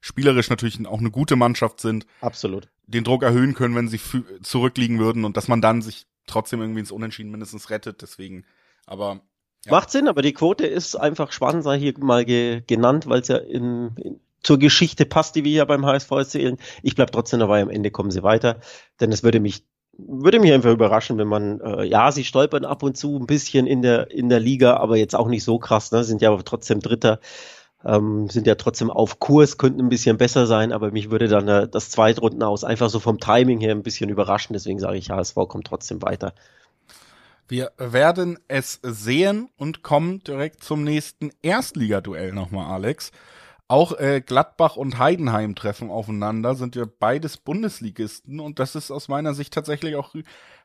spielerisch 0.00 0.50
natürlich 0.50 0.84
auch 0.86 0.98
eine 0.98 1.10
gute 1.10 1.36
Mannschaft 1.36 1.80
sind. 1.80 2.06
Absolut. 2.20 2.68
Den 2.86 3.04
Druck 3.04 3.22
erhöhen 3.22 3.54
können, 3.54 3.76
wenn 3.76 3.88
sie 3.88 4.00
zurückliegen 4.42 4.98
würden 4.98 5.24
und 5.24 5.36
dass 5.36 5.48
man 5.48 5.62
dann 5.62 5.80
sich 5.80 6.06
trotzdem 6.26 6.60
irgendwie 6.60 6.80
ins 6.80 6.90
Unentschieden 6.90 7.30
mindestens 7.30 7.70
rettet. 7.70 8.02
Deswegen, 8.02 8.44
aber 8.86 9.20
ja. 9.64 9.72
Macht 9.72 9.90
Sinn, 9.90 10.08
aber 10.08 10.22
die 10.22 10.32
Quote 10.32 10.66
ist 10.66 10.96
einfach 10.96 11.30
spannend, 11.30 11.62
sei 11.62 11.78
hier 11.78 11.94
mal 12.00 12.24
ge 12.24 12.62
genannt, 12.66 13.06
weil 13.06 13.20
es 13.20 13.28
ja 13.28 13.36
in, 13.36 13.92
in, 13.96 14.20
zur 14.42 14.58
Geschichte 14.58 15.06
passt, 15.06 15.36
die 15.36 15.44
wir 15.44 15.52
hier 15.52 15.66
beim 15.66 15.86
HSV 15.86 16.10
erzählen. 16.10 16.56
Ich 16.82 16.96
bleib 16.96 17.12
trotzdem 17.12 17.38
dabei, 17.38 17.62
am 17.62 17.70
Ende 17.70 17.92
kommen 17.92 18.10
sie 18.10 18.24
weiter, 18.24 18.60
denn 18.98 19.12
es 19.12 19.22
würde 19.22 19.38
mich 19.38 19.64
würde 20.08 20.40
mich 20.40 20.52
einfach 20.52 20.70
überraschen, 20.72 21.18
wenn 21.18 21.28
man, 21.28 21.60
äh, 21.60 21.84
ja, 21.84 22.12
sie 22.12 22.24
stolpern 22.24 22.64
ab 22.64 22.82
und 22.82 22.96
zu 22.96 23.16
ein 23.16 23.26
bisschen 23.26 23.66
in 23.66 23.82
der, 23.82 24.10
in 24.10 24.28
der 24.28 24.40
Liga, 24.40 24.76
aber 24.76 24.96
jetzt 24.96 25.14
auch 25.14 25.28
nicht 25.28 25.44
so 25.44 25.58
krass, 25.58 25.92
ne? 25.92 26.04
sind 26.04 26.22
ja 26.22 26.30
aber 26.30 26.44
trotzdem 26.44 26.80
Dritter, 26.80 27.20
ähm, 27.84 28.28
sind 28.28 28.46
ja 28.46 28.54
trotzdem 28.54 28.90
auf 28.90 29.18
Kurs, 29.18 29.58
könnten 29.58 29.80
ein 29.80 29.88
bisschen 29.88 30.18
besser 30.18 30.46
sein, 30.46 30.72
aber 30.72 30.90
mich 30.90 31.10
würde 31.10 31.28
dann 31.28 31.48
äh, 31.48 31.68
das 31.68 31.90
Zweitrunden 31.90 32.42
aus 32.42 32.64
einfach 32.64 32.90
so 32.90 33.00
vom 33.00 33.18
Timing 33.18 33.60
her 33.60 33.72
ein 33.72 33.82
bisschen 33.82 34.10
überraschen, 34.10 34.54
deswegen 34.54 34.78
sage 34.78 34.98
ich, 34.98 35.10
HSV 35.10 35.34
kommt 35.48 35.66
trotzdem 35.66 36.02
weiter. 36.02 36.34
Wir 37.48 37.72
werden 37.76 38.38
es 38.48 38.80
sehen 38.82 39.50
und 39.56 39.82
kommen 39.82 40.20
direkt 40.20 40.64
zum 40.64 40.84
nächsten 40.84 41.32
Erstligaduell 41.42 42.32
nochmal, 42.32 42.72
Alex. 42.72 43.10
Auch 43.72 43.98
äh, 43.98 44.20
Gladbach 44.20 44.76
und 44.76 44.98
Heidenheim 44.98 45.54
treffen 45.54 45.88
aufeinander, 45.88 46.54
sind 46.54 46.76
ja 46.76 46.84
beides 46.84 47.38
Bundesligisten 47.38 48.38
und 48.38 48.58
das 48.58 48.74
ist 48.74 48.90
aus 48.90 49.08
meiner 49.08 49.32
Sicht 49.32 49.54
tatsächlich 49.54 49.96
auch 49.96 50.14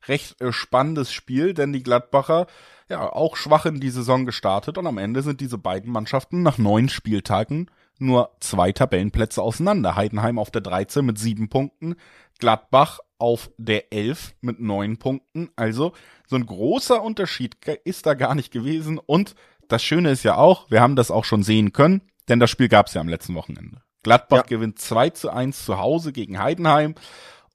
recht 0.10 0.42
äh, 0.42 0.52
spannendes 0.52 1.14
Spiel, 1.14 1.54
denn 1.54 1.72
die 1.72 1.84
Gladbacher 1.84 2.48
ja 2.90 3.10
auch 3.10 3.38
schwach 3.38 3.66
in 3.66 3.80
die 3.80 3.92
Saison 3.92 4.26
gestartet 4.26 4.78
und 4.78 4.88
am 4.88 4.98
Ende 4.98 5.22
sind 5.22 5.40
diese 5.40 5.58
beiden 5.58 5.90
Mannschaften 5.90 6.44
nach 6.44 6.58
neun 6.58 6.90
Spieltagen 6.90 7.72
nur 7.98 8.32
zwei 8.42 8.74
Tabellenplätze 8.74 9.42
auseinander. 9.42 9.96
Heidenheim 9.96 10.38
auf 10.38 10.52
der 10.52 10.60
13 10.60 11.06
mit 11.06 11.18
sieben 11.18 11.48
Punkten, 11.48 11.96
Gladbach 12.40 13.00
auf 13.20 13.52
der 13.58 13.94
11 13.94 14.36
mit 14.42 14.60
neun 14.60 14.98
Punkten. 14.98 15.50
Also 15.56 15.94
so 16.28 16.36
ein 16.36 16.46
großer 16.46 17.02
Unterschied 17.02 17.56
ist 17.86 18.06
da 18.06 18.16
gar 18.16 18.36
nicht 18.36 18.52
gewesen 18.52 19.00
und 19.00 19.34
das 19.70 19.82
Schöne 19.82 20.12
ist 20.12 20.24
ja 20.24 20.36
auch, 20.36 20.70
wir 20.70 20.82
haben 20.82 20.98
das 20.98 21.10
auch 21.10 21.24
schon 21.24 21.44
sehen 21.44 21.72
können, 21.72 22.02
denn 22.30 22.40
das 22.40 22.50
Spiel 22.50 22.70
gab 22.70 22.88
es 22.88 22.94
ja 22.94 23.02
am 23.02 23.08
letzten 23.08 23.36
Wochenende. 23.36 23.82
Gladbach 24.04 24.38
ja. 24.38 24.44
gewinnt 24.44 24.80
2 24.80 25.10
zu 25.12 25.30
1 25.30 25.66
zu 25.66 25.78
Hause 25.78 26.14
gegen 26.14 26.40
Heidenheim 26.40 26.96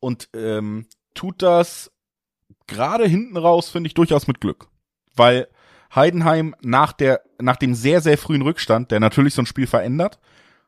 und 0.00 0.28
ähm, 0.34 0.86
tut 1.14 1.42
das 1.42 1.90
gerade 2.66 3.06
hinten 3.06 3.36
raus, 3.36 3.70
finde 3.70 3.86
ich, 3.86 3.94
durchaus 3.94 4.26
mit 4.26 4.40
Glück. 4.40 4.68
Weil 5.14 5.48
Heidenheim 5.94 6.54
nach 6.62 6.92
der, 6.92 7.22
nach 7.40 7.56
dem 7.56 7.74
sehr, 7.74 8.00
sehr 8.00 8.18
frühen 8.18 8.42
Rückstand, 8.42 8.90
der 8.90 9.00
natürlich 9.00 9.34
so 9.34 9.42
ein 9.42 9.46
Spiel 9.46 9.66
verändert, 9.66 10.18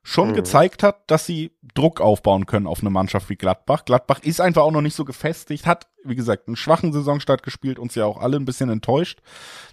schon 0.07 0.29
mhm. 0.29 0.35
gezeigt 0.35 0.83
hat, 0.83 1.11
dass 1.11 1.25
sie 1.25 1.51
Druck 1.73 2.01
aufbauen 2.01 2.45
können 2.45 2.67
auf 2.67 2.81
eine 2.81 2.91
Mannschaft 2.91 3.31
wie 3.31 3.37
Gladbach. 3.37 3.87
Gladbach 3.87 4.21
ist 4.21 4.39
einfach 4.39 4.63
auch 4.63 4.71
noch 4.71 4.83
nicht 4.83 4.95
so 4.95 5.07
gefestigt, 5.07 5.67
hat, 5.67 5.89
wie 6.05 6.15
gesagt, 6.15 6.47
einen 6.47 6.57
schwachen 6.57 6.93
Saisonstart 6.93 7.43
gespielt, 7.43 7.79
uns 7.79 7.95
ja 7.95 8.05
auch 8.05 8.21
alle 8.21 8.37
ein 8.37 8.45
bisschen 8.45 8.69
enttäuscht. 8.69 9.21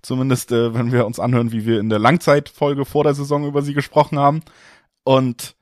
Zumindest, 0.02 0.54
äh, 0.54 0.74
wenn 0.74 0.94
wir 0.94 1.06
uns 1.06 1.20
anhören, 1.20 1.52
wie 1.52 1.66
wir 1.66 1.82
in 1.82 1.90
der 1.90 2.00
Langzeitfolge 2.00 2.86
vor 2.86 3.04
der 3.04 3.14
Saison 3.14 3.46
über 3.46 3.62
sie 3.62 3.74
gesprochen 3.74 4.18
haben. 4.18 4.42
Und 5.04 5.56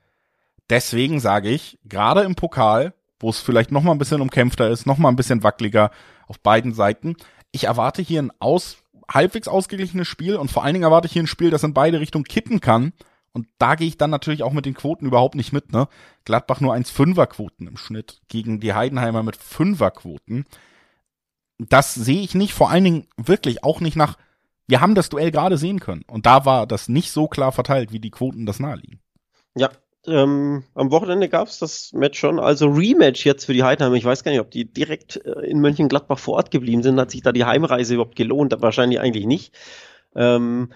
deswegen 0.70 1.18
sage 1.18 1.50
ich, 1.50 1.80
gerade 1.84 2.22
im 2.22 2.36
Pokal, 2.36 2.94
wo 3.18 3.28
es 3.28 3.40
vielleicht 3.40 3.72
noch 3.72 3.82
mal 3.82 3.92
ein 3.92 3.98
bisschen 3.98 4.20
umkämpfter 4.20 4.70
ist, 4.70 4.86
noch 4.86 4.98
mal 4.98 5.08
ein 5.08 5.16
bisschen 5.16 5.42
wackeliger 5.42 5.90
auf 6.28 6.38
beiden 6.38 6.74
Seiten, 6.74 7.16
ich 7.50 7.64
erwarte 7.64 8.02
hier 8.02 8.22
ein 8.22 8.30
aus, 8.38 8.76
halbwegs 9.12 9.48
ausgeglichenes 9.48 10.06
Spiel 10.06 10.36
und 10.36 10.52
vor 10.52 10.62
allen 10.62 10.74
Dingen 10.74 10.84
erwarte 10.84 11.06
ich 11.08 11.12
hier 11.12 11.24
ein 11.24 11.26
Spiel, 11.26 11.50
das 11.50 11.64
in 11.64 11.74
beide 11.74 11.98
Richtungen 11.98 12.24
kippen 12.24 12.60
kann 12.60 12.92
und 13.32 13.46
da 13.58 13.76
gehe 13.76 13.86
ich 13.86 13.96
dann 13.96 14.10
natürlich 14.10 14.42
auch 14.42 14.52
mit 14.52 14.66
den 14.66 14.74
Quoten 14.74 15.06
überhaupt 15.06 15.34
nicht 15.34 15.52
mit, 15.52 15.72
ne? 15.72 15.88
Gladbach 16.24 16.60
nur 16.60 16.74
1,5er 16.74 17.26
Quoten 17.26 17.66
im 17.66 17.76
Schnitt 17.76 18.20
gegen 18.28 18.60
die 18.60 18.74
Heidenheimer 18.74 19.22
mit 19.22 19.36
5er 19.36 19.90
Quoten. 19.90 20.46
Das 21.58 21.94
sehe 21.94 22.22
ich 22.22 22.34
nicht, 22.34 22.54
vor 22.54 22.70
allen 22.70 22.84
Dingen 22.84 23.06
wirklich 23.16 23.62
auch 23.62 23.80
nicht 23.80 23.96
nach, 23.96 24.16
wir 24.66 24.80
haben 24.80 24.94
das 24.94 25.10
Duell 25.10 25.30
gerade 25.30 25.58
sehen 25.58 25.78
können. 25.78 26.04
Und 26.08 26.26
da 26.26 26.44
war 26.44 26.66
das 26.66 26.88
nicht 26.88 27.12
so 27.12 27.28
klar 27.28 27.52
verteilt, 27.52 27.92
wie 27.92 28.00
die 28.00 28.10
Quoten 28.10 28.46
das 28.46 28.58
naheliegen. 28.58 29.00
Ja, 29.54 29.70
ähm, 30.06 30.64
am 30.74 30.90
Wochenende 30.90 31.28
gab 31.28 31.48
es 31.48 31.58
das 31.58 31.92
Match 31.92 32.18
schon, 32.18 32.40
also 32.40 32.68
Rematch 32.68 33.26
jetzt 33.26 33.44
für 33.44 33.52
die 33.52 33.62
Heidenheimer. 33.62 33.96
Ich 33.96 34.04
weiß 34.04 34.24
gar 34.24 34.32
nicht, 34.32 34.40
ob 34.40 34.50
die 34.50 34.64
direkt 34.64 35.24
äh, 35.24 35.46
in 35.46 35.60
Mönchengladbach 35.60 36.18
vor 36.18 36.34
Ort 36.34 36.50
geblieben 36.50 36.82
sind. 36.82 36.98
Hat 36.98 37.10
sich 37.10 37.22
da 37.22 37.32
die 37.32 37.44
Heimreise 37.44 37.94
überhaupt 37.94 38.16
gelohnt? 38.16 38.54
Wahrscheinlich 38.58 38.98
eigentlich 38.98 39.26
nicht. 39.26 39.54
Ähm, 40.16 40.72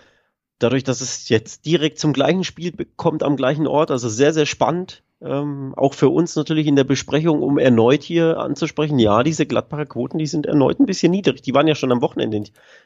dadurch, 0.65 0.83
dass 0.83 1.03
es 1.03 1.29
jetzt 1.29 1.67
direkt 1.67 1.99
zum 1.99 2.13
gleichen 2.13 2.43
Spiel 2.43 2.73
kommt 2.97 3.23
am 3.23 3.37
gleichen 3.37 3.67
Ort, 3.67 3.91
also 3.91 4.09
sehr, 4.09 4.33
sehr 4.33 4.47
spannend. 4.47 5.03
Ähm, 5.21 5.75
auch 5.77 5.95
für 5.95 6.09
uns 6.09 6.37
natürlich 6.37 6.67
in 6.67 6.77
der 6.77 6.85
Besprechung, 6.85 7.43
um 7.43 7.59
erneut 7.59 8.03
hier 8.03 8.39
anzusprechen, 8.39 8.99
ja, 8.99 9.23
diese 9.23 9.47
Gladbacher 9.47 9.87
Quoten, 9.87 10.19
die 10.19 10.27
sind 10.27 10.47
erneut 10.47 10.81
ein 10.81 10.87
bisschen 10.87 11.13
niedrig. 11.13 11.43
Die 11.43 11.55
waren 11.55 11.69
ja 11.69 11.75
schon 11.75 11.93
am 11.93 12.03
Wochenende 12.03 12.45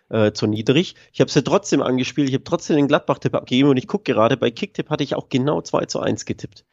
äh, 0.09 0.33
zu 0.33 0.47
niedrig. 0.47 0.95
Ich 1.13 1.21
habe 1.21 1.31
sie 1.31 1.43
trotzdem 1.43 1.83
angespielt, 1.83 2.29
ich 2.29 2.35
habe 2.35 2.45
trotzdem 2.45 2.77
den 2.77 2.89
Gladbach-Tipp 2.89 3.35
abgegeben 3.35 3.71
und 3.71 3.77
ich 3.77 3.87
gucke 3.87 4.13
gerade, 4.13 4.37
bei 4.37 4.51
Kicktipp 4.51 4.91
hatte 4.91 5.05
ich 5.05 5.15
auch 5.15 5.29
genau 5.29 5.63
2 5.63 5.87
zu 5.87 6.01
1 6.01 6.27
getippt. 6.27 6.65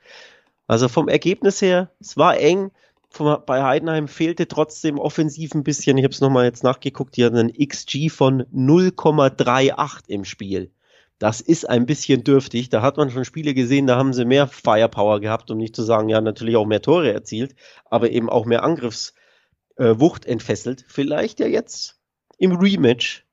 Also 0.67 0.87
vom 0.87 1.07
Ergebnis 1.07 1.61
her, 1.61 1.91
es 1.99 2.17
war 2.17 2.37
eng. 2.37 2.71
Von, 3.09 3.37
bei 3.45 3.63
Heidenheim 3.63 4.07
fehlte 4.07 4.47
trotzdem 4.47 4.99
offensiv 4.99 5.53
ein 5.53 5.63
bisschen. 5.63 5.97
Ich 5.97 6.03
habe 6.03 6.13
es 6.13 6.21
nochmal 6.21 6.45
jetzt 6.45 6.63
nachgeguckt, 6.63 7.15
die 7.15 7.23
hatten 7.23 7.37
einen 7.37 7.53
XG 7.53 8.09
von 8.09 8.43
0,38 8.53 10.09
im 10.09 10.25
Spiel 10.25 10.71
das 11.19 11.41
ist 11.41 11.69
ein 11.69 11.85
bisschen 11.85 12.23
dürftig. 12.23 12.69
Da 12.69 12.81
hat 12.81 12.97
man 12.97 13.09
schon 13.09 13.25
Spiele 13.25 13.53
gesehen, 13.53 13.87
da 13.87 13.95
haben 13.95 14.13
sie 14.13 14.25
mehr 14.25 14.47
Firepower 14.47 15.19
gehabt, 15.21 15.49
um 15.49 15.57
nicht 15.57 15.75
zu 15.75 15.83
sagen, 15.83 16.09
ja, 16.09 16.21
natürlich 16.21 16.57
auch 16.57 16.65
mehr 16.65 16.81
Tore 16.81 17.13
erzielt, 17.13 17.55
aber 17.85 18.11
eben 18.11 18.29
auch 18.29 18.45
mehr 18.45 18.63
Angriffswucht 18.63 20.25
äh, 20.25 20.29
entfesselt. 20.29 20.85
Vielleicht 20.87 21.39
ja 21.39 21.47
jetzt 21.47 21.99
im 22.37 22.57
Rematch 22.57 23.25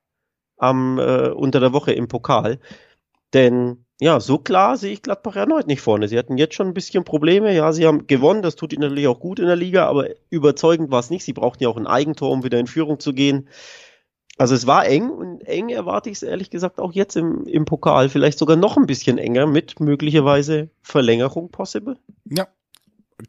am, 0.59 0.99
äh, 0.99 1.31
unter 1.31 1.61
der 1.61 1.73
Woche 1.73 1.93
im 1.93 2.09
Pokal. 2.09 2.61
Denn 3.35 3.85
ja, 4.01 4.21
so 4.21 4.39
klar 4.39 4.77
sehe 4.77 4.93
ich 4.93 5.03
Gladbach 5.03 5.37
erneut 5.37 5.67
nicht 5.67 5.81
vorne. 5.81 6.09
Sie 6.09 6.19
hatten 6.19 6.37
jetzt 6.37 6.55
schon 6.55 6.69
ein 6.69 6.75
bisschen 6.75 7.05
Probleme. 7.05 7.55
Ja, 7.55 7.73
sie 7.73 7.87
haben 7.87 8.07
gewonnen, 8.07 8.43
das 8.43 8.57
tut 8.57 8.73
ihnen 8.73 8.83
natürlich 8.83 9.07
auch 9.07 9.21
gut 9.21 9.39
in 9.39 9.47
der 9.47 9.57
Liga, 9.57 9.87
aber 9.87 10.09
überzeugend 10.29 10.91
war 10.91 11.01
es 11.01 11.11
nicht. 11.11 11.25
Sie 11.25 11.33
brauchten 11.33 11.63
ja 11.63 11.69
auch 11.69 11.77
ein 11.77 11.87
Eigentor, 11.87 12.31
um 12.31 12.45
wieder 12.45 12.59
in 12.59 12.67
Führung 12.67 13.01
zu 13.01 13.13
gehen. 13.13 13.49
Also 14.39 14.55
es 14.55 14.67
war 14.67 14.87
eng 14.87 15.11
und 15.11 15.43
eng 15.43 15.69
erwarte 15.69 16.11
ich 16.11 16.17
es 16.17 16.23
ehrlich 16.23 16.51
gesagt 16.51 16.79
auch 16.81 16.93
jetzt 16.93 17.17
im, 17.17 17.47
im 17.47 17.65
Pokal. 17.65 18.09
Vielleicht 18.09 18.39
sogar 18.39 18.57
noch 18.57 18.77
ein 18.77 18.87
bisschen 18.87 19.19
enger 19.19 19.47
mit 19.47 19.79
möglicherweise 19.79 20.71
Verlängerung 20.83 21.51
possible. 21.51 21.99
Ja, 22.25 22.49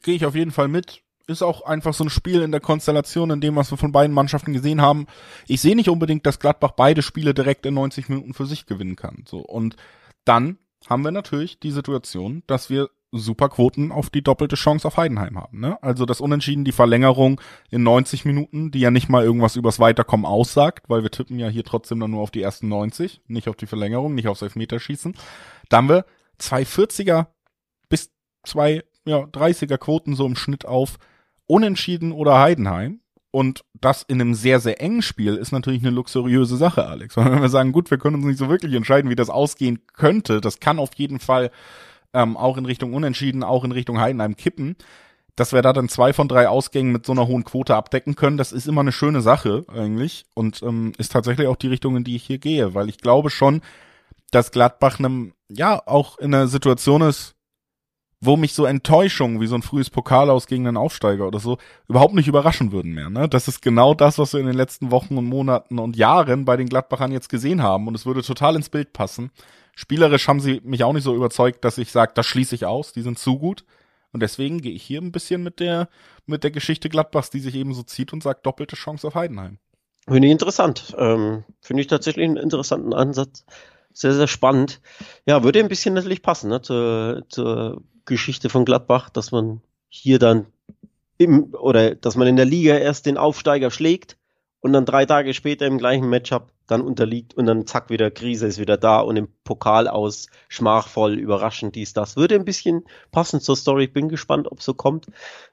gehe 0.01 0.15
ich 0.15 0.25
auf 0.25 0.35
jeden 0.35 0.51
Fall 0.51 0.67
mit. 0.67 1.03
Ist 1.27 1.41
auch 1.41 1.61
einfach 1.61 1.93
so 1.93 2.03
ein 2.03 2.09
Spiel 2.09 2.41
in 2.41 2.51
der 2.51 2.59
Konstellation, 2.59 3.31
in 3.31 3.41
dem, 3.41 3.55
was 3.55 3.71
wir 3.71 3.77
von 3.77 3.93
beiden 3.93 4.13
Mannschaften 4.13 4.51
gesehen 4.51 4.81
haben. 4.81 5.07
Ich 5.47 5.61
sehe 5.61 5.75
nicht 5.75 5.89
unbedingt, 5.89 6.25
dass 6.25 6.39
Gladbach 6.39 6.71
beide 6.71 7.01
Spiele 7.01 7.33
direkt 7.33 7.65
in 7.65 7.75
90 7.75 8.09
Minuten 8.09 8.33
für 8.33 8.45
sich 8.45 8.65
gewinnen 8.65 8.97
kann. 8.97 9.23
So 9.27 9.39
und 9.39 9.77
dann 10.25 10.57
haben 10.89 11.03
wir 11.03 11.11
natürlich 11.11 11.59
die 11.59 11.71
Situation, 11.71 12.43
dass 12.47 12.69
wir 12.69 12.89
super 13.13 13.49
Quoten 13.49 13.91
auf 13.91 14.09
die 14.09 14.23
doppelte 14.23 14.55
Chance 14.55 14.87
auf 14.87 14.97
Heidenheim 14.97 15.39
haben. 15.39 15.59
Ne? 15.59 15.81
Also 15.81 16.05
das 16.05 16.19
Unentschieden, 16.19 16.65
die 16.65 16.71
Verlängerung 16.71 17.39
in 17.69 17.83
90 17.83 18.25
Minuten, 18.25 18.71
die 18.71 18.79
ja 18.79 18.91
nicht 18.91 19.07
mal 19.07 19.23
irgendwas 19.23 19.55
übers 19.55 19.79
Weiterkommen 19.79 20.25
aussagt, 20.25 20.89
weil 20.89 21.03
wir 21.03 21.11
tippen 21.11 21.37
ja 21.39 21.47
hier 21.47 21.63
trotzdem 21.63 21.99
dann 21.99 22.11
nur 22.11 22.21
auf 22.21 22.31
die 22.31 22.41
ersten 22.41 22.67
90, 22.67 23.21
nicht 23.27 23.47
auf 23.47 23.55
die 23.55 23.67
Verlängerung, 23.67 24.15
nicht 24.15 24.27
aufs 24.27 24.41
Elfmeterschießen. 24.41 25.15
Da 25.69 25.77
haben 25.77 25.89
wir 25.89 26.05
zwei 26.39 26.63
40er 26.63 27.27
bis 27.87 28.11
zwei 28.43 28.83
ja, 29.05 29.19
30er 29.19 29.77
Quoten 29.77 30.15
so 30.15 30.25
im 30.25 30.35
Schnitt 30.35 30.65
auf 30.65 30.97
Unentschieden 31.45 32.11
oder 32.11 32.39
Heidenheim. 32.39 32.99
Und 33.29 33.63
das 33.73 34.03
in 34.03 34.21
einem 34.21 34.35
sehr, 34.35 34.59
sehr 34.59 34.79
engen 34.79 35.01
Spiel 35.01 35.35
ist 35.35 35.51
natürlich 35.51 35.81
eine 35.81 35.89
luxuriöse 35.89 36.55
Sache, 36.55 36.85
Alex. 36.85 37.17
Weil 37.17 37.31
wenn 37.31 37.41
wir 37.41 37.49
sagen, 37.49 37.71
gut, 37.71 37.91
wir 37.91 37.97
können 37.97 38.17
uns 38.17 38.25
nicht 38.25 38.37
so 38.37 38.49
wirklich 38.49 38.73
entscheiden, 38.73 39.09
wie 39.09 39.15
das 39.15 39.29
ausgehen 39.29 39.81
könnte, 39.93 40.41
das 40.41 40.59
kann 40.59 40.79
auf 40.79 40.91
jeden 40.95 41.19
Fall 41.19 41.51
ähm, 42.13 42.37
auch 42.37 42.57
in 42.57 42.65
Richtung 42.65 42.93
Unentschieden, 42.93 43.43
auch 43.43 43.63
in 43.63 43.71
Richtung 43.71 43.99
Heidenheim 43.99 44.35
kippen. 44.35 44.75
Dass 45.35 45.51
wir 45.51 45.63
da 45.63 45.73
dann 45.73 45.89
zwei 45.89 46.13
von 46.13 46.27
drei 46.27 46.47
Ausgängen 46.47 46.91
mit 46.91 47.07
so 47.07 47.11
einer 47.11 47.25
hohen 47.25 47.43
Quote 47.43 47.75
abdecken 47.75 48.15
können, 48.15 48.37
das 48.37 48.51
ist 48.51 48.67
immer 48.67 48.81
eine 48.81 48.91
schöne 48.91 49.21
Sache 49.21 49.65
eigentlich 49.67 50.25
und 50.35 50.61
ähm, 50.61 50.91
ist 50.99 51.11
tatsächlich 51.11 51.47
auch 51.47 51.55
die 51.55 51.69
Richtung, 51.69 51.97
in 51.97 52.03
die 52.03 52.15
ich 52.15 52.23
hier 52.23 52.37
gehe, 52.37 52.75
weil 52.75 52.87
ich 52.87 52.99
glaube 52.99 53.31
schon, 53.31 53.61
dass 54.29 54.51
Gladbach 54.51 54.99
einem, 54.99 55.33
ja, 55.49 55.81
auch 55.87 56.19
in 56.19 56.35
einer 56.35 56.47
Situation 56.47 57.01
ist, 57.01 57.35
wo 58.25 58.37
mich 58.37 58.53
so 58.53 58.65
Enttäuschungen 58.65 59.41
wie 59.41 59.47
so 59.47 59.55
ein 59.55 59.61
frühes 59.61 59.89
Pokal 59.89 60.29
aus 60.29 60.47
gegen 60.47 60.67
einen 60.67 60.77
Aufsteiger 60.77 61.27
oder 61.27 61.39
so 61.39 61.57
überhaupt 61.89 62.13
nicht 62.13 62.27
überraschen 62.27 62.71
würden 62.71 62.93
mehr. 62.93 63.09
Ne? 63.09 63.27
Das 63.27 63.47
ist 63.47 63.61
genau 63.61 63.93
das, 63.93 64.17
was 64.17 64.33
wir 64.33 64.39
in 64.39 64.45
den 64.45 64.55
letzten 64.55 64.91
Wochen 64.91 65.17
und 65.17 65.25
Monaten 65.25 65.77
und 65.77 65.97
Jahren 65.97 66.45
bei 66.45 66.55
den 66.55 66.69
Gladbachern 66.69 67.11
jetzt 67.11 67.29
gesehen 67.29 67.61
haben 67.61 67.87
und 67.87 67.95
es 67.95 68.05
würde 68.05 68.21
total 68.21 68.55
ins 68.55 68.69
Bild 68.69 68.93
passen. 68.93 69.31
Spielerisch 69.75 70.27
haben 70.27 70.39
sie 70.39 70.61
mich 70.63 70.83
auch 70.83 70.93
nicht 70.93 71.03
so 71.03 71.15
überzeugt, 71.15 71.65
dass 71.65 71.77
ich 71.77 71.91
sage, 71.91 72.11
das 72.15 72.27
schließe 72.27 72.55
ich 72.55 72.65
aus, 72.65 72.93
die 72.93 73.01
sind 73.01 73.17
zu 73.17 73.39
gut. 73.39 73.65
Und 74.11 74.21
deswegen 74.21 74.61
gehe 74.61 74.73
ich 74.73 74.83
hier 74.83 75.01
ein 75.01 75.11
bisschen 75.11 75.41
mit 75.41 75.59
der, 75.59 75.89
mit 76.27 76.43
der 76.43 76.51
Geschichte 76.51 76.89
Gladbachs, 76.89 77.31
die 77.31 77.39
sich 77.39 77.55
eben 77.55 77.73
so 77.73 77.81
zieht 77.81 78.13
und 78.13 78.21
sagt, 78.21 78.45
doppelte 78.45 78.75
Chance 78.75 79.07
auf 79.07 79.15
Heidenheim. 79.15 79.57
Finde 80.07 80.27
ich 80.27 80.31
interessant. 80.31 80.95
Ähm, 80.99 81.43
Finde 81.61 81.81
ich 81.81 81.87
tatsächlich 81.87 82.25
einen 82.25 82.37
interessanten 82.37 82.93
Ansatz. 82.93 83.45
Sehr, 83.91 84.13
sehr 84.13 84.27
spannend. 84.27 84.81
Ja, 85.25 85.43
würde 85.43 85.59
ein 85.59 85.69
bisschen 85.69 85.95
natürlich 85.95 86.21
passen, 86.21 86.49
ne, 86.49 86.61
zur, 86.61 87.25
zur 87.29 87.81
Geschichte 88.05 88.49
von 88.49 88.65
Gladbach, 88.65 89.09
dass 89.09 89.31
man 89.31 89.61
hier 89.89 90.19
dann 90.19 90.47
im, 91.17 91.53
oder 91.53 91.95
dass 91.95 92.15
man 92.15 92.27
in 92.27 92.35
der 92.35 92.45
Liga 92.45 92.75
erst 92.75 93.05
den 93.05 93.17
Aufsteiger 93.17 93.71
schlägt 93.71 94.17
und 94.63 94.71
dann 94.71 94.85
drei 94.85 95.05
Tage 95.05 95.33
später 95.33 95.65
im 95.65 95.77
gleichen 95.77 96.09
Matchup 96.09 96.53
dann 96.67 96.79
unterliegt 96.79 97.33
und 97.33 97.45
dann 97.45 97.67
zack 97.67 97.89
wieder 97.89 98.09
Krise 98.09 98.47
ist 98.47 98.59
wieder 98.59 98.77
da 98.77 99.01
und 99.01 99.17
im 99.17 99.27
Pokal 99.43 99.89
aus 99.89 100.27
schmachvoll, 100.47 101.19
überraschend 101.19 101.75
dies, 101.75 101.91
das. 101.91 102.15
Würde 102.15 102.35
ein 102.35 102.45
bisschen 102.45 102.85
passen 103.11 103.41
zur 103.41 103.57
Story. 103.57 103.87
Bin 103.87 104.07
gespannt, 104.07 104.49
ob 104.49 104.61
so 104.61 104.73
kommt. 104.73 105.07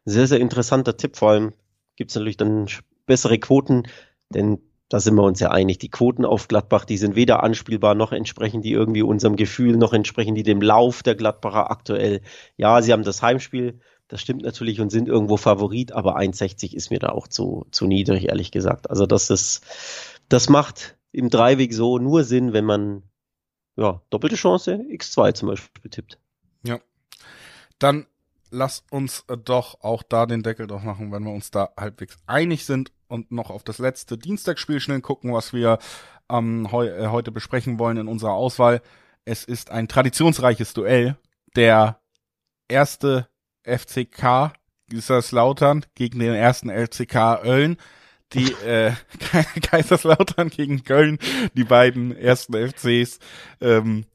Sehr, 0.05 0.29
sehr 0.29 0.39
interessanter 0.39 0.97
Tipp. 0.97 1.17
Vor 1.17 1.31
allem 1.31 1.53
gibt's 1.97 2.15
natürlich 2.15 2.37
dann 2.37 2.69
bessere 3.07 3.39
Quoten, 3.39 3.89
denn 4.33 4.61
da 4.89 5.01
sind 5.01 5.17
wir 5.17 5.25
uns 5.25 5.41
ja 5.41 5.51
einig. 5.51 5.79
Die 5.79 5.91
Quoten 5.91 6.25
auf 6.25 6.47
Gladbach, 6.47 6.85
die 6.85 6.97
sind 6.97 7.17
weder 7.17 7.43
anspielbar, 7.43 7.97
noch 7.97 8.13
entsprechen 8.13 8.63
die 8.63 8.73
irgendwie 8.73 9.03
unserem 9.03 9.35
Gefühl, 9.35 9.77
noch 9.77 9.93
entsprechen 9.93 10.37
die 10.37 10.45
dem 10.45 10.63
Lauf 10.63 11.03
der 11.03 11.17
Gladbacher 11.17 11.73
aktuell. 11.73 12.21
Ja, 12.57 12.81
sie 12.81 12.93
haben 12.93 13.03
das 13.03 13.23
Heimspiel, 13.23 13.81
das 14.11 14.21
stimmt 14.21 14.43
natürlich 14.43 14.81
und 14.81 14.91
sind 14.91 15.07
irgendwo 15.07 15.37
Favorit, 15.37 15.93
aber 15.93 16.19
1,60 16.19 16.75
ist 16.75 16.91
mir 16.91 16.99
da 16.99 17.11
auch 17.11 17.29
zu, 17.29 17.67
zu 17.71 17.87
niedrig, 17.87 18.29
ehrlich 18.29 18.51
gesagt. 18.51 18.91
Also 18.91 19.07
das 19.07 19.31
ist, 19.31 19.65
das 20.29 20.49
macht 20.49 20.99
im 21.13 21.31
Dreiweg 21.31 21.73
so 21.73 21.99
nur 21.99 22.25
Sinn, 22.25 22.53
wenn 22.53 22.65
man 22.65 23.05
ja, 23.77 24.03
doppelte 24.11 24.35
Chance 24.35 24.85
X2 24.91 25.35
zum 25.35 25.49
Beispiel 25.49 25.91
tippt. 25.91 26.19
Ja. 26.65 26.81
Dann 27.79 28.07
lass 28.51 28.85
uns 28.91 29.25
äh, 29.29 29.37
doch 29.37 29.81
auch 29.83 30.03
da 30.03 30.27
den 30.27 30.43
Deckel 30.43 30.67
doch 30.67 30.83
machen, 30.83 31.13
wenn 31.13 31.23
wir 31.23 31.33
uns 31.33 31.53
da 31.53 31.71
halbwegs 31.79 32.17
einig 32.27 32.67
sind 32.67 32.91
und 33.07 33.31
noch 33.31 33.49
auf 33.49 33.63
das 33.63 33.79
letzte 33.79 34.19
Dienstagsspiel 34.19 34.81
schnell 34.81 35.01
gucken, 35.01 35.33
was 35.33 35.53
wir 35.53 35.79
ähm, 36.29 36.73
heu 36.73 36.89
äh, 36.89 37.07
heute 37.07 37.31
besprechen 37.31 37.79
wollen 37.79 37.97
in 37.97 38.09
unserer 38.09 38.33
Auswahl. 38.33 38.83
Es 39.25 39.45
ist 39.45 39.71
ein 39.71 39.87
traditionsreiches 39.87 40.75
Duell. 40.75 41.17
Der 41.55 42.01
erste 42.67 43.30
FCK 43.65 44.53
Kaiserslautern 44.91 45.87
gegen 45.95 46.19
den 46.19 46.35
ersten 46.35 46.69
LCK 46.69 47.45
Ölln 47.45 47.77
die 48.33 48.53
äh, 48.65 48.93
Kaiserslautern 49.63 50.51
gegen 50.51 50.85
Köln, 50.85 51.19
die 51.55 51.65
beiden 51.65 52.17
ersten 52.17 52.55
FCs, 52.55 53.19
ähm, 53.61 54.07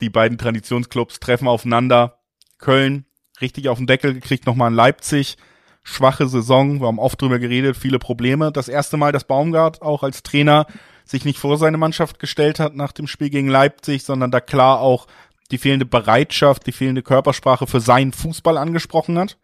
die 0.00 0.10
beiden 0.10 0.38
Traditionsclubs 0.38 1.20
treffen 1.20 1.48
aufeinander. 1.48 2.18
Köln 2.58 3.04
richtig 3.40 3.68
auf 3.68 3.78
den 3.78 3.86
Deckel 3.86 4.14
gekriegt, 4.14 4.46
nochmal 4.46 4.70
in 4.70 4.76
Leipzig. 4.76 5.36
Schwache 5.82 6.28
Saison, 6.28 6.80
wir 6.80 6.86
haben 6.86 6.98
oft 6.98 7.20
drüber 7.20 7.38
geredet, 7.38 7.76
viele 7.76 7.98
Probleme. 7.98 8.52
Das 8.52 8.68
erste 8.68 8.96
Mal, 8.96 9.12
dass 9.12 9.24
Baumgart 9.24 9.82
auch 9.82 10.02
als 10.02 10.22
Trainer 10.22 10.66
sich 11.04 11.26
nicht 11.26 11.38
vor 11.38 11.58
seine 11.58 11.76
Mannschaft 11.76 12.18
gestellt 12.18 12.58
hat 12.58 12.74
nach 12.74 12.92
dem 12.92 13.06
Spiel 13.06 13.28
gegen 13.28 13.48
Leipzig, 13.48 14.04
sondern 14.04 14.30
da 14.30 14.40
klar 14.40 14.80
auch 14.80 15.06
die 15.50 15.58
fehlende 15.58 15.86
Bereitschaft, 15.86 16.66
die 16.66 16.72
fehlende 16.72 17.02
Körpersprache 17.02 17.66
für 17.66 17.80
seinen 17.80 18.12
Fußball 18.12 18.56
angesprochen 18.56 19.18
hat. 19.18 19.38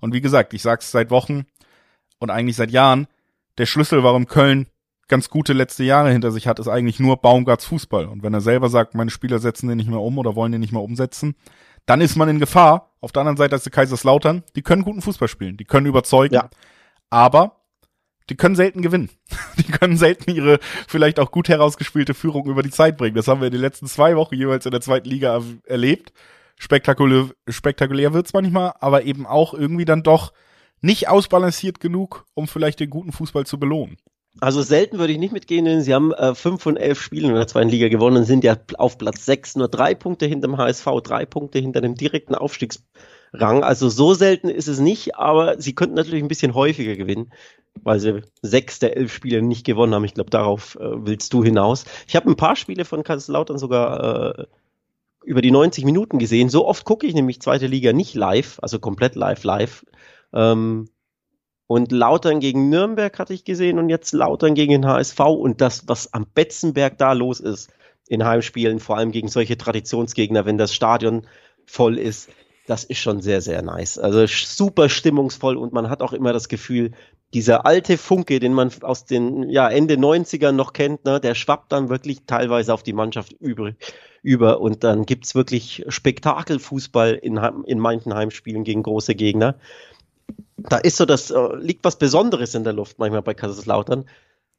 Und 0.00 0.12
wie 0.12 0.20
gesagt, 0.20 0.54
ich 0.54 0.62
sag's 0.62 0.90
seit 0.90 1.10
Wochen 1.10 1.46
und 2.18 2.30
eigentlich 2.30 2.56
seit 2.56 2.70
Jahren, 2.70 3.06
der 3.58 3.66
Schlüssel, 3.66 4.02
warum 4.02 4.26
Köln 4.26 4.66
ganz 5.08 5.30
gute 5.30 5.52
letzte 5.52 5.84
Jahre 5.84 6.10
hinter 6.10 6.30
sich 6.30 6.46
hat, 6.46 6.58
ist 6.58 6.68
eigentlich 6.68 7.00
nur 7.00 7.16
Baumgarts 7.16 7.64
Fußball. 7.66 8.06
Und 8.06 8.22
wenn 8.22 8.34
er 8.34 8.40
selber 8.40 8.68
sagt, 8.68 8.94
meine 8.94 9.10
Spieler 9.10 9.38
setzen 9.38 9.68
den 9.68 9.78
nicht 9.78 9.88
mehr 9.88 10.00
um 10.00 10.18
oder 10.18 10.34
wollen 10.34 10.52
den 10.52 10.60
nicht 10.60 10.72
mehr 10.72 10.82
umsetzen, 10.82 11.36
dann 11.86 12.00
ist 12.00 12.16
man 12.16 12.28
in 12.28 12.40
Gefahr. 12.40 12.90
Auf 13.00 13.12
der 13.12 13.20
anderen 13.20 13.36
Seite 13.36 13.54
ist 13.54 13.64
der 13.64 13.72
Kaiserslautern, 13.72 14.42
die 14.56 14.62
können 14.62 14.82
guten 14.82 15.02
Fußball 15.02 15.28
spielen, 15.28 15.56
die 15.56 15.64
können 15.64 15.86
überzeugen, 15.86 16.34
ja. 16.34 16.50
aber 17.08 17.60
die 18.28 18.36
können 18.36 18.56
selten 18.56 18.82
gewinnen. 18.82 19.10
Die 19.58 19.72
können 19.72 19.96
selten 19.96 20.30
ihre 20.30 20.58
vielleicht 20.88 21.20
auch 21.20 21.30
gut 21.30 21.48
herausgespielte 21.48 22.14
Führung 22.14 22.46
über 22.46 22.62
die 22.62 22.70
Zeit 22.70 22.96
bringen. 22.96 23.16
Das 23.16 23.28
haben 23.28 23.40
wir 23.40 23.46
in 23.46 23.52
den 23.52 23.60
letzten 23.60 23.86
zwei 23.86 24.16
Wochen 24.16 24.34
jeweils 24.34 24.66
in 24.66 24.72
der 24.72 24.80
zweiten 24.80 25.08
Liga 25.08 25.42
erlebt. 25.64 26.12
Spektakulär, 26.58 27.30
spektakulär 27.48 28.12
wird's 28.14 28.32
manchmal, 28.32 28.74
aber 28.80 29.04
eben 29.04 29.26
auch 29.26 29.54
irgendwie 29.54 29.84
dann 29.84 30.02
doch 30.02 30.32
nicht 30.80 31.08
ausbalanciert 31.08 31.80
genug, 31.80 32.24
um 32.34 32.48
vielleicht 32.48 32.80
den 32.80 32.90
guten 32.90 33.12
Fußball 33.12 33.46
zu 33.46 33.58
belohnen. 33.58 33.96
Also 34.40 34.60
selten 34.60 34.98
würde 34.98 35.14
ich 35.14 35.18
nicht 35.18 35.32
mitgehen, 35.32 35.64
denn 35.64 35.80
sie 35.80 35.94
haben 35.94 36.12
äh, 36.12 36.34
fünf 36.34 36.62
von 36.62 36.76
elf 36.76 37.00
Spielen 37.00 37.30
in 37.30 37.36
der 37.36 37.46
zweiten 37.46 37.70
Liga 37.70 37.88
gewonnen 37.88 38.18
und 38.18 38.24
sind 38.24 38.44
ja 38.44 38.56
auf 38.76 38.98
Platz 38.98 39.24
sechs, 39.24 39.56
nur 39.56 39.68
drei 39.68 39.94
Punkte 39.94 40.26
hinter 40.26 40.48
dem 40.48 40.58
HSV, 40.58 40.86
drei 41.02 41.24
Punkte 41.24 41.58
hinter 41.58 41.80
dem 41.80 41.94
direkten 41.94 42.34
Aufstiegsrang. 42.34 43.62
Also 43.62 43.88
so 43.88 44.12
selten 44.12 44.50
ist 44.50 44.68
es 44.68 44.78
nicht, 44.78 45.16
aber 45.16 45.60
sie 45.60 45.74
könnten 45.74 45.94
natürlich 45.94 46.22
ein 46.22 46.28
bisschen 46.28 46.54
häufiger 46.54 46.96
gewinnen, 46.96 47.32
weil 47.82 48.00
sie 48.00 48.22
sechs 48.42 48.78
der 48.78 48.96
elf 48.96 49.12
Spiele 49.12 49.42
nicht 49.42 49.64
gewonnen 49.64 49.94
haben. 49.94 50.04
Ich 50.04 50.14
glaube, 50.14 50.30
darauf 50.30 50.76
äh, 50.76 51.06
willst 51.06 51.32
du 51.32 51.44
hinaus. 51.44 51.84
Ich 52.06 52.16
habe 52.16 52.30
ein 52.30 52.36
paar 52.36 52.56
Spiele 52.56 52.84
von 52.84 53.02
Kaiserslautern 53.02 53.58
sogar 53.58 54.38
äh, 54.38 54.46
über 55.24 55.42
die 55.42 55.50
90 55.50 55.84
Minuten 55.84 56.18
gesehen. 56.18 56.48
So 56.48 56.66
oft 56.66 56.84
gucke 56.84 57.06
ich 57.06 57.14
nämlich 57.14 57.40
zweite 57.40 57.66
Liga 57.66 57.92
nicht 57.92 58.14
live, 58.14 58.58
also 58.62 58.78
komplett 58.78 59.14
live, 59.16 59.42
live. 59.44 59.84
Ähm, 60.32 60.88
und 61.66 61.90
Lautern 61.90 62.38
gegen 62.38 62.68
Nürnberg 62.68 63.18
hatte 63.18 63.34
ich 63.34 63.44
gesehen 63.44 63.78
und 63.78 63.88
jetzt 63.88 64.12
Lautern 64.12 64.54
gegen 64.54 64.72
den 64.72 64.86
HSV 64.86 65.18
und 65.20 65.60
das, 65.60 65.88
was 65.88 66.12
am 66.12 66.26
Betzenberg 66.32 66.96
da 66.96 67.12
los 67.12 67.40
ist 67.40 67.70
in 68.08 68.24
Heimspielen, 68.24 68.78
vor 68.78 68.96
allem 68.96 69.10
gegen 69.10 69.26
solche 69.26 69.56
Traditionsgegner, 69.56 70.46
wenn 70.46 70.58
das 70.58 70.72
Stadion 70.72 71.26
voll 71.64 71.98
ist, 71.98 72.30
das 72.66 72.84
ist 72.84 72.98
schon 72.98 73.20
sehr, 73.20 73.40
sehr 73.40 73.62
nice. 73.62 73.98
Also 73.98 74.26
super 74.26 74.88
stimmungsvoll 74.88 75.56
und 75.56 75.72
man 75.72 75.90
hat 75.90 76.02
auch 76.02 76.12
immer 76.12 76.32
das 76.32 76.48
Gefühl, 76.48 76.92
dieser 77.34 77.66
alte 77.66 77.98
Funke, 77.98 78.38
den 78.40 78.52
man 78.52 78.70
aus 78.82 79.04
den 79.04 79.48
ja, 79.50 79.68
Ende 79.68 79.94
90ern 79.94 80.52
noch 80.52 80.72
kennt, 80.72 81.04
ne, 81.04 81.20
der 81.20 81.34
schwappt 81.34 81.72
dann 81.72 81.88
wirklich 81.88 82.22
teilweise 82.26 82.72
auf 82.72 82.82
die 82.82 82.92
Mannschaft 82.92 83.32
über, 83.32 83.72
über 84.22 84.60
und 84.60 84.84
dann 84.84 85.06
gibt's 85.06 85.34
wirklich 85.34 85.84
Spektakelfußball 85.88 87.14
in, 87.14 87.36
in 87.66 87.78
manchen 87.78 88.14
Heimspielen 88.14 88.64
gegen 88.64 88.82
große 88.82 89.14
Gegner 89.14 89.56
da 90.56 90.78
ist 90.78 90.96
so 90.96 91.04
das, 91.04 91.30
äh, 91.30 91.56
liegt 91.56 91.84
was 91.84 91.98
Besonderes 91.98 92.54
in 92.54 92.64
der 92.64 92.72
Luft 92.72 92.98
manchmal 92.98 93.22
bei 93.22 93.34
Kaiserslautern 93.34 94.08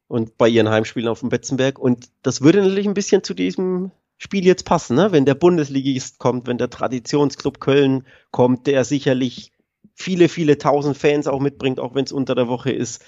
und 0.08 0.38
bei 0.38 0.48
ihren 0.48 0.70
Heimspielen 0.70 1.10
auf 1.10 1.20
dem 1.20 1.30
Betzenberg. 1.30 1.80
Und 1.80 2.10
das 2.24 2.42
würde 2.42 2.62
natürlich 2.62 2.88
ein 2.88 2.94
bisschen 2.94 3.24
zu 3.24 3.34
diesem 3.34 3.92
Spiel 4.18 4.46
jetzt 4.46 4.66
passen, 4.66 4.96
ne? 4.96 5.12
wenn 5.12 5.26
der 5.26 5.36
Bundesligist 5.36 6.18
kommt, 6.18 6.48
wenn 6.48 6.58
der 6.58 6.70
Traditionsclub 6.70 7.60
Köln 7.60 8.06
kommt, 8.32 8.68
der 8.68 8.84
sicherlich 8.84 9.52
viele, 9.98 10.30
viele 10.30 10.60
tausend 10.60 10.96
Fans 10.96 11.28
auch 11.28 11.40
mitbringt, 11.40 11.80
auch 11.80 11.96
wenn 11.96 12.06
es 12.06 12.12
unter 12.12 12.36
der 12.36 12.48
Woche 12.48 12.72
ist. 12.72 13.04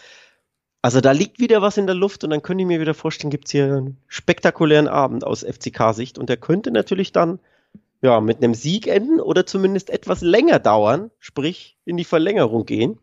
Also 0.82 1.02
da 1.02 1.12
liegt 1.12 1.40
wieder 1.40 1.62
was 1.62 1.78
in 1.78 1.86
der 1.86 1.96
Luft 1.96 2.24
und 2.24 2.32
dann 2.32 2.42
könnte 2.42 2.64
ich 2.64 2.68
mir 2.68 2.82
wieder 2.82 2.96
vorstellen, 2.96 3.30
gibt 3.30 3.46
es 3.46 3.52
hier 3.52 3.66
einen 3.66 3.98
spektakulären 4.08 4.88
Abend 4.88 5.24
aus 5.24 5.44
FCK-Sicht 5.44 6.18
und 6.18 6.30
der 6.30 6.38
könnte 6.38 6.72
natürlich 6.72 7.12
dann 7.12 7.40
ja, 8.02 8.20
mit 8.22 8.38
einem 8.38 8.56
Sieg 8.56 8.88
enden 8.88 9.20
oder 9.20 9.46
zumindest 9.46 9.92
etwas 9.92 10.22
länger 10.22 10.58
dauern, 10.58 11.12
sprich 11.20 11.78
in 11.86 11.96
die 11.96 12.06
Verlängerung 12.06 12.66
gehen. 12.66 12.98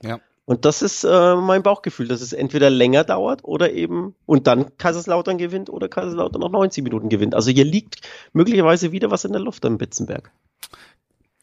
Ja. 0.00 0.20
Und 0.44 0.64
das 0.64 0.80
ist 0.82 1.02
äh, 1.02 1.34
mein 1.34 1.64
Bauchgefühl, 1.64 2.06
dass 2.06 2.20
es 2.20 2.32
entweder 2.32 2.70
länger 2.70 3.02
dauert 3.02 3.42
oder 3.42 3.72
eben 3.72 4.14
und 4.26 4.46
dann 4.46 4.76
Kaiserslautern 4.76 5.38
gewinnt 5.38 5.70
oder 5.70 5.88
Kaiserslautern 5.88 6.40
noch 6.40 6.50
90 6.50 6.84
Minuten 6.84 7.08
gewinnt. 7.08 7.34
Also 7.34 7.50
hier 7.50 7.64
liegt 7.64 7.96
möglicherweise 8.32 8.92
wieder 8.92 9.10
was 9.10 9.24
in 9.24 9.32
der 9.32 9.40
Luft 9.40 9.64
am 9.64 9.76
Bitzenberg. 9.76 10.30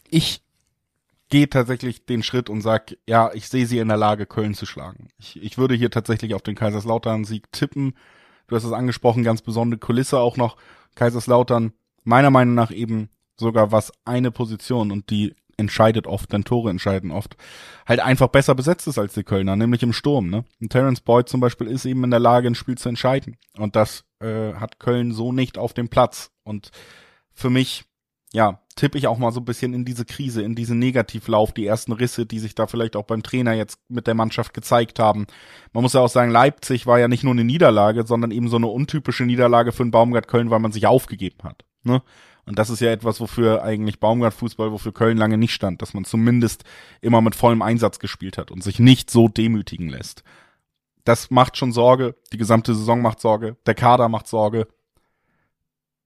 Ich 0.10 0.45
gehe 1.30 1.50
tatsächlich 1.50 2.06
den 2.06 2.24
Schritt 2.24 2.50
und 2.50 2.62
sag, 2.62 2.96
ja, 3.08 3.32
ich 3.34 3.50
sehe 3.50 3.66
sie 3.66 3.80
in 3.80 3.88
der 3.88 3.98
Lage, 3.98 4.26
Köln 4.26 4.54
zu 4.54 4.66
schlagen. 4.66 5.10
Ich, 5.18 5.42
ich 5.42 5.58
würde 5.58 5.76
hier 5.76 5.90
tatsächlich 5.90 6.36
auf 6.36 6.42
den 6.42 6.56
Kaiserslautern-Sieg 6.56 7.52
tippen. 7.52 7.96
Du 8.48 8.56
hast 8.56 8.64
es 8.64 8.72
angesprochen, 8.72 9.24
ganz 9.24 9.42
besondere 9.42 9.80
Kulisse 9.80 10.20
auch 10.20 10.38
noch. 10.38 10.58
Kaiserslautern 10.96 11.74
meiner 12.04 12.30
Meinung 12.30 12.54
nach 12.54 12.72
eben 12.72 13.10
sogar 13.38 13.72
was 13.72 13.92
eine 14.06 14.32
Position 14.32 14.92
und 14.92 15.10
die 15.10 15.36
entscheidet 15.58 16.08
oft, 16.08 16.32
denn 16.34 16.44
Tore 16.44 16.70
entscheiden 16.70 17.12
oft, 17.12 17.38
halt 17.86 18.00
einfach 18.00 18.28
besser 18.28 18.56
besetzt 18.56 18.88
ist 18.88 18.98
als 18.98 19.14
die 19.14 19.24
Kölner, 19.24 19.56
nämlich 19.56 19.84
im 19.84 19.94
Sturm. 19.94 20.30
Ne? 20.30 20.44
Und 20.62 20.72
Terence 20.72 21.02
Boyd 21.02 21.30
zum 21.30 21.40
Beispiel 21.40 21.68
ist 21.68 21.86
eben 21.86 22.04
in 22.04 22.12
der 22.12 22.20
Lage, 22.20 22.48
ein 22.48 22.56
Spiel 22.56 22.78
zu 22.78 22.90
entscheiden. 22.90 23.38
Und 23.58 23.76
das 23.76 24.04
äh, 24.20 24.54
hat 24.54 24.80
Köln 24.80 25.12
so 25.12 25.32
nicht 25.32 25.58
auf 25.58 25.74
dem 25.74 25.90
Platz. 25.90 26.32
Und 26.44 26.72
für 27.32 27.50
mich, 27.50 27.86
ja, 28.34 28.60
tippe 28.76 28.98
ich 28.98 29.08
auch 29.08 29.18
mal 29.18 29.32
so 29.32 29.40
ein 29.40 29.46
bisschen 29.46 29.74
in 29.74 29.86
diese 29.86 30.06
Krise, 30.06 30.42
in 30.42 30.56
diesen 30.56 30.80
Negativlauf, 30.80 31.54
die 31.54 31.66
ersten 31.66 31.94
Risse, 31.94 32.26
die 32.26 32.40
sich 32.40 32.56
da 32.56 32.68
vielleicht 32.68 32.96
auch 32.96 33.06
beim 33.06 33.24
Trainer 33.24 33.54
jetzt 33.54 33.80
mit 33.88 34.08
der 34.08 34.14
Mannschaft 34.14 34.54
gezeigt 34.54 35.00
haben. 35.00 35.28
Man 35.72 35.84
muss 35.84 35.94
ja 35.94 36.02
auch 36.02 36.10
sagen, 36.10 36.32
Leipzig 36.32 36.86
war 36.86 37.00
ja 37.00 37.08
nicht 37.08 37.24
nur 37.24 37.34
eine 37.34 37.46
Niederlage, 37.46 38.06
sondern 38.06 38.32
eben 38.32 38.50
so 38.50 38.58
eine 38.58 38.68
untypische 38.68 39.24
Niederlage 39.24 39.72
für 39.72 39.84
den 39.84 39.92
Baumgart 39.92 40.28
Köln, 40.28 40.50
weil 40.50 40.60
man 40.60 40.74
sich 40.74 40.88
aufgegeben 40.88 41.44
hat. 41.44 41.64
Ne? 41.84 42.02
Und 42.46 42.60
das 42.60 42.70
ist 42.70 42.80
ja 42.80 42.92
etwas, 42.92 43.20
wofür 43.20 43.64
eigentlich 43.64 44.00
Baumgart-Fußball, 44.00 44.72
wofür 44.72 44.94
Köln 44.94 45.18
lange 45.18 45.38
nicht 45.38 45.54
stand, 45.54 45.82
dass 45.82 45.94
man 45.94 46.06
zumindest 46.06 46.64
immer 47.02 47.22
mit 47.22 47.36
vollem 47.36 47.62
Einsatz 47.62 48.00
gespielt 48.00 48.38
hat 48.38 48.52
und 48.52 48.64
sich 48.64 48.80
nicht 48.80 49.10
so 49.10 49.28
demütigen 49.28 49.90
lässt. 49.90 50.24
Das 51.06 51.32
macht 51.32 51.58
schon 51.58 51.72
Sorge, 51.72 52.16
die 52.34 52.38
gesamte 52.38 52.76
Saison 52.76 53.02
macht 53.02 53.20
Sorge, 53.20 53.58
der 53.66 53.76
Kader 53.76 54.10
macht 54.10 54.28
Sorge. 54.28 54.68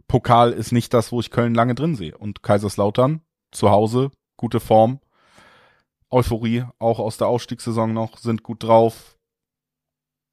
Pokal 0.10 0.52
ist 0.52 0.74
nicht 0.74 0.94
das, 0.94 1.14
wo 1.14 1.22
ich 1.22 1.30
Köln 1.30 1.54
lange 1.54 1.76
drin 1.76 1.96
sehe. 1.96 2.18
Und 2.18 2.44
Kaiserslautern, 2.44 3.22
zu 3.52 3.70
Hause, 3.70 4.12
gute 4.36 4.60
Form, 4.60 5.00
Euphorie, 6.10 6.66
auch 6.80 7.00
aus 7.00 7.18
der 7.18 7.28
Ausstiegssaison 7.28 7.94
noch, 7.94 8.18
sind 8.18 8.44
gut 8.44 8.64
drauf. 8.64 9.18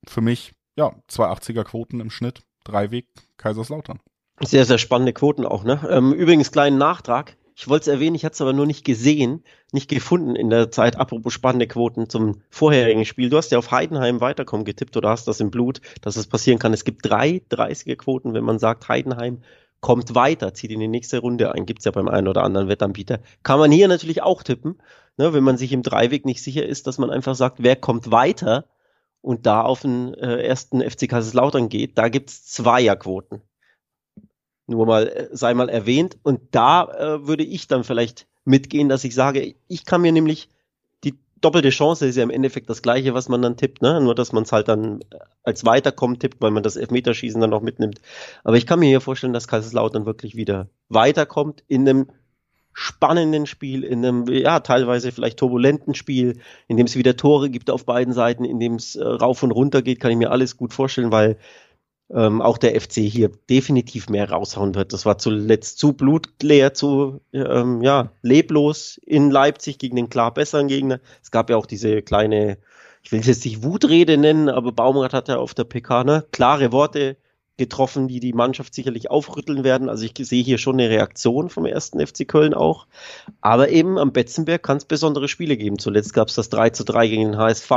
Für 0.09 0.23
mich, 0.23 0.55
ja, 0.77 0.97
zwei 1.09 1.27
80er 1.27 1.63
Quoten 1.65 2.01
im 2.01 2.11
Schnitt, 2.11 2.43
drei 2.65 2.91
Weg, 2.91 3.07
Kaiserslautern. 3.37 4.01
Sehr, 4.41 4.65
sehr 4.65 4.79
spannende 4.79 5.13
Quoten 5.13 5.45
auch, 5.45 5.63
ne? 5.63 5.87
Ähm, 5.91 6.13
übrigens, 6.15 6.51
kleinen 6.51 6.79
Nachtrag. 6.79 7.37
Ich 7.55 7.69
wollte 7.69 7.91
es 7.91 7.95
erwähnen, 7.95 8.17
ich 8.17 8.25
hatte 8.25 8.35
es 8.35 8.41
aber 8.43 8.53
nur 8.53 8.67
nicht 8.67 8.85
gesehen, 8.85 9.43
nicht 9.73 9.89
gefunden 9.89 10.37
in 10.37 10.51
der 10.51 10.71
Zeit. 10.71 10.97
Apropos 10.97 11.33
spannende 11.33 11.67
Quoten 11.67 12.09
zum 12.09 12.43
vorherigen 12.51 13.07
Spiel. 13.07 13.31
Du 13.31 13.37
hast 13.39 13.51
ja 13.51 13.59
auf 13.59 13.71
Heidenheim 13.71 14.21
weiterkommen 14.21 14.65
getippt 14.65 14.97
oder 14.97 15.09
hast 15.11 15.27
das 15.27 15.41
im 15.41 15.51
Blut, 15.51 15.81
dass 16.03 16.17
es 16.17 16.27
passieren 16.27 16.59
kann. 16.59 16.75
Es 16.75 16.85
gibt 16.85 17.05
drei 17.05 17.43
30er 17.51 17.97
Quoten, 17.97 18.35
wenn 18.35 18.45
man 18.45 18.59
sagt, 18.59 18.89
Heidenheim 18.89 19.43
kommt 19.81 20.15
weiter, 20.15 20.55
zieht 20.55 20.71
in 20.71 20.81
die 20.81 20.89
nächste 20.89 21.19
Runde 21.19 21.53
ein. 21.53 21.67
Gibt's 21.67 21.85
ja 21.85 21.91
beim 21.91 22.09
einen 22.09 22.29
oder 22.29 22.43
anderen 22.43 22.69
Wettanbieter. 22.69 23.21
Kann 23.43 23.59
man 23.59 23.71
hier 23.71 23.89
natürlich 23.89 24.23
auch 24.23 24.43
tippen, 24.43 24.81
ne, 25.17 25.33
wenn 25.33 25.45
man 25.45 25.59
sich 25.59 25.73
im 25.73 25.83
Dreiweg 25.83 26.25
nicht 26.25 26.43
sicher 26.43 26.67
ist, 26.67 26.87
dass 26.87 26.99
man 26.99 27.11
einfach 27.11 27.35
sagt, 27.35 27.63
wer 27.63 27.77
kommt 27.77 28.11
weiter 28.11 28.65
und 29.21 29.47
da 29.47 29.63
auf 29.63 29.81
den 29.81 30.15
äh, 30.15 30.43
ersten 30.43 30.81
FC 30.81 31.09
Kaiserslautern 31.09 31.69
geht. 31.69 31.99
Da 31.99 32.09
gibt's 32.09 32.47
Zweierquoten. 32.47 33.43
Nur 34.67 34.87
mal, 34.87 35.09
äh, 35.09 35.29
sei 35.33 35.55
mal 35.55 35.69
erwähnt. 35.69 36.19
Und 36.23 36.55
da 36.55 36.85
äh, 36.85 37.27
würde 37.27 37.45
ich 37.45 37.67
dann 37.67 37.85
vielleicht 37.85 38.27
mitgehen, 38.45 38.89
dass 38.89 39.05
ich 39.05 39.15
sage, 39.15 39.57
ich 39.67 39.85
kann 39.85 40.03
mir 40.03 40.13
nämlich 40.13 40.49
doppelte 41.41 41.71
Chance 41.71 42.07
ist 42.07 42.17
ja 42.17 42.23
im 42.23 42.31
Endeffekt 42.31 42.71
das 42.71 42.83
gleiche, 42.83 43.15
was 43.15 43.29
man 43.29 43.43
dann 43.43 43.57
tippt, 43.57 43.83
ne? 43.83 44.01
Nur 44.01 44.15
dass 44.15 44.33
man 44.33 44.45
es 44.45 44.53
halt 44.53 44.69
dann 44.69 45.01
äh, 45.11 45.19
als 45.43 45.65
Weiterkommen 45.65 46.19
tippt, 46.19 46.41
weil 46.41 46.51
man 46.51 46.63
das 46.63 46.77
Elfmeterschießen 46.77 47.41
dann 47.41 47.51
noch 47.51 47.63
mitnimmt. 47.63 48.01
Aber 48.45 48.57
ich 48.57 48.67
kann 48.67 48.81
mir 48.81 48.87
hier 48.87 49.01
vorstellen, 49.01 49.33
dass 49.33 49.49
Kaiserslautern 49.49 50.07
wirklich 50.07 50.37
wieder 50.37 50.69
weiterkommt 50.89 51.63
in 51.69 51.89
einem 51.89 52.07
spannenden 52.79 53.47
Spiel, 53.47 53.85
in 53.85 54.05
einem, 54.05 54.29
ja, 54.29 54.61
teilweise 54.61 55.11
vielleicht 55.11 55.39
turbulenten 55.39 55.95
Spiel, 55.95 56.41
in 56.69 56.77
dem 56.77 56.85
es 56.85 56.95
wieder 56.95 57.17
Tore 57.17 57.49
gibt 57.49 57.71
auf 57.71 57.87
beiden 57.87 58.13
Seiten, 58.13 58.45
in 58.45 58.61
dem 58.61 58.75
es 58.75 58.97
äh, 58.97 59.03
rauf 59.03 59.43
und 59.43 59.51
runter 59.51 59.81
geht, 59.81 59.99
kann 59.99 60.11
ich 60.11 60.19
mir 60.19 60.31
alles 60.31 60.59
gut 60.59 60.75
vorstellen, 60.75 61.11
weil 61.11 61.39
ähm, 62.11 62.41
auch 62.41 62.59
der 62.59 62.81
FC 62.81 62.95
hier 63.01 63.31
definitiv 63.51 64.09
mehr 64.09 64.31
raushauen 64.31 64.75
wird. 64.75 64.93
Das 64.93 65.07
war 65.07 65.19
zuletzt 65.19 65.79
zu 65.79 65.93
blutleer, 65.93 66.73
zu 66.75 67.21
ähm, 67.33 67.83
ja, 67.83 68.13
leblos 68.23 69.01
in 69.05 69.31
Leipzig 69.31 69.79
gegen 69.79 69.97
den 69.97 70.09
klar 70.09 70.33
besseren 70.33 70.69
Gegner. 70.69 71.01
Es 71.23 71.31
gab 71.31 71.51
ja 71.51 71.57
auch 71.57 71.67
diese 71.67 72.03
kleine, 72.03 72.59
ich 73.03 73.13
will 73.13 73.21
es 73.21 73.27
jetzt 73.27 73.45
nicht 73.45 73.63
Wutrede 73.63 74.19
nennen, 74.19 74.49
aber 74.49 74.73
Baumgart 74.73 75.15
hat 75.15 75.29
ja 75.29 75.39
auf 75.39 75.55
der 75.55 75.65
PK 75.65 76.05
ne, 76.05 76.25
klare 76.31 76.73
Worte 76.73 77.17
getroffen, 77.57 78.07
die 78.07 78.21
die 78.21 78.35
Mannschaft 78.35 78.75
sicherlich 78.75 79.11
aufrütteln 79.11 79.65
werden. 79.65 79.89
Also 79.89 80.05
ich 80.05 80.13
sehe 80.19 80.45
hier 80.45 80.59
schon 80.59 80.79
eine 80.79 80.91
Reaktion 80.91 81.49
vom 81.49 81.65
ersten 81.65 82.05
FC 82.07 82.29
Köln 82.29 82.55
auch. 82.55 82.87
Aber 83.41 83.71
eben 83.71 83.99
am 83.99 84.13
Betzenberg 84.13 84.63
kann 84.63 84.77
es 84.77 84.85
besondere 84.85 85.27
Spiele 85.27 85.57
geben. 85.57 85.79
Zuletzt 85.79 86.13
gab 86.13 86.29
es 86.29 86.35
das 86.35 86.51
3 86.51 86.71
zu 86.71 86.85
3 86.85 87.09
gegen 87.09 87.33
den 87.33 87.39
HSV. 87.39 87.71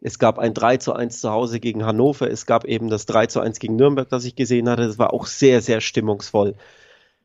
Es 0.00 0.18
gab 0.18 0.38
ein 0.38 0.54
3 0.54 0.76
zu 0.76 0.92
1 0.92 1.20
zu 1.20 1.30
Hause 1.30 1.58
gegen 1.60 1.84
Hannover. 1.84 2.30
Es 2.30 2.46
gab 2.46 2.64
eben 2.64 2.88
das 2.90 3.06
3 3.06 3.26
zu 3.26 3.40
1 3.40 3.58
gegen 3.58 3.76
Nürnberg, 3.76 4.08
das 4.08 4.24
ich 4.24 4.36
gesehen 4.36 4.68
hatte. 4.68 4.86
Das 4.86 4.98
war 4.98 5.12
auch 5.12 5.26
sehr, 5.26 5.62
sehr 5.62 5.80
stimmungsvoll. 5.80 6.54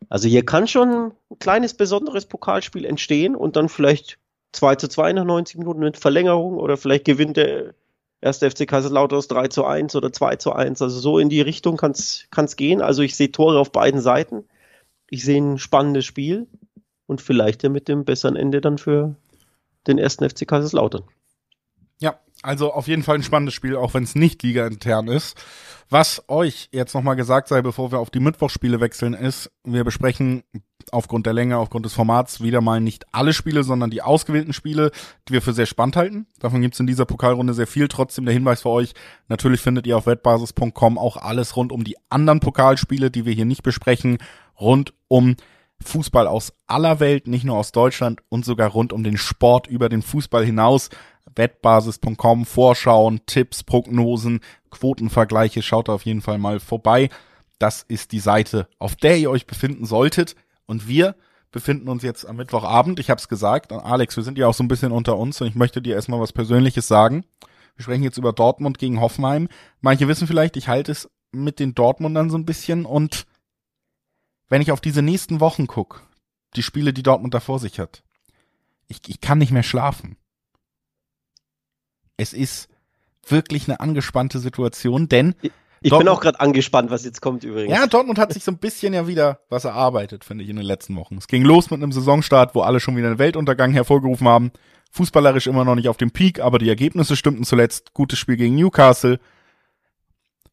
Also 0.10 0.28
hier 0.28 0.46
kann 0.46 0.68
schon 0.68 1.12
ein 1.30 1.40
kleines 1.40 1.74
besonderes 1.74 2.26
Pokalspiel 2.26 2.86
entstehen 2.86 3.36
und 3.36 3.56
dann 3.56 3.70
vielleicht 3.70 4.18
2 4.54 4.76
zu 4.76 4.88
2 4.88 5.14
nach 5.14 5.26
90 5.26 5.58
Minuten 5.58 5.80
mit 5.80 5.98
Verlängerung 5.98 6.58
oder 6.58 6.78
vielleicht 6.78 7.06
gewinnt 7.06 7.38
der 7.38 7.74
erste 8.22 8.50
FC 8.50 8.68
Kaiserslautern 8.68 9.22
3 9.28 9.48
zu 9.48 9.66
1 9.66 9.96
oder 9.96 10.12
2 10.12 10.38
zu 10.38 10.54
1. 10.54 10.82
Also 10.82 11.00
so 11.00 11.20
in 11.20 11.30
die 11.30 11.42
Richtung 11.42 11.78
kann 11.78 11.92
es 11.92 12.56
gehen. 12.56 12.82
Also 12.82 13.02
ich 13.02 13.16
sehe 13.16 13.32
Tore 13.32 13.60
auf 13.60 13.72
beiden 13.72 14.02
Seiten. 14.02 14.46
Ich 15.10 15.24
sehe 15.24 15.42
ein 15.42 15.58
spannendes 15.58 16.06
Spiel 16.06 16.48
und 17.06 17.22
vielleicht 17.22 17.64
ja 17.64 17.70
mit 17.70 17.88
dem 17.88 18.06
besseren 18.06 18.36
Ende 18.36 18.62
dann 18.62 18.78
für 18.78 19.16
den 19.88 19.98
ersten 19.98 20.28
FC 20.30 20.48
Kaiserslautern. 20.48 21.04
Also 22.42 22.74
auf 22.74 22.88
jeden 22.88 23.04
Fall 23.04 23.16
ein 23.16 23.24
spannendes 23.24 23.54
Spiel, 23.54 23.76
auch 23.76 23.94
wenn 23.94 24.04
es 24.04 24.16
nicht 24.16 24.42
ligaintern 24.42 25.08
ist. 25.08 25.38
Was 25.90 26.24
euch 26.30 26.70
jetzt 26.72 26.96
nochmal 26.96 27.16
gesagt 27.16 27.50
sei, 27.50 27.62
bevor 27.62 27.92
wir 27.92 28.00
auf 28.00 28.10
die 28.10 28.22
Mittwochsspiele 28.22 28.80
wechseln, 28.80 29.14
ist, 29.14 29.52
wir 29.64 29.84
besprechen 29.84 30.44
aufgrund 30.92 31.26
der 31.26 31.34
Länge, 31.34 31.58
aufgrund 31.58 31.86
des 31.86 31.94
Formats 31.94 32.42
wieder 32.42 32.62
mal 32.62 32.80
nicht 32.80 33.06
alle 33.12 33.34
Spiele, 33.34 33.64
sondern 33.64 33.92
die 33.92 34.02
ausgewählten 34.02 34.54
Spiele, 34.54 34.92
die 35.28 35.34
wir 35.34 35.42
für 35.42 35.54
sehr 35.54 35.66
spannend 35.66 35.98
halten. 35.98 36.28
Davon 36.40 36.62
gibt's 36.62 36.80
in 36.80 36.88
dieser 36.88 37.06
Pokalrunde 37.06 37.54
sehr 37.54 37.68
viel. 37.68 37.88
Trotzdem 37.88 38.26
der 38.26 38.34
Hinweis 38.34 38.62
für 38.62 38.70
euch, 38.70 38.94
natürlich 39.28 39.62
findet 39.62 39.86
ihr 39.86 39.98
auf 39.98 40.08
wettbasis.com 40.08 40.98
auch 40.98 41.18
alles 41.18 41.56
rund 41.56 41.72
um 41.72 41.84
die 41.84 41.98
anderen 42.10 42.40
Pokalspiele, 42.40 43.12
die 43.12 43.26
wir 43.26 43.34
hier 43.34 43.46
nicht 43.46 43.64
besprechen, 43.64 44.18
rund 44.60 44.94
um 45.08 45.36
Fußball 45.84 46.28
aus 46.28 46.54
aller 46.68 47.00
Welt, 47.00 47.28
nicht 47.28 47.44
nur 47.44 47.58
aus 47.58 47.72
Deutschland 47.72 48.22
und 48.30 48.46
sogar 48.46 48.70
rund 48.70 48.94
um 48.94 49.04
den 49.04 49.18
Sport 49.18 49.68
über 49.68 49.90
den 49.90 50.02
Fußball 50.02 50.46
hinaus 50.46 50.90
wettbasis.com, 51.36 52.46
Vorschauen, 52.46 53.22
Tipps, 53.26 53.64
Prognosen, 53.64 54.42
Quotenvergleiche, 54.70 55.62
schaut 55.62 55.88
da 55.88 55.94
auf 55.94 56.06
jeden 56.06 56.22
Fall 56.22 56.38
mal 56.38 56.60
vorbei. 56.60 57.10
Das 57.60 57.84
ist 57.84 58.12
die 58.12 58.20
Seite, 58.20 58.68
auf 58.80 58.96
der 58.96 59.18
ihr 59.18 59.30
euch 59.30 59.46
befinden 59.46 59.86
solltet. 59.86 60.36
Und 60.66 60.88
wir 60.88 61.16
befinden 61.52 61.90
uns 61.90 62.02
jetzt 62.04 62.26
am 62.26 62.38
Mittwochabend. 62.38 63.00
Ich 63.00 63.10
habe 63.10 63.20
es 63.20 63.28
gesagt, 63.28 63.72
Alex, 63.72 64.16
wir 64.16 64.24
sind 64.24 64.38
ja 64.38 64.48
auch 64.48 64.54
so 64.54 64.64
ein 64.64 64.68
bisschen 64.68 64.92
unter 64.92 65.18
uns 65.18 65.40
und 65.42 65.48
ich 65.48 65.56
möchte 65.56 65.82
dir 65.82 65.96
erstmal 65.96 66.20
was 66.20 66.34
Persönliches 66.34 66.88
sagen. 66.88 67.26
Wir 67.76 67.84
sprechen 67.84 68.04
jetzt 68.04 68.18
über 68.18 68.34
Dortmund 68.34 68.80
gegen 68.80 69.02
Hoffenheim. 69.02 69.48
Manche 69.82 70.08
wissen 70.08 70.28
vielleicht, 70.28 70.58
ich 70.58 70.68
halte 70.68 70.92
es 70.92 71.10
mit 71.32 71.60
den 71.60 71.76
Dortmundern 71.76 72.30
so 72.30 72.38
ein 72.38 72.46
bisschen 72.46 72.86
und 72.86 73.26
wenn 74.50 74.62
ich 74.62 74.72
auf 74.72 74.82
diese 74.82 75.02
nächsten 75.02 75.40
Wochen 75.40 75.68
gucke, 75.68 76.02
die 76.56 76.64
Spiele, 76.64 76.94
die 76.94 77.04
Dortmund 77.04 77.34
da 77.34 77.40
vor 77.40 77.60
sich 77.60 77.80
hat, 77.80 78.04
ich, 78.88 79.00
ich 79.08 79.22
kann 79.22 79.38
nicht 79.38 79.52
mehr 79.52 79.64
schlafen. 79.64 80.18
Es 82.22 82.34
ist 82.34 82.70
wirklich 83.26 83.68
eine 83.68 83.80
angespannte 83.80 84.38
Situation, 84.38 85.10
denn 85.10 85.34
ich, 85.42 85.52
ich 85.82 85.98
bin 85.98 86.08
auch 86.08 86.22
gerade 86.22 86.40
angespannt, 86.40 86.92
was 86.92 87.04
jetzt 87.04 87.20
kommt 87.20 87.44
übrigens. 87.44 87.76
Ja, 87.76 87.88
Dortmund 87.88 88.20
hat 88.20 88.32
sich 88.32 88.44
so 88.44 88.52
ein 88.52 88.60
bisschen 88.60 88.94
ja 88.94 89.08
wieder 89.08 89.40
was 89.50 89.66
erarbeitet, 89.66 90.24
finde 90.24 90.44
ich, 90.44 90.50
in 90.52 90.56
den 90.56 90.66
letzten 90.66 90.96
Wochen. 90.98 91.18
Es 91.18 91.28
ging 91.28 91.44
los 91.44 91.72
mit 91.72 91.82
einem 91.82 91.92
Saisonstart, 91.92 92.54
wo 92.54 92.62
alle 92.62 92.80
schon 92.80 92.96
wieder 92.96 93.08
einen 93.08 93.18
Weltuntergang 93.18 93.72
hervorgerufen 93.72 94.28
haben. 94.28 94.52
Fußballerisch 94.92 95.48
immer 95.48 95.66
noch 95.66 95.74
nicht 95.74 95.90
auf 95.90 95.98
dem 95.98 96.12
Peak, 96.12 96.40
aber 96.42 96.60
die 96.60 96.70
Ergebnisse 96.70 97.16
stimmten 97.16 97.44
zuletzt. 97.44 97.96
Gutes 97.96 98.20
Spiel 98.20 98.38
gegen 98.38 98.56
Newcastle. 98.56 99.20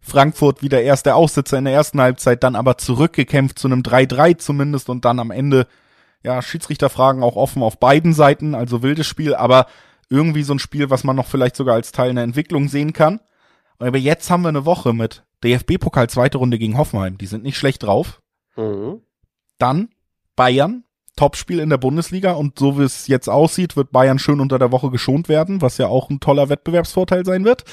Frankfurt 0.01 0.63
wieder 0.63 0.81
erster 0.81 1.17
Aussitzer 1.17 1.59
in 1.59 1.67
der 1.67 1.75
ersten 1.75 2.01
Halbzeit, 2.01 2.43
dann 2.43 2.57
aber 2.57 2.79
zurückgekämpft 2.79 3.59
zu 3.59 3.69
einem 3.69 3.83
3-3 3.83 4.39
zumindest 4.39 4.89
und 4.89 5.05
dann 5.05 5.19
am 5.19 5.31
Ende, 5.31 5.67
ja, 6.23 6.41
Schiedsrichterfragen 6.41 7.23
auch 7.23 7.37
offen 7.37 7.63
auf 7.63 7.79
beiden 7.79 8.15
Seiten, 8.15 8.55
also 8.55 8.83
wildes 8.83 9.07
Spiel, 9.07 9.35
aber 9.35 9.67
irgendwie 10.11 10.43
so 10.43 10.55
ein 10.55 10.59
Spiel, 10.59 10.91
was 10.91 11.05
man 11.05 11.17
noch 11.17 11.27
vielleicht 11.27 11.57
sogar 11.57 11.75
als 11.75 11.93
Teil 11.93 12.11
einer 12.11 12.23
Entwicklung 12.23 12.69
sehen 12.69 12.93
kann. 12.93 13.21
Aber 13.79 13.99
jetzt 13.99 14.31
haben 14.31 14.43
wir 14.43 14.49
eine 14.49 14.65
Woche 14.65 14.93
mit 14.93 15.25
DFB-Pokal 15.45 16.09
zweite 16.11 16.39
Runde 16.39 16.59
gegen 16.59 16.77
Hoffenheim. 16.77 17.19
Die 17.19 17.27
sind 17.27 17.45
nicht 17.45 17.57
schlecht 17.57 17.85
drauf. 17.85 18.21
Mhm. 18.57 19.03
Dann 19.59 19.91
Bayern, 20.35 20.85
Topspiel 21.17 21.59
in 21.59 21.71
der 21.71 21.79
Bundesliga 21.79 22.33
und 22.33 22.59
so 22.59 22.79
wie 22.79 22.85
es 22.85 23.09
jetzt 23.09 23.29
aussieht, 23.29 23.77
wird 23.77 23.93
Bayern 23.93 24.19
schön 24.19 24.41
unter 24.41 24.59
der 24.59 24.73
Woche 24.73 24.91
geschont 24.91 25.29
werden, 25.29 25.63
was 25.63 25.79
ja 25.79 25.89
auch 25.89 26.11
ein 26.11 26.21
toller 26.21 26.49
Wettbewerbsvorteil 26.49 27.25
sein 27.25 27.45
wird. 27.45 27.65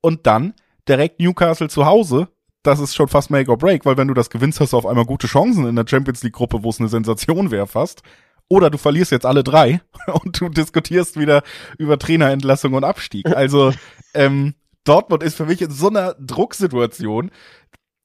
Und 0.00 0.26
dann 0.26 0.54
direkt 0.88 1.20
Newcastle 1.20 1.68
zu 1.68 1.86
Hause. 1.86 2.28
Das 2.62 2.78
ist 2.78 2.94
schon 2.94 3.08
fast 3.08 3.30
Make 3.30 3.50
or 3.50 3.56
Break, 3.56 3.86
weil 3.86 3.96
wenn 3.96 4.08
du 4.08 4.14
das 4.14 4.28
gewinnst, 4.28 4.60
hast 4.60 4.74
du 4.74 4.76
auf 4.76 4.84
einmal 4.84 5.06
gute 5.06 5.26
Chancen 5.26 5.66
in 5.66 5.76
der 5.76 5.86
Champions 5.88 6.22
League 6.22 6.34
Gruppe, 6.34 6.62
wo 6.62 6.68
es 6.68 6.78
eine 6.78 6.90
Sensation 6.90 7.50
wäre 7.50 7.66
fast. 7.66 8.02
Oder 8.50 8.68
du 8.68 8.78
verlierst 8.78 9.12
jetzt 9.12 9.24
alle 9.24 9.44
drei 9.44 9.80
und 10.24 10.40
du 10.40 10.48
diskutierst 10.48 11.18
wieder 11.18 11.42
über 11.78 11.98
Trainerentlassung 11.98 12.74
und 12.74 12.84
Abstieg. 12.84 13.26
Also 13.34 13.72
ähm, 14.12 14.54
Dortmund 14.84 15.22
ist 15.22 15.36
für 15.36 15.46
mich 15.46 15.62
in 15.62 15.70
so 15.70 15.88
einer 15.88 16.14
Drucksituation, 16.14 17.30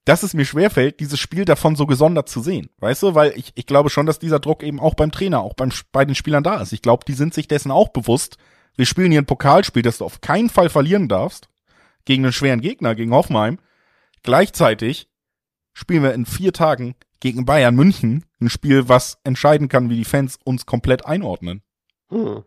dass 0.05 0.21
es 0.21 0.35
mir 0.35 0.45
schwerfällt, 0.45 0.99
dieses 0.99 1.19
Spiel 1.19 1.45
davon 1.45 1.75
so 1.75 1.87
gesondert 1.87 2.29
zu 2.29 2.41
sehen. 2.41 2.69
Weißt 2.77 3.01
du, 3.01 3.15
weil 3.15 3.33
ich, 3.35 3.53
ich 3.55 3.65
glaube 3.65 3.89
schon, 3.89 4.05
dass 4.05 4.19
dieser 4.19 4.39
Druck 4.39 4.61
eben 4.61 4.79
auch 4.79 4.93
beim 4.93 5.11
Trainer, 5.11 5.41
auch 5.41 5.55
beim, 5.55 5.71
bei 5.91 6.05
den 6.05 6.13
Spielern 6.13 6.43
da 6.43 6.61
ist. 6.61 6.73
Ich 6.73 6.83
glaube, 6.83 7.05
die 7.07 7.13
sind 7.13 7.33
sich 7.33 7.47
dessen 7.47 7.71
auch 7.71 7.89
bewusst. 7.89 8.37
Wir 8.75 8.85
spielen 8.85 9.11
hier 9.11 9.21
ein 9.21 9.25
Pokalspiel, 9.25 9.81
das 9.81 9.97
du 9.97 10.05
auf 10.05 10.21
keinen 10.21 10.49
Fall 10.49 10.69
verlieren 10.69 11.07
darfst. 11.07 11.49
Gegen 12.05 12.23
einen 12.23 12.33
schweren 12.33 12.61
Gegner, 12.61 12.93
gegen 12.93 13.13
Hoffenheim. 13.13 13.57
Gleichzeitig 14.21 15.09
spielen 15.73 16.03
wir 16.03 16.13
in 16.13 16.27
vier 16.27 16.53
Tagen 16.53 16.95
gegen 17.19 17.45
Bayern 17.45 17.75
München. 17.75 18.25
Ein 18.39 18.49
Spiel, 18.49 18.89
was 18.89 19.17
entscheiden 19.23 19.69
kann, 19.69 19.89
wie 19.89 19.97
die 19.97 20.05
Fans 20.05 20.37
uns 20.43 20.65
komplett 20.65 21.05
einordnen. 21.05 21.61
Hm. 22.09 22.43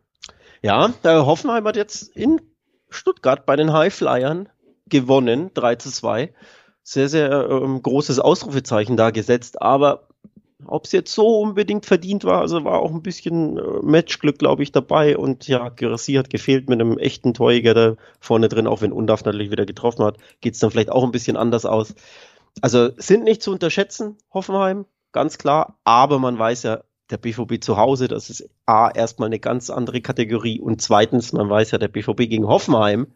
Ja, 0.63 0.89
der 1.05 1.27
Hoffenheim 1.27 1.65
hat 1.65 1.77
jetzt 1.77 2.17
in 2.17 2.41
Stuttgart 2.91 3.47
bei 3.47 3.57
den 3.57 3.73
Highflyern 3.73 4.49
gewonnen, 4.87 5.51
3 5.55 5.77
zu 5.77 5.91
2. 5.91 6.33
Sehr, 6.83 7.09
sehr 7.09 7.49
ähm, 7.51 7.83
großes 7.83 8.19
Ausrufezeichen 8.19 8.97
da 8.97 9.11
gesetzt, 9.11 9.61
aber 9.61 10.09
ob 10.67 10.87
es 10.87 10.93
jetzt 10.93 11.15
so 11.15 11.41
unbedingt 11.41 11.87
verdient 11.87 12.25
war, 12.25 12.41
also 12.41 12.65
war 12.65 12.81
auch 12.81 12.91
ein 12.91 13.03
bisschen 13.03 13.59
äh, 13.59 13.63
Matchglück, 13.83 14.39
glaube 14.39 14.63
ich, 14.63 14.73
dabei 14.73 15.17
und 15.17 15.47
ja, 15.47 15.69
Gerassi 15.69 16.15
hat 16.15 16.31
gefehlt 16.31 16.69
mit 16.69 16.81
einem 16.81 16.99
echten 16.99 17.35
Torjäger 17.35 17.75
da 17.75 17.97
vorne 18.21 18.49
drin, 18.49 18.67
auch 18.67 18.81
wenn 18.81 18.93
Undaf 18.93 19.25
natürlich 19.25 19.51
wieder 19.51 19.67
getroffen 19.67 20.05
hat, 20.05 20.17
geht 20.41 20.55
es 20.55 20.61
dann 20.61 20.71
vielleicht 20.71 20.91
auch 20.91 21.05
ein 21.05 21.13
bisschen 21.13 21.37
anders 21.37 21.65
aus. 21.65 21.95
Also 22.61 22.91
sind 22.97 23.25
nicht 23.25 23.43
zu 23.43 23.53
unterschätzen, 23.53 24.17
Hoffenheim, 24.33 24.87
ganz 25.13 25.39
klar, 25.39 25.79
aber 25.85 26.19
man 26.19 26.39
weiß 26.39 26.65
ja, 26.65 26.83
der 27.11 27.17
BVB 27.17 27.63
zu 27.63 27.77
Hause, 27.77 28.09
das 28.09 28.31
ist 28.31 28.49
A, 28.67 28.91
erstmal 28.91 29.27
eine 29.27 29.39
ganz 29.39 29.71
andere 29.71 30.01
Kategorie. 30.01 30.61
Und 30.61 30.83
zweitens, 30.83 31.33
man 31.33 31.49
weiß 31.49 31.71
ja, 31.71 31.79
der 31.79 31.89
BVB 31.89 32.29
gegen 32.29 32.47
Hoffenheim, 32.47 33.07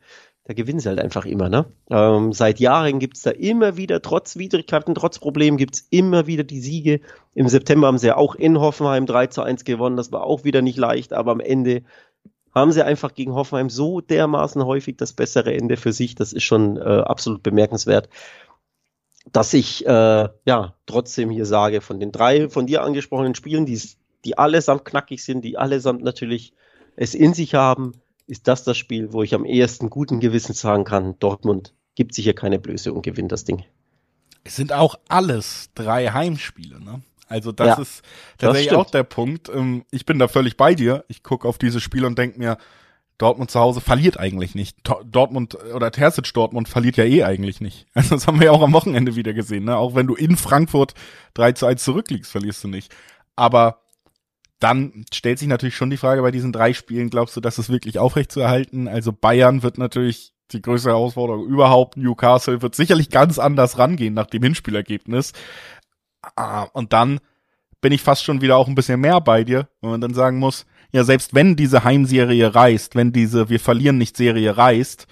da 0.45 0.55
gewinnen 0.55 0.81
sie 0.81 0.89
halt 0.89 0.99
einfach 0.99 1.25
immer, 1.25 1.49
ne? 1.49 1.67
Ähm, 1.89 2.33
seit 2.33 2.59
Jahren 2.59 2.99
gibt's 2.99 3.23
da 3.23 3.31
immer 3.31 3.77
wieder, 3.77 4.03
trotz 4.03 4.37
Widrigkeiten, 4.37 4.95
trotz 4.95 5.19
Problemen, 5.19 5.57
gibt's 5.57 5.87
immer 5.91 6.27
wieder 6.27 6.43
die 6.43 6.61
Siege. 6.61 7.01
Im 7.35 7.49
September 7.49 7.87
haben 7.87 7.99
sie 7.99 8.09
ja 8.09 8.17
auch 8.17 8.35
in 8.35 8.59
Hoffenheim 8.59 9.07
3 9.07 9.29
zu 9.29 9.43
1 9.43 9.65
gewonnen, 9.65 9.97
das 9.97 10.11
war 10.11 10.25
auch 10.25 10.43
wieder 10.43 10.63
nicht 10.63 10.79
leicht, 10.79 11.13
aber 11.13 11.31
am 11.31 11.41
Ende 11.41 11.83
haben 12.55 12.73
sie 12.73 12.85
einfach 12.85 13.15
gegen 13.15 13.35
Hoffenheim 13.35 13.71
so 13.71 14.01
dermaßen 14.01 14.65
häufig 14.65 14.97
das 14.97 15.13
bessere 15.13 15.55
Ende 15.55 15.77
für 15.77 15.93
sich, 15.93 16.17
das 16.17 16.33
ist 16.33 16.43
schon 16.43 16.77
äh, 16.77 16.81
absolut 16.81 17.43
bemerkenswert 17.43 18.09
dass 19.33 19.55
ich 19.55 19.87
äh, 19.87 20.29
ja 20.45 20.75
trotzdem 20.87 21.31
hier 21.31 21.47
sage, 21.47 21.81
von 21.81 21.99
den 22.01 22.13
drei 22.13 22.49
von 22.49 22.67
dir 22.67 22.83
angesprochenen 22.83 23.35
Spielen, 23.35 23.67
die, 23.67 23.81
die 24.25 24.39
allesamt 24.39 24.85
knackig 24.85 25.25
sind, 25.25 25.43
die 25.45 25.59
allesamt 25.59 26.03
natürlich 26.03 26.55
es 26.97 27.15
in 27.15 27.35
sich 27.35 27.55
haben, 27.55 27.93
ist 28.27 28.49
das 28.49 28.65
das 28.65 28.77
Spiel, 28.77 29.13
wo 29.13 29.23
ich 29.23 29.35
am 29.35 29.45
ehesten 29.45 29.91
guten 29.91 30.21
Gewissens 30.21 30.61
sagen 30.61 30.85
kann, 30.85 31.19
Dortmund 31.19 31.75
gibt 31.95 32.15
sich 32.15 32.25
hier 32.25 32.35
keine 32.35 32.59
Blöße 32.59 32.93
und 32.93 33.03
gewinnt 33.03 33.33
das 33.33 33.45
Ding. 33.45 33.65
Es 34.45 34.57
sind 34.57 34.73
auch 34.73 34.97
alles 35.09 35.71
drei 35.75 36.09
Heimspiele, 36.09 36.81
ne? 36.81 37.03
Also 37.29 37.51
das 37.51 37.69
ja, 37.69 37.83
ist 37.83 38.03
tatsächlich 38.37 38.71
das 38.71 38.79
auch 38.79 38.91
der 38.91 39.05
Punkt. 39.05 39.49
Ähm, 39.49 39.85
ich 39.91 40.05
bin 40.05 40.19
da 40.19 40.29
völlig 40.29 40.59
bei 40.59 40.75
dir. 40.75 41.05
Ich 41.09 41.23
gucke 41.23 41.49
auf 41.49 41.57
dieses 41.57 41.83
Spiel 41.83 42.05
und 42.05 42.19
denke 42.19 42.39
mir, 42.39 42.59
Dortmund 43.19 43.51
zu 43.51 43.61
Hause 43.61 43.81
verliert 43.81 44.19
eigentlich 44.19 44.55
nicht. 44.55 44.79
Dortmund 45.05 45.57
oder 45.75 45.91
Terzic 45.91 46.33
Dortmund 46.35 46.69
verliert 46.69 46.97
ja 46.97 47.05
eh 47.05 47.25
eigentlich 47.25 47.61
nicht. 47.61 47.87
Also 47.95 48.15
das 48.15 48.27
haben 48.27 48.41
wir 48.41 48.47
ja 48.47 48.53
auch 48.53 48.63
am 48.63 48.73
Wochenende 48.73 49.15
wieder 49.15 49.33
gesehen. 49.33 49.65
Ne? 49.65 49.77
Auch 49.77 49.95
wenn 49.95 50.07
du 50.07 50.15
in 50.15 50.37
Frankfurt 50.37 50.95
3 51.35 51.53
zu 51.53 51.67
1 51.67 51.85
zurückliegst, 51.85 52.31
verlierst 52.31 52.65
du 52.65 52.69
nicht. 52.69 52.93
Aber 53.37 53.83
dann 54.59 55.05
stellt 55.13 55.39
sich 55.39 55.49
natürlich 55.49 55.77
schon 55.77 55.91
die 55.91 55.97
Frage 55.97 56.23
bei 56.23 56.31
diesen 56.31 56.53
drei 56.53 56.73
Spielen, 56.73 57.11
glaubst 57.11 57.37
du, 57.37 57.41
dass 57.41 57.59
es 57.59 57.69
wirklich 57.69 57.99
aufrecht 57.99 58.31
zu 58.31 58.41
erhalten? 58.41 58.87
Also 58.87 59.13
Bayern 59.13 59.63
wird 59.63 59.79
natürlich 59.79 60.33
die 60.53 60.63
größte 60.63 60.91
Herausforderung 60.91 61.47
überhaupt. 61.47 61.97
Newcastle 61.97 62.63
wird 62.63 62.75
sicherlich 62.75 63.11
ganz 63.11 63.39
anders 63.39 63.79
rangehen 63.79 64.15
nach 64.15 64.27
dem 64.27 64.43
Hinspielergebnis. 64.43 65.33
Ah, 66.37 66.65
und 66.73 66.93
dann 66.93 67.19
bin 67.81 67.93
ich 67.93 68.03
fast 68.03 68.23
schon 68.23 68.41
wieder 68.41 68.57
auch 68.57 68.69
ein 68.69 68.75
bisschen 68.75 69.01
mehr 69.01 69.21
bei 69.21 69.45
dir, 69.45 69.69
wenn 69.81 69.91
man 69.91 70.01
dann 70.01 70.15
sagen 70.15 70.39
muss, 70.39 70.67
ja, 70.93 71.05
selbst 71.05 71.35
wenn 71.35 71.57
diese 71.57 71.85
Heimserie 71.85 72.55
reißt, 72.55 72.95
wenn 72.95 73.13
diese 73.13 73.49
Wir 73.49 73.61
verlieren 73.61 73.99
nicht 73.99 74.17
Serie 74.17 74.57
reißt, 74.57 75.07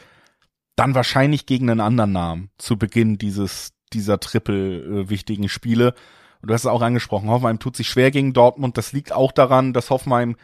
dann 0.76 0.94
wahrscheinlich 0.94 1.46
gegen 1.46 1.70
einen 1.70 1.80
anderen 1.80 2.12
Namen 2.12 2.50
zu 2.58 2.78
Beginn 2.78 3.18
dieses 3.18 3.72
dieser 3.92 4.20
triple 4.20 4.78
äh, 4.78 5.10
wichtigen 5.10 5.48
Spiele. 5.48 5.94
Und 6.40 6.48
du 6.48 6.54
hast 6.54 6.62
es 6.62 6.66
auch 6.66 6.82
angesprochen, 6.82 7.28
Hoffenheim 7.28 7.58
tut 7.58 7.76
sich 7.76 7.88
schwer 7.88 8.10
gegen 8.10 8.32
Dortmund. 8.32 8.78
Das 8.78 8.92
liegt 8.92 9.12
auch 9.12 9.32
daran, 9.32 9.72
dass 9.72 9.90
Hoffenheim 9.90 10.36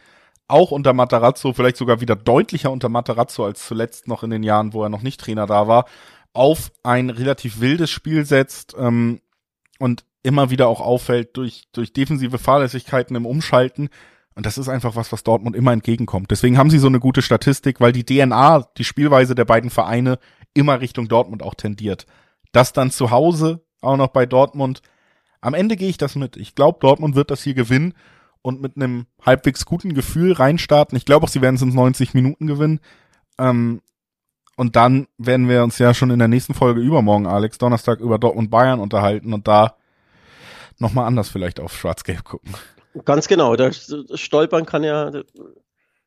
auch 0.49 0.71
unter 0.71 0.93
Matarazzo, 0.93 1.53
vielleicht 1.53 1.77
sogar 1.77 2.01
wieder 2.01 2.17
deutlicher 2.17 2.71
unter 2.71 2.89
Matarazzo 2.89 3.45
als 3.45 3.67
zuletzt 3.67 4.07
noch 4.07 4.23
in 4.23 4.31
den 4.31 4.43
Jahren, 4.43 4.73
wo 4.73 4.83
er 4.83 4.89
noch 4.89 5.03
nicht 5.03 5.21
Trainer 5.21 5.47
da 5.47 5.67
war, 5.67 5.87
auf 6.33 6.71
ein 6.83 7.11
relativ 7.11 7.61
wildes 7.61 7.91
Spiel 7.91 8.25
setzt 8.25 8.77
ähm, 8.79 9.21
und 9.79 10.05
immer 10.23 10.51
wieder 10.51 10.69
auch 10.69 10.81
auffällt 10.81 11.37
durch, 11.37 11.65
durch 11.73 11.93
defensive 11.93 12.39
Fahrlässigkeiten 12.39 13.17
im 13.17 13.27
Umschalten. 13.27 13.89
Und 14.37 14.45
das 14.45 14.59
ist 14.59 14.69
einfach 14.69 14.97
was, 14.97 15.11
was 15.13 15.25
Dortmund 15.25 15.57
immer 15.57 15.73
entgegenkommt. 15.73 16.31
Deswegen 16.31 16.59
haben 16.59 16.71
sie 16.71 16.79
so 16.79 16.87
eine 16.87 17.01
gute 17.01 17.23
Statistik, 17.23 17.81
weil 17.81 17.93
die 17.93 18.05
DNA, 18.05 18.69
die 18.77 18.85
Spielweise 18.85 19.35
der 19.35 19.47
beiden 19.47 19.71
Vereine 19.71 20.19
immer 20.53 20.81
Richtung 20.81 21.09
Dortmund 21.09 21.43
auch 21.43 21.55
tendiert. 21.55 22.07
Das 22.53 22.75
dann 22.75 22.91
zu 22.91 23.11
Hause 23.11 23.65
auch 23.81 23.97
noch 23.97 24.09
bei 24.09 24.27
Dortmund. 24.27 24.83
Am 25.41 25.55
Ende 25.55 25.77
gehe 25.77 25.89
ich 25.89 25.97
das 25.97 26.17
mit. 26.17 26.37
Ich 26.37 26.55
glaube, 26.55 26.79
Dortmund 26.81 27.15
wird 27.15 27.31
das 27.31 27.43
hier 27.43 27.55
gewinnen 27.55 27.95
und 28.43 28.61
mit 28.61 28.77
einem 28.77 29.07
halbwegs 29.25 29.65
guten 29.65 29.95
Gefühl 29.95 30.33
reinstarten. 30.33 30.97
Ich 30.97 31.07
glaube 31.07 31.25
auch, 31.25 31.31
sie 31.31 31.41
werden 31.41 31.57
es 31.57 31.63
in 31.63 31.71
90 31.71 32.13
Minuten 32.13 32.47
gewinnen. 32.47 32.81
Ähm, 33.39 33.81
und 34.57 34.77
dann 34.77 35.07
werden 35.17 35.49
wir 35.49 35.65
uns 35.65 35.79
ja 35.79 35.95
schon 35.95 36.11
in 36.11 36.19
der 36.19 36.29
nächsten 36.29 36.55
Folge 36.55 36.81
übermorgen, 36.81 37.27
Alex, 37.27 37.59
Donnerstag 37.59 38.01
über 38.01 38.19
Dortmund 38.19 38.51
Bayern 38.51 38.81
unterhalten 38.81 39.33
und 39.33 39.49
da 39.49 39.77
nochmal 40.79 41.07
anders 41.07 41.29
vielleicht 41.29 41.59
auf 41.59 41.77
Schwarz-Gelb 41.77 42.25
gucken. 42.25 42.53
Ganz 43.05 43.29
genau. 43.29 43.57
Das 43.57 43.95
Stolpern 44.15 44.67
kann 44.67 44.85
ja 44.85 45.11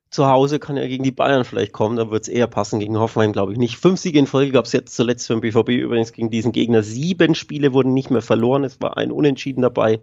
zu 0.10 0.26
Hause 0.26 0.58
kann 0.58 0.76
ja 0.76 0.88
gegen 0.88 1.04
die 1.04 1.12
Bayern 1.12 1.46
vielleicht 1.46 1.72
kommen, 1.72 1.98
da 1.98 2.10
wird 2.10 2.24
es 2.24 2.28
eher 2.30 2.48
passen. 2.48 2.80
Gegen 2.80 2.98
Hoffenheim 2.98 3.32
glaube 3.32 3.52
ich 3.52 3.60
nicht. 3.60 3.78
Fünf 3.78 4.00
Siege 4.00 4.18
in 4.18 4.26
Folge 4.26 4.52
gab 4.52 4.66
es 4.66 4.72
jetzt 4.72 4.96
zuletzt 4.96 5.28
für 5.28 5.34
den 5.34 5.42
BVB 5.42 5.70
übrigens 5.70 6.14
gegen 6.14 6.32
diesen 6.32 6.52
Gegner. 6.52 6.82
Sieben 6.82 7.36
Spiele 7.36 7.74
wurden 7.74 7.94
nicht 7.94 8.10
mehr 8.10 8.24
verloren. 8.24 8.64
Es 8.64 8.82
war 8.82 8.98
ein 8.98 9.12
Unentschieden 9.12 9.62
dabei 9.62 10.02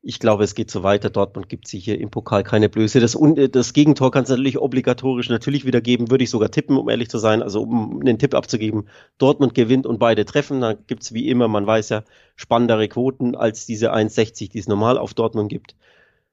ich 0.00 0.20
glaube, 0.20 0.44
es 0.44 0.54
geht 0.54 0.70
so 0.70 0.82
weiter. 0.82 1.10
Dortmund 1.10 1.48
gibt 1.48 1.66
sich 1.66 1.84
hier 1.84 2.00
im 2.00 2.10
Pokal 2.10 2.44
keine 2.44 2.68
Blöße. 2.68 3.00
Das, 3.00 3.18
das 3.50 3.72
Gegentor 3.72 4.10
kann 4.12 4.22
es 4.22 4.30
natürlich 4.30 4.58
obligatorisch 4.58 5.28
natürlich 5.28 5.64
wieder 5.64 5.80
geben, 5.80 6.10
würde 6.10 6.24
ich 6.24 6.30
sogar 6.30 6.50
tippen, 6.50 6.76
um 6.76 6.88
ehrlich 6.88 7.10
zu 7.10 7.18
sein. 7.18 7.42
Also 7.42 7.62
um 7.62 8.00
einen 8.00 8.18
Tipp 8.18 8.34
abzugeben, 8.34 8.88
Dortmund 9.18 9.54
gewinnt 9.54 9.86
und 9.86 9.98
beide 9.98 10.24
treffen. 10.24 10.60
Da 10.60 10.74
gibt 10.74 11.02
es 11.02 11.12
wie 11.12 11.28
immer, 11.28 11.48
man 11.48 11.66
weiß 11.66 11.88
ja, 11.88 12.04
spannendere 12.36 12.88
Quoten 12.88 13.34
als 13.34 13.66
diese 13.66 13.92
1,60, 13.92 14.50
die 14.50 14.58
es 14.58 14.68
normal 14.68 14.98
auf 14.98 15.14
Dortmund 15.14 15.50
gibt. 15.50 15.74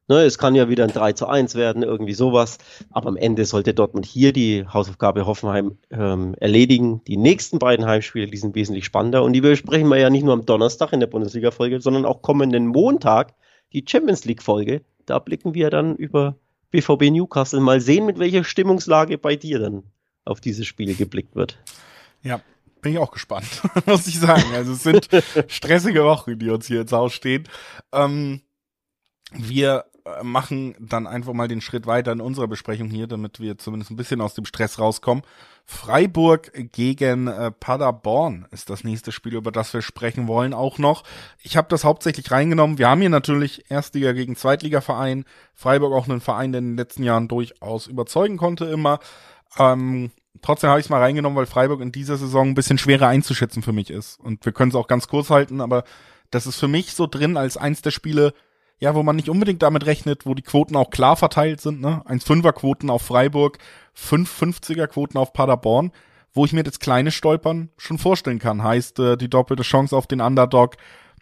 Ne, 0.08 0.22
es 0.22 0.38
kann 0.38 0.54
ja 0.54 0.70
wieder 0.70 0.84
ein 0.84 0.92
3 0.92 1.14
zu 1.14 1.28
1 1.28 1.56
werden, 1.56 1.82
irgendwie 1.82 2.14
sowas. 2.14 2.60
Aber 2.92 3.10
am 3.10 3.18
Ende 3.18 3.46
sollte 3.46 3.74
Dortmund 3.74 4.06
hier 4.06 4.34
die 4.34 4.64
Hausaufgabe 4.72 5.26
Hoffenheim 5.26 5.80
ähm, 5.90 6.36
erledigen. 6.40 7.04
Die 7.06 7.18
nächsten 7.18 7.58
beiden 7.58 7.88
Heimspiele, 7.88 8.28
die 8.28 8.38
sind 8.38 8.54
wesentlich 8.54 8.86
spannender. 8.86 9.24
Und 9.24 9.34
die 9.34 9.42
besprechen 9.42 9.88
wir 9.90 9.98
ja 9.98 10.12
nicht 10.12 10.24
nur 10.24 10.34
am 10.34 10.46
Donnerstag 10.46 10.94
in 10.94 11.00
der 11.00 11.08
Bundesliga-Folge, 11.08 11.82
sondern 11.82 12.06
auch 12.06 12.22
kommenden 12.22 12.68
Montag 12.68 13.34
die 13.74 13.86
Champions 13.88 14.26
League 14.26 14.44
Folge. 14.44 14.82
Da 15.06 15.20
blicken 15.20 15.54
wir 15.54 15.70
dann 15.70 15.96
über 15.96 16.36
BVB 16.72 17.12
Newcastle. 17.12 17.60
Mal 17.60 17.82
sehen, 17.82 18.06
mit 18.06 18.20
welcher 18.20 18.44
Stimmungslage 18.44 19.18
bei 19.18 19.36
dir 19.36 19.60
dann 19.60 19.84
auf 20.26 20.42
dieses 20.42 20.66
Spiel 20.66 20.96
geblickt 20.96 21.36
wird. 21.36 21.60
Ja, 22.24 22.42
bin 22.82 22.94
ich 22.94 23.00
auch 23.00 23.12
gespannt, 23.12 23.48
muss 23.86 24.08
ich 24.08 24.20
sagen. 24.20 24.54
Also 24.54 24.74
es 24.74 24.84
sind 24.84 25.10
stressige 25.48 26.04
Wochen, 26.04 26.38
die 26.38 26.50
uns 26.50 26.68
hier 26.68 26.82
ins 26.82 26.92
Haus 26.92 27.14
stehen. 27.14 27.48
Ähm, 27.92 28.42
wir 29.32 29.86
machen 30.22 30.76
dann 30.80 31.08
einfach 31.08 31.34
mal 31.34 31.48
den 31.48 31.62
Schritt 31.62 31.88
weiter 31.88 32.12
in 32.12 32.22
unserer 32.22 32.48
Besprechung 32.48 32.90
hier, 32.90 33.08
damit 33.08 33.40
wir 33.40 33.58
zumindest 33.58 33.90
ein 33.90 33.96
bisschen 33.96 34.22
aus 34.22 34.36
dem 34.36 34.46
Stress 34.46 34.78
rauskommen. 34.78 35.24
Freiburg 35.66 36.52
gegen 36.72 37.28
äh, 37.28 37.52
Paderborn 37.52 38.48
ist 38.52 38.70
das 38.70 38.84
nächste 38.84 39.12
Spiel, 39.12 39.34
über 39.34 39.52
das 39.52 39.74
wir 39.74 39.82
sprechen 39.82 40.28
wollen, 40.28 40.54
auch 40.54 40.78
noch. 40.78 41.04
Ich 41.42 41.58
habe 41.58 41.68
das 41.70 41.84
hauptsächlich 41.84 42.30
reingenommen. 42.30 42.78
Wir 42.78 42.88
haben 42.88 43.02
hier 43.02 43.10
natürlich 43.10 43.70
Erstliga 43.72 44.12
gegen 44.12 44.36
Zweitligaverein. 44.36 45.26
Freiburg 45.56 45.94
auch 45.94 46.08
einen 46.08 46.22
Verein, 46.22 46.52
der 46.52 46.60
in 46.60 46.70
den 46.70 46.78
letzten 46.78 47.02
Jahren 47.02 47.28
durchaus 47.28 47.88
überzeugen 47.88 48.38
konnte 48.38 48.66
immer. 48.66 49.00
Ähm, 49.58 50.12
trotzdem 50.44 50.70
habe 50.70 50.80
ich 50.80 50.86
es 50.86 50.92
mal 50.92 51.02
reingenommen, 51.02 51.38
weil 51.38 51.48
Freiburg 51.48 51.82
in 51.82 51.92
dieser 51.92 52.18
Saison 52.18 52.50
ein 52.50 52.56
bisschen 52.56 52.78
schwerer 52.78 53.08
einzuschätzen 53.08 53.64
für 53.64 53.74
mich 53.74 53.90
ist. 53.90 54.20
Und 54.20 54.46
wir 54.46 54.52
können 54.52 54.70
es 54.70 54.76
auch 54.76 54.88
ganz 54.88 55.08
kurz 55.08 55.32
halten, 55.32 55.62
aber 55.62 55.84
das 56.30 56.46
ist 56.46 56.60
für 56.60 56.68
mich 56.68 56.94
so 56.94 57.08
drin 57.08 57.38
als 57.38 57.58
eins 57.58 57.82
der 57.82 57.92
Spiele, 57.92 58.34
ja, 58.80 58.94
wo 58.96 59.04
man 59.04 59.16
nicht 59.16 59.30
unbedingt 59.30 59.62
damit 59.62 59.86
rechnet, 59.86 60.26
wo 60.26 60.34
die 60.34 60.42
Quoten 60.42 60.76
auch 60.76 60.90
klar 60.90 61.16
verteilt 61.16 61.62
sind, 61.62 61.82
ne? 61.82 62.02
1,5er 62.06 62.52
Quoten 62.52 62.90
auf 62.90 63.02
Freiburg, 63.04 63.58
5,50er 63.98 64.88
Quoten 64.88 65.18
auf 65.18 65.34
Paderborn, 65.34 65.92
wo 66.34 66.46
ich 66.46 66.54
mir 66.54 66.64
das 66.64 66.80
kleine 66.80 67.12
Stolpern 67.12 67.70
schon 67.78 67.98
vorstellen 67.98 68.40
kann. 68.40 68.64
Heißt, 68.64 69.00
äh, 69.00 69.18
die 69.18 69.30
doppelte 69.30 69.64
Chance 69.64 69.96
auf 69.96 70.08
den 70.08 70.22
Underdog. 70.22 70.76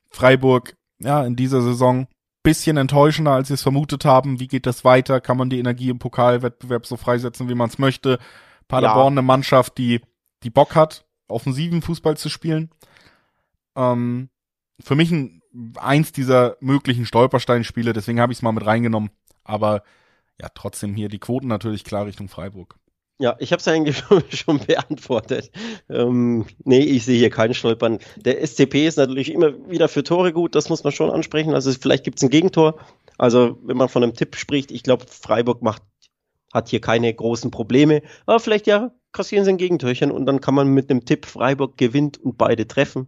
Freiburg, 0.10 0.76
ja, 1.00 1.24
in 1.24 1.36
dieser 1.36 1.62
Saison 1.62 2.08
bisschen 2.44 2.76
enttäuschender, 2.76 3.32
als 3.32 3.48
sie 3.48 3.54
es 3.54 3.62
vermutet 3.62 4.04
haben. 4.04 4.40
Wie 4.40 4.48
geht 4.48 4.66
das 4.66 4.84
weiter? 4.84 5.22
Kann 5.22 5.38
man 5.38 5.50
die 5.50 5.60
Energie 5.60 5.90
im 5.90 6.00
Pokalwettbewerb 6.00 6.86
so 6.86 6.98
freisetzen, 6.98 7.48
wie 7.50 7.56
man 7.56 7.70
es 7.70 7.80
möchte? 7.80 8.20
Paderborn, 8.68 9.14
ja. 9.14 9.20
eine 9.20 9.22
Mannschaft, 9.22 9.78
die, 9.78 10.02
die 10.44 10.50
Bock 10.50 10.76
hat, 10.76 11.06
offensiven 11.28 11.82
Fußball 11.82 12.18
zu 12.18 12.30
spielen. 12.30 12.70
Ähm, 13.76 14.30
für 14.80 14.96
mich 14.96 15.12
ein 15.12 15.42
eins 15.78 16.12
dieser 16.12 16.58
möglichen 16.60 17.06
Stolpersteinspiele, 17.06 17.94
deswegen 17.94 18.20
habe 18.20 18.32
ich 18.32 18.40
es 18.40 18.42
mal 18.42 18.52
mit 18.52 18.66
reingenommen. 18.66 19.12
Aber 19.44 19.84
ja, 20.42 20.50
trotzdem 20.54 20.96
hier 20.96 21.10
die 21.10 21.20
Quoten 21.20 21.48
natürlich 21.48 21.84
klar 21.84 22.06
Richtung 22.06 22.30
Freiburg. 22.30 22.76
Ja, 23.20 23.36
ich 23.40 23.52
habe 23.52 23.60
es 23.60 23.68
eigentlich 23.68 24.04
schon 24.30 24.60
beantwortet. 24.60 25.52
Ähm, 25.90 26.46
nee, 26.64 26.80
ich 26.80 27.06
sehe 27.06 27.20
hier 27.20 27.30
keinen 27.30 27.54
Stolpern. 27.54 28.00
Der 28.18 28.46
SCP 28.46 28.88
ist 28.88 28.98
natürlich 28.98 29.32
immer 29.32 29.70
wieder 29.70 29.88
für 29.88 30.04
Tore 30.04 30.34
gut, 30.34 30.56
das 30.56 30.70
muss 30.70 30.84
man 30.84 30.92
schon 30.92 31.12
ansprechen. 31.12 31.54
Also 31.54 31.72
vielleicht 31.72 32.04
gibt 32.04 32.18
es 32.18 32.24
ein 32.24 32.32
Gegentor. 32.32 32.80
Also 33.18 33.60
wenn 33.64 33.78
man 33.78 33.90
von 33.90 34.04
einem 34.04 34.16
Tipp 34.16 34.36
spricht, 34.36 34.72
ich 34.72 34.82
glaube, 34.82 35.06
Freiburg 35.08 35.62
macht, 35.62 35.84
hat 36.52 36.70
hier 36.70 36.82
keine 36.82 37.14
großen 37.14 37.52
Probleme. 37.52 38.02
Aber 38.26 38.40
vielleicht 38.40 38.66
ja, 38.68 38.92
kassieren 39.12 39.46
sie 39.46 39.52
ein 39.52 39.58
Gegentörchen 39.58 40.12
und 40.12 40.26
dann 40.26 40.42
kann 40.42 40.56
man 40.56 40.68
mit 40.70 40.90
einem 40.90 41.06
Tipp 41.06 41.26
Freiburg 41.26 41.78
gewinnt 41.78 42.18
und 42.18 42.38
beide 42.38 42.68
treffen 42.68 43.08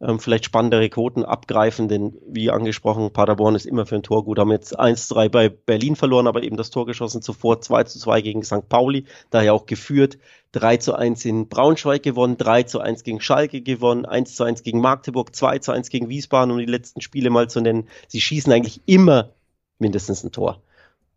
ähm, 0.00 0.18
vielleicht 0.18 0.46
spannendere 0.46 0.88
Quoten 0.88 1.24
abgreifen, 1.24 1.88
denn 1.88 2.16
wie 2.26 2.50
angesprochen, 2.50 3.12
Paderborn 3.12 3.54
ist 3.54 3.66
immer 3.66 3.84
für 3.86 3.96
ein 3.96 4.02
Tor 4.02 4.24
gut. 4.24 4.38
Haben 4.38 4.50
jetzt 4.50 4.78
1-3 4.78 5.28
bei 5.28 5.48
Berlin 5.48 5.94
verloren, 5.96 6.26
aber 6.26 6.42
eben 6.42 6.56
das 6.56 6.70
Tor 6.70 6.86
geschossen, 6.86 7.22
zuvor 7.22 7.56
2-2 7.56 8.22
gegen 8.22 8.42
St. 8.42 8.68
Pauli, 8.68 9.04
daher 9.30 9.54
auch 9.54 9.66
geführt. 9.66 10.18
3 10.52 10.78
zu 10.78 10.94
1 10.94 11.24
in 11.26 11.48
Braunschweig 11.48 12.02
gewonnen, 12.02 12.36
3 12.36 12.64
zu 12.64 12.80
1 12.80 13.04
gegen 13.04 13.20
Schalke 13.20 13.60
gewonnen, 13.60 14.04
1 14.06 14.34
zu 14.34 14.44
1 14.44 14.62
gegen 14.62 14.80
Magdeburg, 14.80 15.34
2 15.34 15.58
zu 15.58 15.72
1 15.72 15.90
gegen 15.90 16.08
Wiesbaden, 16.08 16.50
um 16.50 16.58
die 16.58 16.64
letzten 16.64 17.02
Spiele 17.02 17.30
mal 17.30 17.48
zu 17.48 17.60
nennen. 17.60 17.88
Sie 18.08 18.20
schießen 18.20 18.52
eigentlich 18.52 18.80
immer 18.86 19.30
mindestens 19.78 20.24
ein 20.24 20.32
Tor. 20.32 20.60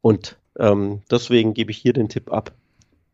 Und 0.02 0.38
ähm, 0.60 1.02
deswegen 1.10 1.54
gebe 1.54 1.72
ich 1.72 1.78
hier 1.78 1.94
den 1.94 2.10
Tipp 2.10 2.32
ab. 2.32 2.52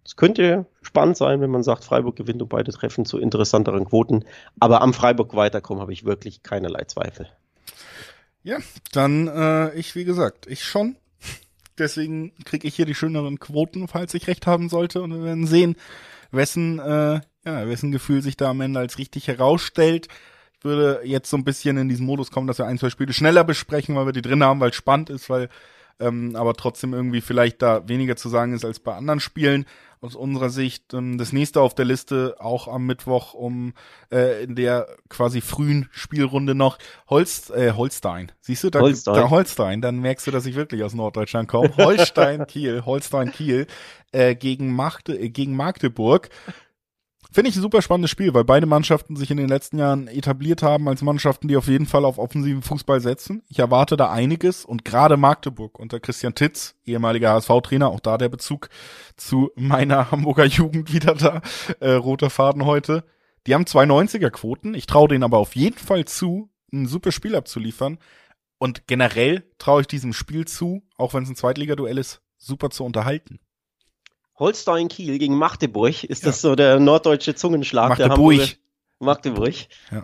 Es 0.09 0.15
könnte 0.15 0.65
spannend 0.81 1.17
sein, 1.17 1.39
wenn 1.39 1.51
man 1.51 1.61
sagt, 1.61 1.83
Freiburg 1.83 2.15
gewinnt 2.15 2.41
und 2.41 2.49
beide 2.49 2.71
treffen 2.71 3.05
zu 3.05 3.19
interessanteren 3.19 3.85
Quoten. 3.85 4.25
Aber 4.59 4.81
am 4.81 4.91
Freiburg 4.91 5.35
weiterkommen 5.35 5.83
habe 5.83 5.93
ich 5.93 6.03
wirklich 6.03 6.41
keinerlei 6.41 6.85
Zweifel. 6.85 7.29
Ja, 8.41 8.57
dann 8.91 9.27
äh, 9.27 9.71
ich, 9.75 9.93
wie 9.93 10.05
gesagt, 10.05 10.47
ich 10.47 10.63
schon. 10.63 10.95
Deswegen 11.77 12.33
kriege 12.43 12.67
ich 12.67 12.75
hier 12.75 12.87
die 12.87 12.95
schöneren 12.95 13.39
Quoten, 13.39 13.87
falls 13.87 14.15
ich 14.15 14.25
recht 14.25 14.47
haben 14.47 14.67
sollte. 14.67 15.03
Und 15.03 15.13
wir 15.13 15.23
werden 15.23 15.45
sehen, 15.45 15.75
wessen, 16.31 16.79
äh, 16.79 17.21
ja, 17.45 17.67
wessen 17.67 17.91
Gefühl 17.91 18.23
sich 18.23 18.35
da 18.35 18.49
am 18.49 18.61
Ende 18.61 18.79
als 18.79 18.97
richtig 18.97 19.27
herausstellt. 19.27 20.07
Ich 20.57 20.63
würde 20.63 21.01
jetzt 21.03 21.29
so 21.29 21.37
ein 21.37 21.43
bisschen 21.43 21.77
in 21.77 21.87
diesen 21.87 22.07
Modus 22.07 22.31
kommen, 22.31 22.47
dass 22.47 22.57
wir 22.57 22.65
ein, 22.65 22.79
zwei 22.79 22.89
Spiele 22.89 23.13
schneller 23.13 23.43
besprechen, 23.43 23.95
weil 23.95 24.07
wir 24.07 24.13
die 24.13 24.23
drin 24.23 24.43
haben, 24.43 24.59
weil 24.59 24.71
es 24.71 24.75
spannend 24.75 25.11
ist, 25.11 25.29
weil 25.29 25.49
ähm, 25.99 26.35
aber 26.35 26.53
trotzdem 26.53 26.93
irgendwie 26.93 27.21
vielleicht 27.21 27.61
da 27.61 27.87
weniger 27.87 28.15
zu 28.15 28.29
sagen 28.29 28.53
ist 28.53 28.65
als 28.65 28.79
bei 28.79 28.95
anderen 28.95 29.19
Spielen 29.19 29.65
aus 30.01 30.15
unserer 30.15 30.49
Sicht. 30.49 30.93
Ähm, 30.93 31.17
das 31.17 31.33
nächste 31.33 31.61
auf 31.61 31.75
der 31.75 31.85
Liste 31.85 32.35
auch 32.39 32.67
am 32.67 32.85
Mittwoch 32.85 33.33
um 33.33 33.73
äh, 34.11 34.43
in 34.43 34.55
der 34.55 34.87
quasi 35.09 35.41
frühen 35.41 35.89
Spielrunde 35.91 36.55
noch 36.55 36.77
Holst, 37.09 37.51
äh, 37.51 37.73
Holstein. 37.73 38.31
Siehst 38.41 38.63
du, 38.63 38.69
da, 38.69 38.79
Holstein. 38.79 39.13
da 39.15 39.29
Holstein, 39.29 39.81
dann 39.81 39.99
merkst 39.99 40.27
du, 40.27 40.31
dass 40.31 40.45
ich 40.45 40.55
wirklich 40.55 40.83
aus 40.83 40.93
Norddeutschland 40.93 41.47
komme. 41.47 41.75
Holstein 41.77 42.47
Kiel, 42.47 42.85
Holstein 42.85 43.31
Kiel 43.31 43.67
äh, 44.11 44.35
gegen, 44.35 44.73
Magde, 44.73 45.17
äh, 45.17 45.29
gegen 45.29 45.55
Magdeburg. 45.55 46.29
Finde 47.31 47.49
ich 47.49 47.55
ein 47.55 47.61
super 47.61 47.83
spannendes 47.83 48.09
Spiel, 48.09 48.33
weil 48.33 48.43
beide 48.43 48.65
Mannschaften 48.65 49.15
sich 49.15 49.29
in 49.29 49.37
den 49.37 49.47
letzten 49.47 49.77
Jahren 49.77 50.07
etabliert 50.07 50.63
haben 50.63 50.87
als 50.87 51.03
Mannschaften, 51.03 51.47
die 51.47 51.57
auf 51.57 51.67
jeden 51.67 51.85
Fall 51.85 52.03
auf 52.03 52.17
offensiven 52.17 52.63
Fußball 52.63 53.01
setzen. 53.01 53.43
Ich 53.49 53.59
erwarte 53.59 53.97
da 53.97 54.11
einiges 54.11 54.65
und 54.65 54.83
gerade 54.83 55.15
Magdeburg 55.15 55.77
unter 55.77 55.99
Christian 55.99 56.33
Titz, 56.33 56.75
ehemaliger 56.85 57.33
HSV-Trainer, 57.33 57.89
auch 57.89 57.99
da 57.99 58.17
der 58.17 58.29
Bezug 58.29 58.69
zu 59.15 59.51
meiner 59.55 60.09
Hamburger 60.11 60.45
Jugend 60.45 60.91
wieder 60.91 61.13
da, 61.13 61.41
äh, 61.79 61.91
roter 61.91 62.31
Faden 62.31 62.65
heute. 62.65 63.03
Die 63.45 63.53
haben 63.53 63.67
zwei 63.67 63.83
90er 63.83 64.31
Quoten. 64.31 64.73
Ich 64.73 64.87
traue 64.87 65.07
denen 65.07 65.23
aber 65.23 65.37
auf 65.37 65.55
jeden 65.55 65.77
Fall 65.77 66.05
zu, 66.05 66.49
ein 66.73 66.87
super 66.87 67.11
Spiel 67.11 67.35
abzuliefern. 67.35 67.99
Und 68.57 68.87
generell 68.87 69.43
traue 69.59 69.81
ich 69.81 69.87
diesem 69.87 70.13
Spiel 70.13 70.45
zu, 70.45 70.81
auch 70.97 71.13
wenn 71.13 71.23
es 71.23 71.29
ein 71.29 71.35
Zweitligaduell 71.35 71.99
ist, 71.99 72.21
super 72.37 72.71
zu 72.71 72.83
unterhalten. 72.83 73.39
Holstein 74.39 74.87
Kiel 74.87 75.19
gegen 75.19 75.35
Magdeburg. 75.35 76.03
Ist 76.03 76.23
ja. 76.23 76.29
das 76.29 76.41
so 76.41 76.55
der 76.55 76.79
norddeutsche 76.79 77.35
Zungenschlag 77.35 77.99
Magdeburg. 77.99 78.37
der 78.37 78.47
Magdeburg. 78.99 79.55
Ja. 79.91 80.03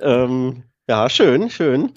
Ähm, 0.00 0.64
ja, 0.88 1.08
schön, 1.10 1.50
schön. 1.50 1.92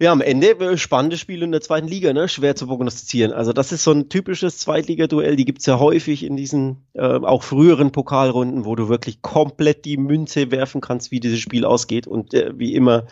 Ja, 0.00 0.12
am 0.12 0.20
Ende 0.20 0.50
äh, 0.50 0.76
spannendes 0.76 1.18
Spiel 1.18 1.42
in 1.42 1.50
der 1.50 1.60
zweiten 1.60 1.88
Liga, 1.88 2.12
ne? 2.12 2.28
Schwer 2.28 2.54
zu 2.54 2.68
prognostizieren. 2.68 3.32
Also 3.32 3.52
das 3.52 3.72
ist 3.72 3.82
so 3.82 3.90
ein 3.90 4.08
typisches 4.08 4.58
Zweitligaduell, 4.58 5.34
die 5.34 5.44
gibt's 5.44 5.66
ja 5.66 5.80
häufig 5.80 6.22
in 6.22 6.36
diesen 6.36 6.86
äh, 6.92 7.02
auch 7.02 7.42
früheren 7.42 7.90
Pokalrunden, 7.90 8.64
wo 8.64 8.76
du 8.76 8.88
wirklich 8.88 9.22
komplett 9.22 9.84
die 9.84 9.96
Münze 9.96 10.52
werfen 10.52 10.80
kannst, 10.80 11.10
wie 11.10 11.18
dieses 11.18 11.40
Spiel 11.40 11.64
ausgeht. 11.64 12.06
Und 12.06 12.32
äh, 12.32 12.56
wie 12.56 12.74
immer 12.74 13.06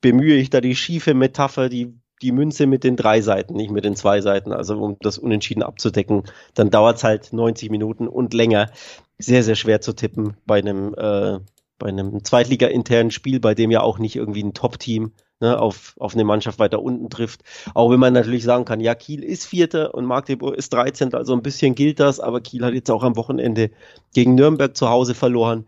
bemühe 0.00 0.36
ich 0.36 0.50
da 0.50 0.60
die 0.60 0.76
schiefe 0.76 1.14
Metapher, 1.14 1.68
die 1.68 1.94
die 2.22 2.32
Münze 2.32 2.66
mit 2.66 2.84
den 2.84 2.96
drei 2.96 3.20
Seiten, 3.20 3.54
nicht 3.54 3.70
mit 3.70 3.84
den 3.84 3.96
zwei 3.96 4.20
Seiten, 4.20 4.52
also 4.52 4.78
um 4.78 4.96
das 5.00 5.18
Unentschieden 5.18 5.62
abzudecken, 5.62 6.24
dann 6.54 6.70
dauert's 6.70 7.04
halt 7.04 7.32
90 7.32 7.70
Minuten 7.70 8.08
und 8.08 8.34
länger. 8.34 8.70
Sehr, 9.18 9.42
sehr 9.42 9.54
schwer 9.54 9.80
zu 9.80 9.92
tippen 9.92 10.36
bei 10.46 10.58
einem, 10.58 10.94
äh, 10.94 11.38
bei 11.78 11.88
einem 11.88 12.24
Zweitliga-internen 12.24 13.10
Spiel, 13.10 13.40
bei 13.40 13.54
dem 13.54 13.70
ja 13.70 13.82
auch 13.82 13.98
nicht 13.98 14.16
irgendwie 14.16 14.42
ein 14.42 14.54
Top-Team 14.54 15.12
ne, 15.40 15.58
auf, 15.58 15.94
auf 15.98 16.14
eine 16.14 16.24
Mannschaft 16.24 16.58
weiter 16.58 16.82
unten 16.82 17.10
trifft. 17.10 17.42
Auch 17.74 17.90
wenn 17.90 18.00
man 18.00 18.12
natürlich 18.12 18.44
sagen 18.44 18.64
kann, 18.64 18.80
ja, 18.80 18.94
Kiel 18.94 19.24
ist 19.24 19.46
Vierter 19.46 19.94
und 19.94 20.04
Magdeburg 20.04 20.54
ist 20.56 20.72
13. 20.72 21.14
Also 21.14 21.32
ein 21.32 21.42
bisschen 21.42 21.74
gilt 21.74 22.00
das, 22.00 22.20
aber 22.20 22.40
Kiel 22.40 22.64
hat 22.64 22.74
jetzt 22.74 22.90
auch 22.90 23.02
am 23.02 23.16
Wochenende 23.16 23.70
gegen 24.14 24.34
Nürnberg 24.34 24.76
zu 24.76 24.88
Hause 24.88 25.14
verloren, 25.14 25.66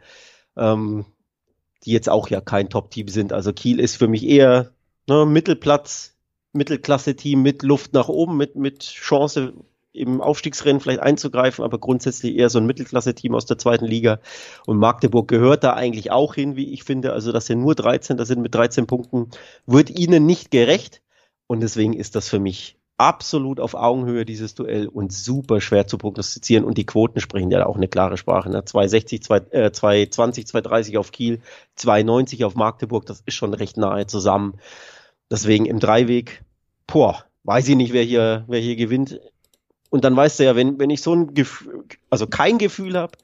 ähm, 0.56 1.06
die 1.84 1.92
jetzt 1.92 2.08
auch 2.08 2.28
ja 2.28 2.40
kein 2.40 2.68
Top-Team 2.68 3.08
sind. 3.08 3.32
Also 3.32 3.52
Kiel 3.52 3.80
ist 3.80 3.96
für 3.96 4.08
mich 4.08 4.26
eher 4.26 4.70
ne, 5.08 5.26
Mittelplatz, 5.26 6.14
Mittelklasse-Team 6.52 7.42
mit 7.42 7.62
Luft 7.62 7.92
nach 7.92 8.08
oben, 8.08 8.36
mit, 8.36 8.56
mit 8.56 8.80
Chance 8.80 9.52
im 9.92 10.20
Aufstiegsrennen 10.20 10.80
vielleicht 10.80 11.00
einzugreifen, 11.00 11.64
aber 11.64 11.78
grundsätzlich 11.78 12.36
eher 12.36 12.48
so 12.48 12.58
ein 12.58 12.66
Mittelklasse-Team 12.66 13.34
aus 13.34 13.46
der 13.46 13.58
zweiten 13.58 13.84
Liga. 13.84 14.20
Und 14.66 14.78
Magdeburg 14.78 15.28
gehört 15.28 15.64
da 15.64 15.74
eigentlich 15.74 16.10
auch 16.10 16.34
hin, 16.34 16.56
wie 16.56 16.72
ich 16.72 16.84
finde. 16.84 17.12
Also, 17.12 17.32
dass 17.32 17.46
sie 17.46 17.54
nur 17.54 17.74
13, 17.74 18.16
da 18.16 18.24
sind 18.24 18.40
mit 18.40 18.54
13 18.54 18.86
Punkten, 18.86 19.30
wird 19.66 19.90
ihnen 19.90 20.24
nicht 20.24 20.50
gerecht. 20.50 21.02
Und 21.46 21.60
deswegen 21.60 21.92
ist 21.92 22.16
das 22.16 22.28
für 22.28 22.38
mich 22.38 22.78
absolut 22.96 23.60
auf 23.60 23.74
Augenhöhe, 23.74 24.24
dieses 24.24 24.54
Duell, 24.54 24.86
und 24.86 25.12
super 25.12 25.60
schwer 25.60 25.86
zu 25.86 25.98
prognostizieren. 25.98 26.64
Und 26.64 26.78
die 26.78 26.86
Quoten 26.86 27.20
sprechen 27.20 27.50
ja 27.50 27.66
auch 27.66 27.76
eine 27.76 27.88
klare 27.88 28.16
Sprache. 28.16 28.48
Ne? 28.48 28.64
260, 28.64 29.22
2, 29.22 29.36
äh, 29.50 29.72
220, 29.72 30.46
230 30.46 30.98
auf 30.98 31.12
Kiel, 31.12 31.40
290 31.74 32.44
auf 32.44 32.54
Magdeburg, 32.54 33.04
das 33.04 33.20
ist 33.26 33.34
schon 33.34 33.54
recht 33.54 33.76
nahe 33.76 34.06
zusammen. 34.06 34.54
Deswegen 35.32 35.64
im 35.64 35.80
Dreiweg, 35.80 36.42
boah, 36.86 37.24
weiß 37.44 37.66
ich 37.68 37.76
nicht, 37.76 37.94
wer 37.94 38.02
hier, 38.02 38.44
wer 38.48 38.60
hier 38.60 38.76
gewinnt. 38.76 39.18
Und 39.88 40.04
dann 40.04 40.14
weißt 40.14 40.38
du 40.38 40.44
ja, 40.44 40.54
wenn, 40.56 40.78
wenn 40.78 40.90
ich 40.90 41.00
so 41.00 41.14
ein 41.14 41.32
Gefühl, 41.32 41.84
also 42.10 42.26
kein 42.26 42.58
Gefühl 42.58 42.98
habe, 42.98 43.16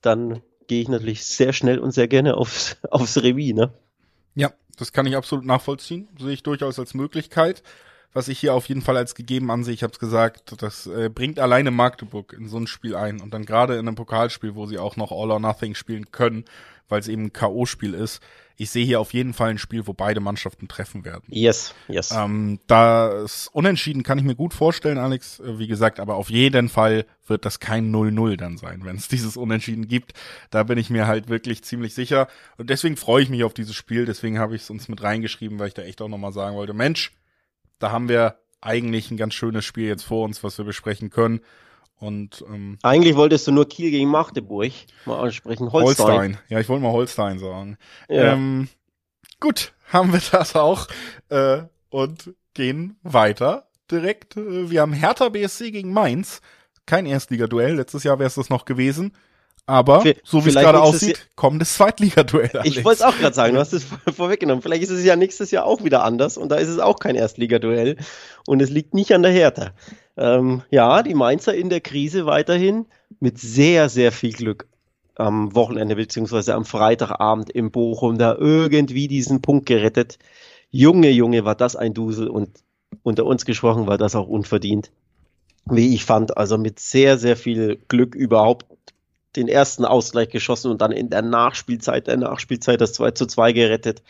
dann 0.00 0.42
gehe 0.66 0.82
ich 0.82 0.88
natürlich 0.88 1.24
sehr 1.24 1.52
schnell 1.52 1.78
und 1.78 1.92
sehr 1.92 2.08
gerne 2.08 2.36
aufs, 2.36 2.78
aufs 2.90 3.22
Revis, 3.22 3.54
ne? 3.54 3.72
Ja, 4.34 4.52
das 4.76 4.92
kann 4.92 5.06
ich 5.06 5.16
absolut 5.16 5.44
nachvollziehen. 5.44 6.08
Sehe 6.18 6.32
ich 6.32 6.42
durchaus 6.42 6.80
als 6.80 6.94
Möglichkeit. 6.94 7.62
Was 8.14 8.28
ich 8.28 8.38
hier 8.38 8.54
auf 8.54 8.66
jeden 8.66 8.82
Fall 8.82 8.96
als 8.96 9.14
gegeben 9.14 9.50
ansehe, 9.50 9.72
ich 9.72 9.82
habe 9.82 9.92
es 9.92 9.98
gesagt, 9.98 10.60
das 10.60 10.86
äh, 10.86 11.08
bringt 11.08 11.38
alleine 11.38 11.70
Magdeburg 11.70 12.34
in 12.34 12.46
so 12.46 12.58
ein 12.58 12.66
Spiel 12.66 12.94
ein. 12.94 13.20
Und 13.20 13.32
dann 13.32 13.46
gerade 13.46 13.74
in 13.74 13.88
einem 13.88 13.94
Pokalspiel, 13.94 14.54
wo 14.54 14.66
sie 14.66 14.78
auch 14.78 14.96
noch 14.96 15.12
All 15.12 15.30
or 15.30 15.40
Nothing 15.40 15.74
spielen 15.74 16.10
können, 16.10 16.44
weil 16.88 17.00
es 17.00 17.08
eben 17.08 17.24
ein 17.24 17.32
K.O.-Spiel 17.32 17.94
ist. 17.94 18.20
Ich 18.58 18.70
sehe 18.70 18.84
hier 18.84 19.00
auf 19.00 19.14
jeden 19.14 19.32
Fall 19.32 19.48
ein 19.48 19.58
Spiel, 19.58 19.86
wo 19.86 19.94
beide 19.94 20.20
Mannschaften 20.20 20.68
treffen 20.68 21.06
werden. 21.06 21.24
Yes, 21.28 21.74
yes. 21.88 22.10
Ähm, 22.12 22.60
das 22.66 23.48
Unentschieden 23.48 24.02
kann 24.02 24.18
ich 24.18 24.24
mir 24.24 24.34
gut 24.34 24.52
vorstellen, 24.52 24.98
Alex. 24.98 25.40
Äh, 25.40 25.58
Wie 25.58 25.66
gesagt, 25.66 25.98
aber 25.98 26.16
auf 26.16 26.28
jeden 26.28 26.68
Fall 26.68 27.06
wird 27.26 27.46
das 27.46 27.60
kein 27.60 27.90
0-0 27.90 28.36
dann 28.36 28.58
sein, 28.58 28.84
wenn 28.84 28.96
es 28.96 29.08
dieses 29.08 29.38
Unentschieden 29.38 29.88
gibt. 29.88 30.12
Da 30.50 30.64
bin 30.64 30.76
ich 30.76 30.90
mir 30.90 31.06
halt 31.06 31.30
wirklich 31.30 31.64
ziemlich 31.64 31.94
sicher. 31.94 32.28
Und 32.58 32.68
deswegen 32.68 32.98
freue 32.98 33.22
ich 33.22 33.30
mich 33.30 33.42
auf 33.42 33.54
dieses 33.54 33.74
Spiel. 33.74 34.04
Deswegen 34.04 34.38
habe 34.38 34.54
ich 34.54 34.62
es 34.62 34.70
uns 34.70 34.88
mit 34.88 35.02
reingeschrieben, 35.02 35.58
weil 35.58 35.68
ich 35.68 35.74
da 35.74 35.82
echt 35.82 36.02
auch 36.02 36.08
nochmal 36.08 36.32
sagen 36.32 36.56
wollte, 36.56 36.74
Mensch, 36.74 37.12
da 37.82 37.90
haben 37.90 38.08
wir 38.08 38.36
eigentlich 38.60 39.10
ein 39.10 39.16
ganz 39.16 39.34
schönes 39.34 39.64
Spiel 39.64 39.88
jetzt 39.88 40.04
vor 40.04 40.24
uns, 40.24 40.44
was 40.44 40.56
wir 40.56 40.64
besprechen 40.64 41.10
können. 41.10 41.40
Und 41.96 42.44
ähm, 42.48 42.78
Eigentlich 42.82 43.16
wolltest 43.16 43.46
du 43.46 43.52
nur 43.52 43.68
Kiel 43.68 43.90
gegen 43.90 44.08
Magdeburg 44.08 44.72
mal 45.04 45.20
ansprechen. 45.20 45.70
Holstein. 45.70 46.06
Holstein. 46.06 46.38
Ja, 46.48 46.60
ich 46.60 46.68
wollte 46.68 46.82
mal 46.82 46.92
Holstein 46.92 47.38
sagen. 47.38 47.76
Ja. 48.08 48.32
Ähm, 48.32 48.68
gut, 49.40 49.72
haben 49.92 50.12
wir 50.12 50.20
das 50.30 50.56
auch 50.56 50.88
äh, 51.28 51.62
und 51.90 52.34
gehen 52.54 52.98
weiter 53.02 53.68
direkt. 53.90 54.36
Äh, 54.36 54.70
Wir 54.70 54.80
haben 54.80 54.92
Hertha 54.92 55.28
BSC 55.28 55.70
gegen 55.70 55.92
Mainz. 55.92 56.40
Kein 56.86 57.06
Erstligaduell. 57.06 57.76
Letztes 57.76 58.04
Jahr 58.04 58.18
wäre 58.18 58.26
es 58.28 58.34
das 58.34 58.50
noch 58.50 58.64
gewesen. 58.64 59.12
Aber 59.66 60.02
Vi- 60.04 60.16
so 60.24 60.44
wie 60.44 60.48
es 60.48 60.54
gerade 60.56 60.80
aussieht, 60.82 61.28
kommendes 61.36 61.74
Zweitligaduell. 61.74 62.50
Ich 62.64 62.84
wollte 62.84 63.02
es 63.02 63.06
auch 63.08 63.16
gerade 63.16 63.34
sagen, 63.34 63.54
du 63.54 63.60
hast 63.60 63.72
es 63.72 63.84
vor- 63.84 63.98
vorweggenommen. 64.12 64.60
Vielleicht 64.62 64.82
ist 64.82 64.90
es 64.90 65.04
ja 65.04 65.14
nächstes 65.16 65.50
Jahr 65.52 65.64
auch 65.66 65.84
wieder 65.84 66.02
anders 66.04 66.36
und 66.36 66.48
da 66.50 66.56
ist 66.56 66.68
es 66.68 66.78
auch 66.78 66.98
kein 66.98 67.14
Erstligaduell 67.14 67.96
und 68.46 68.60
es 68.60 68.70
liegt 68.70 68.92
nicht 68.94 69.12
an 69.14 69.22
der 69.22 69.30
Hertha. 69.32 69.70
Ähm, 70.16 70.62
ja, 70.70 71.02
die 71.02 71.14
Mainzer 71.14 71.54
in 71.54 71.70
der 71.70 71.80
Krise 71.80 72.26
weiterhin 72.26 72.86
mit 73.20 73.38
sehr, 73.38 73.88
sehr 73.88 74.10
viel 74.12 74.32
Glück 74.32 74.66
am 75.14 75.54
Wochenende 75.54 75.94
beziehungsweise 75.94 76.54
am 76.54 76.64
Freitagabend 76.64 77.50
im 77.50 77.70
Bochum 77.70 78.18
da 78.18 78.34
irgendwie 78.34 79.06
diesen 79.08 79.42
Punkt 79.42 79.66
gerettet. 79.66 80.18
Junge, 80.70 81.10
Junge, 81.10 81.44
war 81.44 81.54
das 81.54 81.76
ein 81.76 81.94
Dusel 81.94 82.28
und 82.28 82.48
unter 83.02 83.24
uns 83.26 83.44
gesprochen 83.44 83.86
war 83.86 83.96
das 83.98 84.16
auch 84.16 84.26
unverdient. 84.26 84.90
Wie 85.66 85.94
ich 85.94 86.04
fand, 86.04 86.36
also 86.36 86.58
mit 86.58 86.80
sehr, 86.80 87.16
sehr 87.18 87.36
viel 87.36 87.78
Glück 87.88 88.14
überhaupt 88.14 88.66
den 89.36 89.48
ersten 89.48 89.84
Ausgleich 89.84 90.28
geschossen 90.28 90.70
und 90.70 90.80
dann 90.82 90.92
in 90.92 91.10
der 91.10 91.22
Nachspielzeit, 91.22 92.06
der 92.06 92.16
Nachspielzeit 92.16 92.80
das 92.80 92.92
2 92.94 93.12
zu 93.12 93.26
2 93.26 93.52
gerettet. 93.52 94.02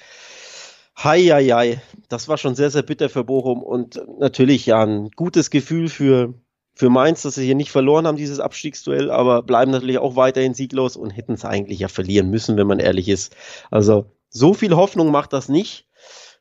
Hei, 0.97 1.23
hei, 1.23 1.47
hei. 1.47 1.83
Das 2.09 2.29
war 2.29 2.39
schon 2.39 2.55
sehr, 2.55 2.71
sehr 2.71 2.83
bitter 2.83 3.09
für 3.09 3.25
Bochum 3.25 3.63
und 3.63 4.01
natürlich 4.19 4.67
ja 4.67 4.83
ein 4.85 5.11
gutes 5.11 5.51
Gefühl 5.51 5.89
für, 5.89 6.35
für 6.75 6.91
Mainz, 6.91 7.23
dass 7.23 7.37
sie 7.37 7.47
hier 7.47 7.55
nicht 7.55 7.71
verloren 7.71 8.07
haben, 8.07 8.17
dieses 8.17 8.41
Abstiegsduell, 8.41 9.11
aber 9.11 9.43
bleiben 9.43 9.71
natürlich 9.71 9.99
auch 9.99 10.17
weiterhin 10.17 10.55
sieglos 10.55 10.97
und 10.97 11.11
hätten 11.11 11.33
es 11.33 11.45
eigentlich 11.45 11.79
ja 11.79 11.89
verlieren 11.89 12.31
müssen, 12.31 12.57
wenn 12.57 12.67
man 12.67 12.79
ehrlich 12.79 13.09
ist. 13.09 13.35
Also 13.71 14.07
so 14.29 14.55
viel 14.55 14.77
Hoffnung 14.77 15.11
macht 15.11 15.33
das 15.33 15.49
nicht. 15.49 15.87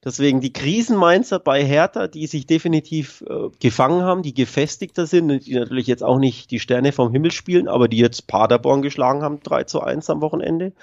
Deswegen 0.04 0.42
die 0.42 0.52
Krisenmainzer 0.52 1.38
bei 1.38 1.64
Hertha, 1.64 2.08
die 2.08 2.26
sich 2.26 2.48
definitiv 2.48 3.24
äh, 3.30 3.50
gefangen 3.60 4.02
haben, 4.02 4.24
die 4.24 4.34
gefestigter 4.34 5.06
sind 5.06 5.30
und 5.30 5.46
die 5.46 5.54
natürlich 5.54 5.86
jetzt 5.86 6.04
auch 6.04 6.18
nicht 6.18 6.50
die 6.50 6.60
Sterne 6.60 6.92
vom 6.92 7.12
Himmel 7.12 7.32
spielen, 7.32 7.68
aber 7.68 7.88
die 7.88 7.98
jetzt 7.98 8.26
Paderborn 8.26 8.82
geschlagen 8.82 9.22
haben, 9.22 9.42
3 9.44 9.66
zu 9.66 9.82
1 9.82 10.10
am 10.10 10.22
Wochenende, 10.22 10.74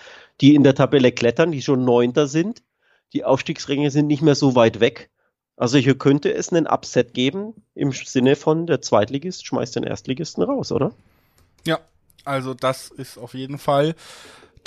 die 0.40 0.54
in 0.54 0.62
der 0.62 0.76
Tabelle 0.76 1.10
klettern, 1.10 1.50
die 1.50 1.62
schon 1.62 1.84
Neunter 1.84 2.28
sind. 2.28 2.62
Die 3.12 3.24
Aufstiegsränge 3.24 3.90
sind 3.90 4.06
nicht 4.06 4.22
mehr 4.22 4.36
so 4.36 4.54
weit 4.54 4.78
weg. 4.78 5.10
Also 5.56 5.78
hier 5.78 5.98
könnte 5.98 6.32
es 6.32 6.52
einen 6.52 6.68
Upset 6.68 7.12
geben 7.12 7.54
im 7.74 7.90
Sinne 7.90 8.36
von 8.36 8.68
der 8.68 8.80
Zweitligist 8.80 9.44
schmeißt 9.44 9.74
den 9.74 9.82
Erstligisten 9.82 10.44
raus, 10.44 10.70
oder? 10.70 10.92
Ja, 11.66 11.80
also 12.24 12.54
das 12.54 12.90
ist 12.90 13.18
auf 13.18 13.34
jeden 13.34 13.58
Fall 13.58 13.96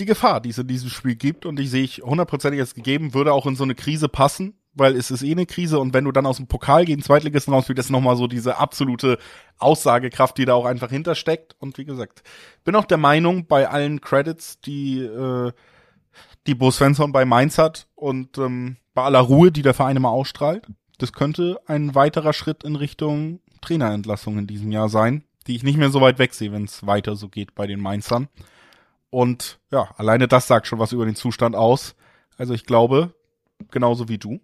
die 0.02 0.06
Gefahr, 0.06 0.42
die 0.42 0.50
es 0.50 0.58
in 0.58 0.68
diesem 0.68 0.90
Spiel 0.90 1.16
gibt. 1.16 1.46
Und 1.46 1.58
die 1.58 1.68
sehe 1.68 1.84
ich 1.84 2.02
hundertprozentig 2.04 2.60
als 2.60 2.76
gegeben, 2.76 3.14
würde 3.14 3.34
auch 3.34 3.46
in 3.46 3.56
so 3.56 3.64
eine 3.64 3.76
Krise 3.76 4.10
passen, 4.10 4.56
weil 4.74 4.96
es 4.96 5.12
ist 5.12 5.24
eh 5.24 5.32
eine 5.32 5.46
Krise. 5.46 5.80
Und 5.80 5.94
wenn 5.94 6.04
du 6.04 6.12
dann 6.12 6.26
aus 6.26 6.38
dem 6.38 6.48
Pokal 6.48 6.86
gegen 6.86 7.02
Zweitligisten 7.02 7.54
rausspielst, 7.54 7.80
ist 7.80 7.90
nochmal 7.90 8.18
so 8.18 8.28
diese 8.28 8.58
absolute 8.58 9.18
Aussagekraft, 9.58 10.38
die 10.38 10.46
da 10.46 10.54
auch 10.56 10.66
einfach 10.66 10.90
hintersteckt. 10.90 11.56
Und 11.60 11.78
wie 11.78 11.86
gesagt, 11.86 12.24
bin 12.64 12.76
auch 12.76 12.86
der 12.86 12.98
Meinung, 12.98 13.48
bei 13.48 13.70
allen 13.70 14.02
Credits, 14.02 14.60
die 14.60 15.00
äh, 15.00 15.52
die 16.48 16.56
Bo 16.56 16.72
Svensson 16.72 17.12
bei 17.12 17.26
Mainz 17.26 17.58
hat 17.58 17.88
und 17.96 18.38
ähm, 18.38 18.78
bei 18.94 19.04
aller 19.04 19.20
Ruhe, 19.20 19.52
die 19.52 19.62
der 19.62 19.74
Verein 19.74 19.96
immer 19.96 20.10
ausstrahlt, 20.10 20.68
das 20.98 21.14
könnte 21.14 21.60
ein 21.68 21.96
weiterer 21.96 22.34
Schritt 22.34 22.64
in 22.64 22.76
Richtung 22.76 23.40
Trainerentlassung 23.62 24.38
in 24.38 24.48
diesem 24.48 24.72
Jahr 24.72 24.90
sein, 24.90 25.24
die 25.48 25.56
ich 25.56 25.64
nicht 25.64 25.78
mehr 25.78 25.92
so 25.92 26.02
weit 26.02 26.20
wegsehe, 26.20 26.52
wenn 26.52 26.66
es 26.66 26.86
weiter 26.86 27.16
so 27.16 27.30
geht 27.30 27.56
bei 27.56 27.68
den 27.68 27.80
Mainzern. 27.80 28.28
Und 29.12 29.60
ja, 29.72 29.94
alleine 29.98 30.28
das 30.28 30.48
sagt 30.48 30.66
schon 30.66 30.80
was 30.80 30.94
über 30.94 31.06
den 31.06 31.16
Zustand 31.16 31.56
aus. 31.56 31.96
Also 32.38 32.56
ich 32.56 32.66
glaube, 32.66 33.14
genauso 33.70 34.08
wie 34.08 34.18
du, 34.18 34.40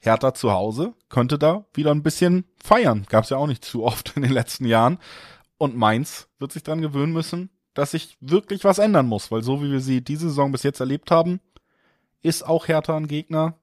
Hertha 0.00 0.34
zu 0.34 0.50
Hause 0.50 0.94
könnte 1.08 1.38
da 1.38 1.66
wieder 1.74 1.92
ein 1.92 2.02
bisschen 2.02 2.44
feiern. 2.62 3.06
Gab's 3.08 3.30
ja 3.30 3.36
auch 3.36 3.46
nicht 3.46 3.64
zu 3.64 3.84
oft 3.84 4.16
in 4.16 4.22
den 4.22 4.32
letzten 4.32 4.64
Jahren. 4.64 4.98
Und 5.58 5.76
Mainz 5.76 6.28
wird 6.38 6.52
sich 6.52 6.62
dran 6.62 6.80
gewöhnen 6.80 7.12
müssen, 7.12 7.50
dass 7.74 7.92
sich 7.92 8.16
wirklich 8.20 8.64
was 8.64 8.78
ändern 8.78 9.06
muss, 9.06 9.30
weil 9.30 9.42
so 9.42 9.62
wie 9.62 9.70
wir 9.70 9.80
sie 9.80 10.02
diese 10.02 10.28
Saison 10.28 10.52
bis 10.52 10.62
jetzt 10.62 10.80
erlebt 10.80 11.10
haben, 11.10 11.40
ist 12.22 12.46
auch 12.46 12.66
Hertha 12.66 12.96
ein 12.96 13.08
Gegner, 13.08 13.54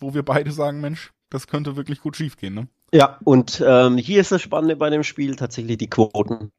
wo 0.00 0.14
wir 0.14 0.24
beide 0.24 0.52
sagen, 0.52 0.80
Mensch, 0.80 1.12
das 1.30 1.46
könnte 1.46 1.76
wirklich 1.76 2.00
gut 2.00 2.16
schiefgehen, 2.16 2.54
ne? 2.54 2.68
Ja, 2.94 3.18
und 3.24 3.60
ähm, 3.66 3.98
hier 3.98 4.20
ist 4.20 4.30
das 4.30 4.40
Spannende 4.40 4.76
bei 4.76 4.88
dem 4.88 5.02
Spiel 5.02 5.34
tatsächlich 5.34 5.78
die 5.78 5.90
Quoten. 5.90 6.52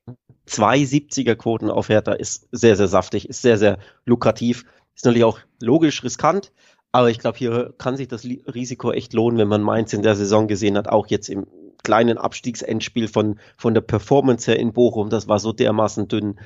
270er 0.50 1.36
Quoten 1.36 1.70
auf 1.70 1.88
Hertha 1.88 2.12
ist 2.12 2.50
sehr, 2.52 2.76
sehr 2.76 2.90
saftig, 2.90 3.30
ist 3.30 3.42
sehr, 3.42 3.58
sehr 3.58 3.80
lukrativ. 4.04 4.66
Ist 4.94 5.06
natürlich 5.06 5.24
auch 5.24 5.40
logisch 5.62 6.04
riskant, 6.04 6.52
aber 6.92 7.10
ich 7.10 7.20
glaube, 7.20 7.38
hier 7.38 7.74
kann 7.78 7.96
sich 7.96 8.10
das 8.10 8.26
Risiko 8.26 8.92
echt 8.92 9.14
lohnen, 9.14 9.38
wenn 9.38 9.48
man 9.48 9.62
Mainz 9.62 9.94
in 9.94 10.02
der 10.02 10.16
Saison 10.16 10.50
gesehen 10.50 10.78
hat, 10.78 10.90
auch 10.90 11.08
jetzt 11.08 11.30
im 11.30 11.48
kleinen 11.86 12.18
Abstiegsendspiel 12.18 13.08
von, 13.08 13.40
von 13.56 13.74
der 13.74 13.82
Performance 13.82 14.52
her 14.52 14.60
in 14.60 14.74
Bochum. 14.74 15.10
Das 15.10 15.30
war 15.30 15.40
so 15.40 15.54
dermaßen 15.54 16.10
dünn. 16.10 16.38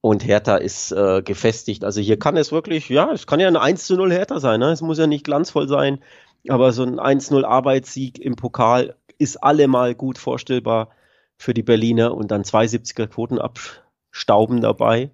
Und 0.00 0.24
Hertha 0.24 0.56
ist 0.56 0.90
äh, 0.92 1.20
gefestigt. 1.22 1.84
Also 1.84 2.00
hier 2.00 2.18
kann 2.18 2.38
es 2.38 2.50
wirklich, 2.50 2.88
ja, 2.88 3.12
es 3.12 3.26
kann 3.26 3.40
ja 3.40 3.48
ein 3.48 3.56
1 3.56 3.84
zu 3.84 3.96
0 3.96 4.10
Hertha 4.10 4.40
sein. 4.40 4.60
Ne? 4.60 4.70
Es 4.70 4.80
muss 4.80 4.96
ja 4.96 5.06
nicht 5.06 5.24
glanzvoll 5.24 5.68
sein. 5.68 5.98
Aber 6.48 6.72
so 6.72 6.84
ein 6.84 6.98
1-0 6.98 7.44
Arbeitssieg 7.44 8.18
im 8.18 8.36
Pokal 8.36 8.94
ist 9.18 9.36
allemal 9.36 9.94
gut 9.94 10.18
vorstellbar 10.18 10.90
für 11.36 11.54
die 11.54 11.62
Berliner 11.62 12.14
und 12.14 12.30
dann 12.30 12.42
72er 12.42 13.06
Quoten 13.06 13.38
abstauben 13.38 14.60
dabei. 14.60 15.10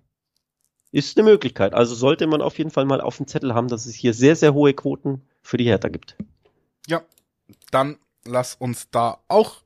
Ist 0.93 1.19
eine 1.19 1.29
Möglichkeit. 1.29 1.75
Also 1.75 1.95
sollte 1.95 2.27
man 2.27 2.41
auf 2.41 2.57
jeden 2.59 2.71
Fall 2.71 2.85
mal 2.85 3.01
auf 3.01 3.17
dem 3.17 3.27
Zettel 3.27 3.55
haben, 3.55 3.69
dass 3.69 3.87
es 3.87 3.95
hier 3.95 4.15
sehr, 4.15 4.37
sehr 4.37 4.55
hohe 4.55 4.75
Quoten 4.75 5.23
für 5.43 5.57
die 5.57 5.65
Hertha 5.65 5.89
gibt. 5.89 6.17
Ja, 6.87 7.03
dann 7.71 7.99
lass 8.25 8.55
uns 8.55 8.91
da 8.91 9.19
auch 9.29 9.63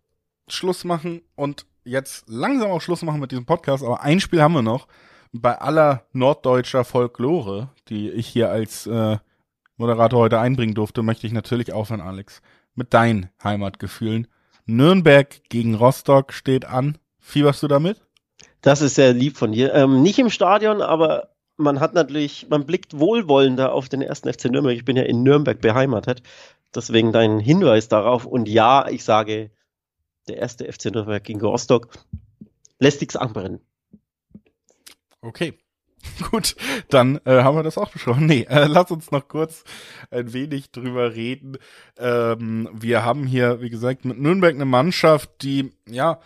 Schluss 0.48 0.84
machen 0.84 1.22
und 1.36 1.66
jetzt 1.84 2.24
langsam 2.28 2.70
auch 2.70 2.80
Schluss 2.80 3.02
machen 3.02 3.20
mit 3.20 3.30
diesem 3.30 3.46
Podcast. 3.46 3.84
Aber 3.84 4.00
ein 4.00 4.20
Spiel 4.20 4.42
haben 4.42 4.54
wir 4.54 4.62
noch. 4.62 4.88
Bei 5.32 5.58
aller 5.58 6.04
norddeutscher 6.12 6.84
Folklore, 6.84 7.68
die 7.88 8.10
ich 8.10 8.26
hier 8.26 8.50
als 8.50 8.86
äh, 8.86 9.18
Moderator 9.76 10.20
heute 10.20 10.40
einbringen 10.40 10.74
durfte, 10.74 11.02
möchte 11.02 11.26
ich 11.26 11.32
natürlich 11.32 11.72
aufhören, 11.72 12.00
Alex, 12.00 12.40
mit 12.78 12.94
deinen 12.94 13.28
Heimatgefühlen. 13.42 14.28
Nürnberg 14.64 15.42
gegen 15.50 15.74
Rostock 15.74 16.32
steht 16.32 16.64
an. 16.64 16.96
Fieberst 17.18 17.62
du 17.62 17.68
damit? 17.68 18.00
Das 18.62 18.80
ist 18.80 18.94
sehr 18.94 19.12
lieb 19.12 19.36
von 19.36 19.52
dir. 19.52 19.74
Ähm, 19.74 20.02
nicht 20.02 20.18
im 20.18 20.30
Stadion, 20.30 20.80
aber 20.80 21.34
man 21.56 21.80
hat 21.80 21.92
natürlich, 21.94 22.48
man 22.48 22.64
blickt 22.64 22.98
wohlwollender 22.98 23.72
auf 23.72 23.88
den 23.88 24.00
ersten 24.00 24.32
FC 24.32 24.46
Nürnberg. 24.46 24.76
Ich 24.76 24.84
bin 24.84 24.96
ja 24.96 25.02
in 25.02 25.22
Nürnberg 25.22 25.60
beheimatet. 25.60 26.22
Deswegen 26.74 27.12
dein 27.12 27.40
Hinweis 27.40 27.88
darauf. 27.88 28.24
Und 28.24 28.48
ja, 28.48 28.88
ich 28.88 29.04
sage, 29.04 29.50
der 30.28 30.38
erste 30.38 30.70
FC 30.70 30.86
Nürnberg 30.86 31.22
gegen 31.22 31.40
Rostock 31.40 31.88
lässt 32.78 33.00
nichts 33.00 33.16
anbrennen. 33.16 33.60
Okay. 35.20 35.58
Gut, 36.30 36.56
dann 36.88 37.20
äh, 37.24 37.42
haben 37.42 37.56
wir 37.56 37.62
das 37.62 37.78
auch 37.78 37.90
besprochen. 37.90 38.26
Nee, 38.26 38.46
äh, 38.48 38.66
lass 38.66 38.90
uns 38.90 39.10
noch 39.10 39.28
kurz 39.28 39.64
ein 40.10 40.32
wenig 40.32 40.70
drüber 40.70 41.14
reden. 41.14 41.58
Ähm, 41.98 42.68
wir 42.72 43.04
haben 43.04 43.26
hier, 43.26 43.60
wie 43.60 43.70
gesagt, 43.70 44.04
mit 44.04 44.18
Nürnberg 44.18 44.54
eine 44.54 44.64
Mannschaft, 44.64 45.30
die, 45.42 45.72
ja, 45.88 46.20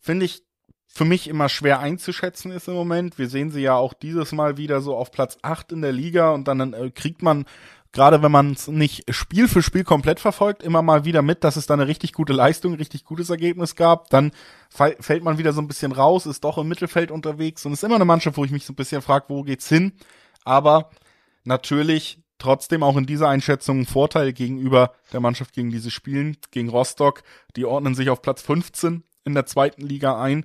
finde 0.00 0.26
ich, 0.26 0.42
für 0.86 1.04
mich 1.04 1.28
immer 1.28 1.48
schwer 1.48 1.78
einzuschätzen 1.78 2.50
ist 2.50 2.66
im 2.66 2.74
Moment. 2.74 3.18
Wir 3.18 3.28
sehen 3.28 3.50
sie 3.50 3.60
ja 3.60 3.74
auch 3.74 3.92
dieses 3.92 4.32
Mal 4.32 4.56
wieder 4.56 4.80
so 4.80 4.96
auf 4.96 5.12
Platz 5.12 5.38
8 5.42 5.72
in 5.72 5.82
der 5.82 5.92
Liga 5.92 6.32
und 6.32 6.48
dann 6.48 6.72
äh, 6.72 6.90
kriegt 6.90 7.22
man 7.22 7.44
gerade 7.92 8.22
wenn 8.22 8.32
man 8.32 8.52
es 8.52 8.68
nicht 8.68 9.04
Spiel 9.14 9.48
für 9.48 9.62
Spiel 9.62 9.84
komplett 9.84 10.20
verfolgt, 10.20 10.62
immer 10.62 10.82
mal 10.82 11.04
wieder 11.04 11.22
mit, 11.22 11.44
dass 11.44 11.56
es 11.56 11.66
da 11.66 11.74
eine 11.74 11.88
richtig 11.88 12.12
gute 12.12 12.32
Leistung, 12.32 12.74
richtig 12.74 13.04
gutes 13.04 13.30
Ergebnis 13.30 13.76
gab. 13.76 14.10
Dann 14.10 14.32
fällt 14.70 15.24
man 15.24 15.38
wieder 15.38 15.52
so 15.52 15.60
ein 15.60 15.68
bisschen 15.68 15.92
raus, 15.92 16.26
ist 16.26 16.44
doch 16.44 16.58
im 16.58 16.68
Mittelfeld 16.68 17.10
unterwegs 17.10 17.64
und 17.64 17.72
ist 17.72 17.84
immer 17.84 17.96
eine 17.96 18.04
Mannschaft, 18.04 18.36
wo 18.36 18.44
ich 18.44 18.50
mich 18.50 18.66
so 18.66 18.72
ein 18.72 18.76
bisschen 18.76 19.02
frage, 19.02 19.26
wo 19.28 19.42
geht's 19.42 19.68
hin? 19.68 19.92
Aber 20.44 20.90
natürlich 21.44 22.22
trotzdem 22.38 22.82
auch 22.82 22.96
in 22.96 23.06
dieser 23.06 23.28
Einschätzung 23.28 23.80
ein 23.80 23.86
Vorteil 23.86 24.32
gegenüber 24.32 24.92
der 25.12 25.20
Mannschaft, 25.20 25.54
gegen 25.54 25.70
diese 25.70 25.90
spielen, 25.90 26.36
gegen 26.50 26.68
Rostock. 26.68 27.22
Die 27.56 27.64
ordnen 27.64 27.94
sich 27.94 28.10
auf 28.10 28.22
Platz 28.22 28.42
15 28.42 29.02
in 29.24 29.34
der 29.34 29.46
zweiten 29.46 29.82
Liga 29.82 30.20
ein 30.20 30.44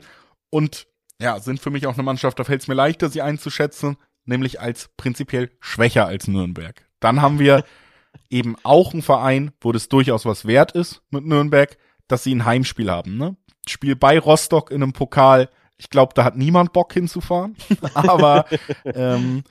und 0.49 0.87
ja, 1.21 1.39
sind 1.39 1.59
für 1.59 1.69
mich 1.69 1.87
auch 1.87 1.93
eine 1.93 2.03
Mannschaft, 2.03 2.39
da 2.39 2.43
fällt 2.43 2.61
es 2.61 2.67
mir 2.67 2.73
leichter, 2.73 3.09
sie 3.09 3.21
einzuschätzen, 3.21 3.97
nämlich 4.25 4.59
als 4.59 4.89
prinzipiell 4.97 5.51
schwächer 5.59 6.05
als 6.05 6.27
Nürnberg. 6.27 6.85
Dann 7.03 7.21
haben 7.21 7.39
wir 7.39 7.63
eben 8.29 8.55
auch 8.63 8.93
einen 8.93 9.01
Verein, 9.01 9.51
wo 9.61 9.71
das 9.71 9.89
durchaus 9.89 10.25
was 10.25 10.45
wert 10.45 10.71
ist 10.71 11.01
mit 11.09 11.25
Nürnberg, 11.25 11.77
dass 12.07 12.23
sie 12.23 12.33
ein 12.33 12.45
Heimspiel 12.45 12.89
haben. 12.89 13.17
Ne? 13.17 13.35
Spiel 13.67 13.95
bei 13.95 14.17
Rostock 14.17 14.71
in 14.71 14.81
einem 14.81 14.93
Pokal. 14.93 15.49
Ich 15.77 15.89
glaube, 15.89 16.13
da 16.15 16.23
hat 16.23 16.37
niemand 16.37 16.73
Bock 16.73 16.93
hinzufahren. 16.93 17.55
Aber 17.93 18.45
ähm, 18.85 19.43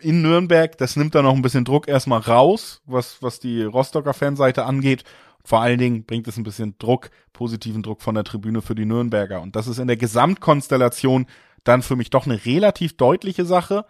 in 0.00 0.22
Nürnberg, 0.22 0.78
das 0.78 0.96
nimmt 0.96 1.14
da 1.14 1.22
noch 1.22 1.34
ein 1.34 1.42
bisschen 1.42 1.64
Druck 1.64 1.88
erstmal 1.88 2.20
raus, 2.20 2.80
was, 2.86 3.22
was 3.22 3.40
die 3.40 3.62
Rostocker 3.62 4.14
Fanseite 4.14 4.64
angeht. 4.64 5.04
Vor 5.44 5.60
allen 5.60 5.78
Dingen 5.78 6.04
bringt 6.04 6.28
es 6.28 6.36
ein 6.36 6.44
bisschen 6.44 6.76
Druck, 6.78 7.10
positiven 7.32 7.82
Druck 7.82 8.02
von 8.02 8.14
der 8.14 8.24
Tribüne 8.24 8.62
für 8.62 8.74
die 8.74 8.84
Nürnberger. 8.84 9.40
Und 9.40 9.56
das 9.56 9.66
ist 9.66 9.78
in 9.78 9.88
der 9.88 9.96
Gesamtkonstellation 9.96 11.26
dann 11.64 11.82
für 11.82 11.96
mich 11.96 12.10
doch 12.10 12.26
eine 12.26 12.44
relativ 12.44 12.96
deutliche 12.96 13.44
Sache. 13.44 13.84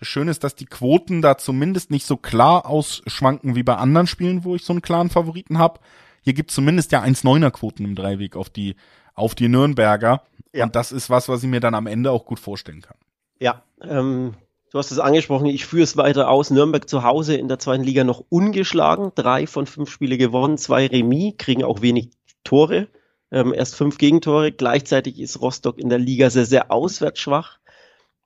Das 0.00 0.08
Schöne 0.08 0.30
ist, 0.30 0.42
dass 0.42 0.54
die 0.54 0.64
Quoten 0.64 1.20
da 1.20 1.36
zumindest 1.36 1.90
nicht 1.90 2.06
so 2.06 2.16
klar 2.16 2.64
ausschwanken 2.64 3.54
wie 3.54 3.62
bei 3.62 3.76
anderen 3.76 4.06
Spielen, 4.06 4.44
wo 4.44 4.56
ich 4.56 4.64
so 4.64 4.72
einen 4.72 4.80
klaren 4.80 5.10
Favoriten 5.10 5.58
habe. 5.58 5.78
Hier 6.22 6.32
gibt 6.32 6.50
zumindest 6.50 6.90
ja 6.90 7.02
1,9er 7.02 7.50
Quoten 7.50 7.84
im 7.84 7.94
Dreiweg 7.94 8.34
auf 8.34 8.48
die, 8.48 8.76
auf 9.14 9.34
die 9.34 9.48
Nürnberger. 9.48 10.22
Ja. 10.54 10.64
Und 10.64 10.74
das 10.74 10.90
ist 10.90 11.10
was, 11.10 11.28
was 11.28 11.42
ich 11.42 11.50
mir 11.50 11.60
dann 11.60 11.74
am 11.74 11.86
Ende 11.86 12.10
auch 12.12 12.24
gut 12.24 12.40
vorstellen 12.40 12.80
kann. 12.80 12.96
Ja, 13.38 13.62
ähm, 13.82 14.32
du 14.72 14.78
hast 14.78 14.90
es 14.90 14.98
angesprochen, 14.98 15.46
ich 15.46 15.66
führe 15.66 15.82
es 15.82 15.98
weiter 15.98 16.30
aus. 16.30 16.50
Nürnberg 16.50 16.88
zu 16.88 17.04
Hause 17.04 17.36
in 17.36 17.48
der 17.48 17.58
zweiten 17.58 17.84
Liga 17.84 18.02
noch 18.02 18.24
ungeschlagen. 18.30 19.12
Drei 19.14 19.46
von 19.46 19.66
fünf 19.66 19.90
Spiele 19.90 20.16
gewonnen, 20.16 20.56
zwei 20.56 20.86
Remis, 20.86 21.34
kriegen 21.36 21.62
auch 21.62 21.82
wenig 21.82 22.08
Tore. 22.42 22.88
Ähm, 23.30 23.52
erst 23.52 23.76
fünf 23.76 23.98
Gegentore. 23.98 24.50
Gleichzeitig 24.50 25.20
ist 25.20 25.42
Rostock 25.42 25.78
in 25.78 25.90
der 25.90 25.98
Liga 25.98 26.30
sehr, 26.30 26.46
sehr 26.46 26.72
auswärts 26.72 27.20
schwach 27.20 27.59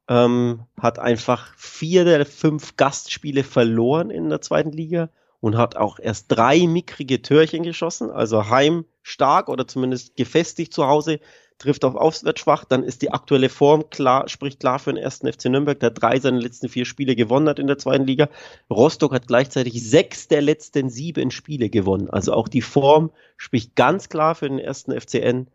ähm, 0.08 0.64
hat 0.78 0.98
einfach 0.98 1.54
vier 1.56 2.04
der 2.04 2.26
fünf 2.26 2.76
Gastspiele 2.76 3.44
verloren 3.44 4.10
in 4.10 4.28
der 4.28 4.40
zweiten 4.40 4.72
Liga 4.72 5.08
und 5.40 5.56
hat 5.56 5.76
auch 5.76 5.98
erst 5.98 6.26
drei 6.28 6.66
mickrige 6.66 7.22
Törchen 7.22 7.62
geschossen, 7.62 8.10
also 8.10 8.48
heim 8.48 8.84
stark 9.02 9.48
oder 9.48 9.68
zumindest 9.68 10.16
gefestigt 10.16 10.72
zu 10.72 10.86
Hause, 10.86 11.20
trifft 11.58 11.84
auf 11.84 11.94
auswärts 11.94 12.40
schwach, 12.40 12.64
dann 12.64 12.82
ist 12.82 13.02
die 13.02 13.12
aktuelle 13.12 13.48
Form 13.48 13.88
klar, 13.90 14.28
spricht 14.28 14.60
klar 14.60 14.78
für 14.78 14.92
den 14.92 15.02
ersten 15.02 15.30
FC 15.30 15.46
Nürnberg, 15.46 15.78
der 15.78 15.90
drei 15.90 16.18
seiner 16.18 16.40
letzten 16.40 16.68
vier 16.68 16.84
Spiele 16.84 17.14
gewonnen 17.14 17.48
hat 17.48 17.58
in 17.58 17.66
der 17.66 17.78
zweiten 17.78 18.06
Liga. 18.06 18.28
Rostock 18.70 19.12
hat 19.12 19.28
gleichzeitig 19.28 19.82
sechs 19.82 20.28
der 20.28 20.42
letzten 20.42 20.90
sieben 20.90 21.30
Spiele 21.30 21.70
gewonnen. 21.70 22.10
Also 22.10 22.32
auch 22.32 22.48
die 22.48 22.62
Form 22.62 23.10
spricht 23.36 23.76
ganz 23.76 24.08
klar 24.08 24.34
für 24.34 24.48
den 24.48 24.58
ersten 24.58 24.98
FCN. 24.98 25.48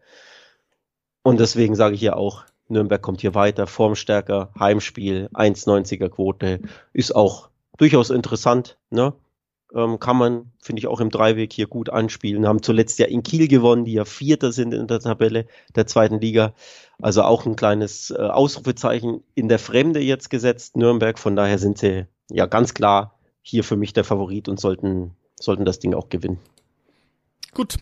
Und 1.22 1.40
deswegen 1.40 1.76
sage 1.76 1.96
ich 1.96 2.00
hier 2.00 2.18
auch, 2.18 2.46
Nürnberg 2.70 3.02
kommt 3.02 3.22
hier 3.22 3.36
weiter, 3.36 3.68
formstärker, 3.68 4.52
Heimspiel, 4.58 5.30
1,90er 5.34 6.10
Quote, 6.10 6.60
ist 6.94 7.16
auch 7.16 7.50
durchaus 7.78 8.10
interessant, 8.10 8.78
ne? 8.90 9.14
Ähm, 9.74 10.00
kann 10.00 10.18
man, 10.18 10.52
finde 10.60 10.80
ich, 10.80 10.88
auch 10.88 11.00
im 11.00 11.12
Dreiweg 11.12 11.54
hier 11.54 11.68
gut 11.68 11.92
anspielen. 11.92 12.48
Haben 12.48 12.64
zuletzt 12.64 12.98
ja 12.98 13.06
in 13.06 13.22
Kiel 13.22 13.48
gewonnen, 13.48 13.86
die 13.86 13.94
ja 13.94 14.06
Vierter 14.06 14.52
sind 14.52 14.74
in 14.74 14.88
der 14.88 15.00
Tabelle 15.00 15.46
der 15.76 15.86
zweiten 15.86 16.20
Liga. 16.20 16.54
Also 17.00 17.22
auch 17.22 17.46
ein 17.46 17.56
kleines 17.56 18.10
äh, 18.10 18.16
Ausrufezeichen 18.18 19.24
in 19.36 19.48
der 19.48 19.60
Fremde 19.60 20.00
jetzt 20.00 20.32
gesetzt, 20.32 20.76
Nürnberg. 20.76 21.20
Von 21.20 21.36
daher 21.36 21.60
sind 21.60 21.78
sie 21.78 22.08
ja 22.32 22.48
ganz 22.48 22.74
klar 22.74 23.20
hier 23.44 23.64
für 23.64 23.76
mich 23.76 23.94
der 23.94 24.04
Favorit 24.04 24.50
und 24.50 24.60
sollten, 24.60 25.12
sollten 25.40 25.66
das 25.66 25.78
Ding 25.78 25.94
auch 25.94 26.10
gewinnen. 26.10 26.40
Gut. 27.54 27.78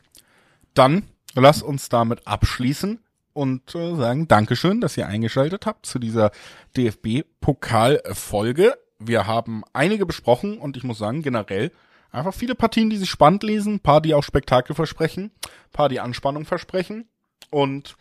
Dann 0.73 1.03
lass 1.35 1.61
uns 1.61 1.87
damit 1.87 2.27
abschließen 2.27 2.99
und 3.37 3.75
äh, 3.75 3.95
sagen 3.95 4.27
Dankeschön, 4.27 4.81
dass 4.81 4.97
ihr 4.97 5.07
eingeschaltet 5.07 5.67
habt 5.67 5.85
zu 5.85 5.99
dieser 5.99 6.31
DFB-Pokal-Folge. 6.75 8.73
Wir 8.97 9.27
haben 9.27 9.63
einige 9.73 10.07
besprochen 10.07 10.57
und 10.57 10.75
ich 10.75 10.83
muss 10.83 10.97
sagen, 10.97 11.21
generell 11.21 11.71
einfach 12.11 12.33
viele 12.33 12.55
Partien, 12.55 12.89
die 12.89 12.97
sich 12.97 13.11
spannend 13.11 13.43
lesen, 13.43 13.79
paar, 13.79 14.01
die 14.01 14.15
auch 14.15 14.23
Spektakel 14.23 14.75
versprechen, 14.75 15.29
paar, 15.71 15.87
die 15.87 15.99
Anspannung 15.99 16.45
versprechen 16.45 17.07
und 17.51 17.95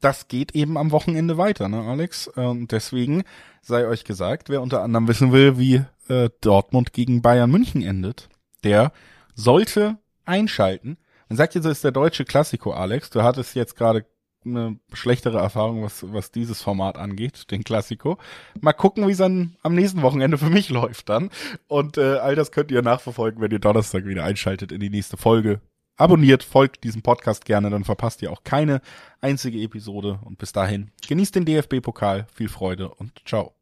das 0.00 0.28
geht 0.28 0.54
eben 0.54 0.78
am 0.78 0.92
Wochenende 0.92 1.36
weiter, 1.36 1.68
ne, 1.68 1.82
Alex? 1.82 2.26
Und 2.28 2.72
deswegen 2.72 3.24
sei 3.60 3.86
euch 3.86 4.04
gesagt, 4.04 4.48
wer 4.48 4.62
unter 4.62 4.80
anderem 4.80 5.08
wissen 5.08 5.30
will, 5.30 5.58
wie 5.58 5.84
äh, 6.08 6.30
Dortmund 6.40 6.94
gegen 6.94 7.20
Bayern 7.20 7.50
München 7.50 7.82
endet, 7.82 8.30
der 8.64 8.92
sollte 9.34 9.98
einschalten. 10.24 10.96
Man 11.28 11.36
sagt 11.36 11.54
jetzt, 11.54 11.66
es 11.66 11.72
ist 11.72 11.84
der 11.84 11.92
deutsche 11.92 12.24
Klassiko, 12.24 12.72
Alex. 12.72 13.10
Du 13.10 13.22
hattest 13.22 13.54
jetzt 13.54 13.76
gerade 13.76 14.06
eine 14.44 14.78
schlechtere 14.92 15.38
Erfahrung, 15.38 15.82
was, 15.82 16.12
was 16.12 16.30
dieses 16.30 16.62
Format 16.62 16.96
angeht, 16.96 17.50
den 17.50 17.64
Klassiko. 17.64 18.18
Mal 18.60 18.72
gucken, 18.72 19.06
wie 19.06 19.12
es 19.12 19.18
dann 19.18 19.56
am 19.62 19.74
nächsten 19.74 20.02
Wochenende 20.02 20.38
für 20.38 20.50
mich 20.50 20.70
läuft 20.70 21.08
dann. 21.08 21.30
Und 21.68 21.98
äh, 21.98 22.16
all 22.16 22.34
das 22.34 22.52
könnt 22.52 22.70
ihr 22.70 22.82
nachverfolgen, 22.82 23.40
wenn 23.40 23.50
ihr 23.50 23.58
Donnerstag 23.58 24.06
wieder 24.06 24.24
einschaltet 24.24 24.72
in 24.72 24.80
die 24.80 24.90
nächste 24.90 25.16
Folge. 25.16 25.60
Abonniert, 25.96 26.42
folgt 26.42 26.84
diesem 26.84 27.02
Podcast 27.02 27.44
gerne, 27.44 27.68
dann 27.68 27.84
verpasst 27.84 28.22
ihr 28.22 28.32
auch 28.32 28.42
keine 28.42 28.80
einzige 29.20 29.60
Episode. 29.60 30.18
Und 30.24 30.38
bis 30.38 30.52
dahin, 30.52 30.90
genießt 31.06 31.34
den 31.34 31.44
DFB-Pokal, 31.44 32.26
viel 32.32 32.48
Freude 32.48 32.88
und 32.88 33.12
ciao. 33.26 33.59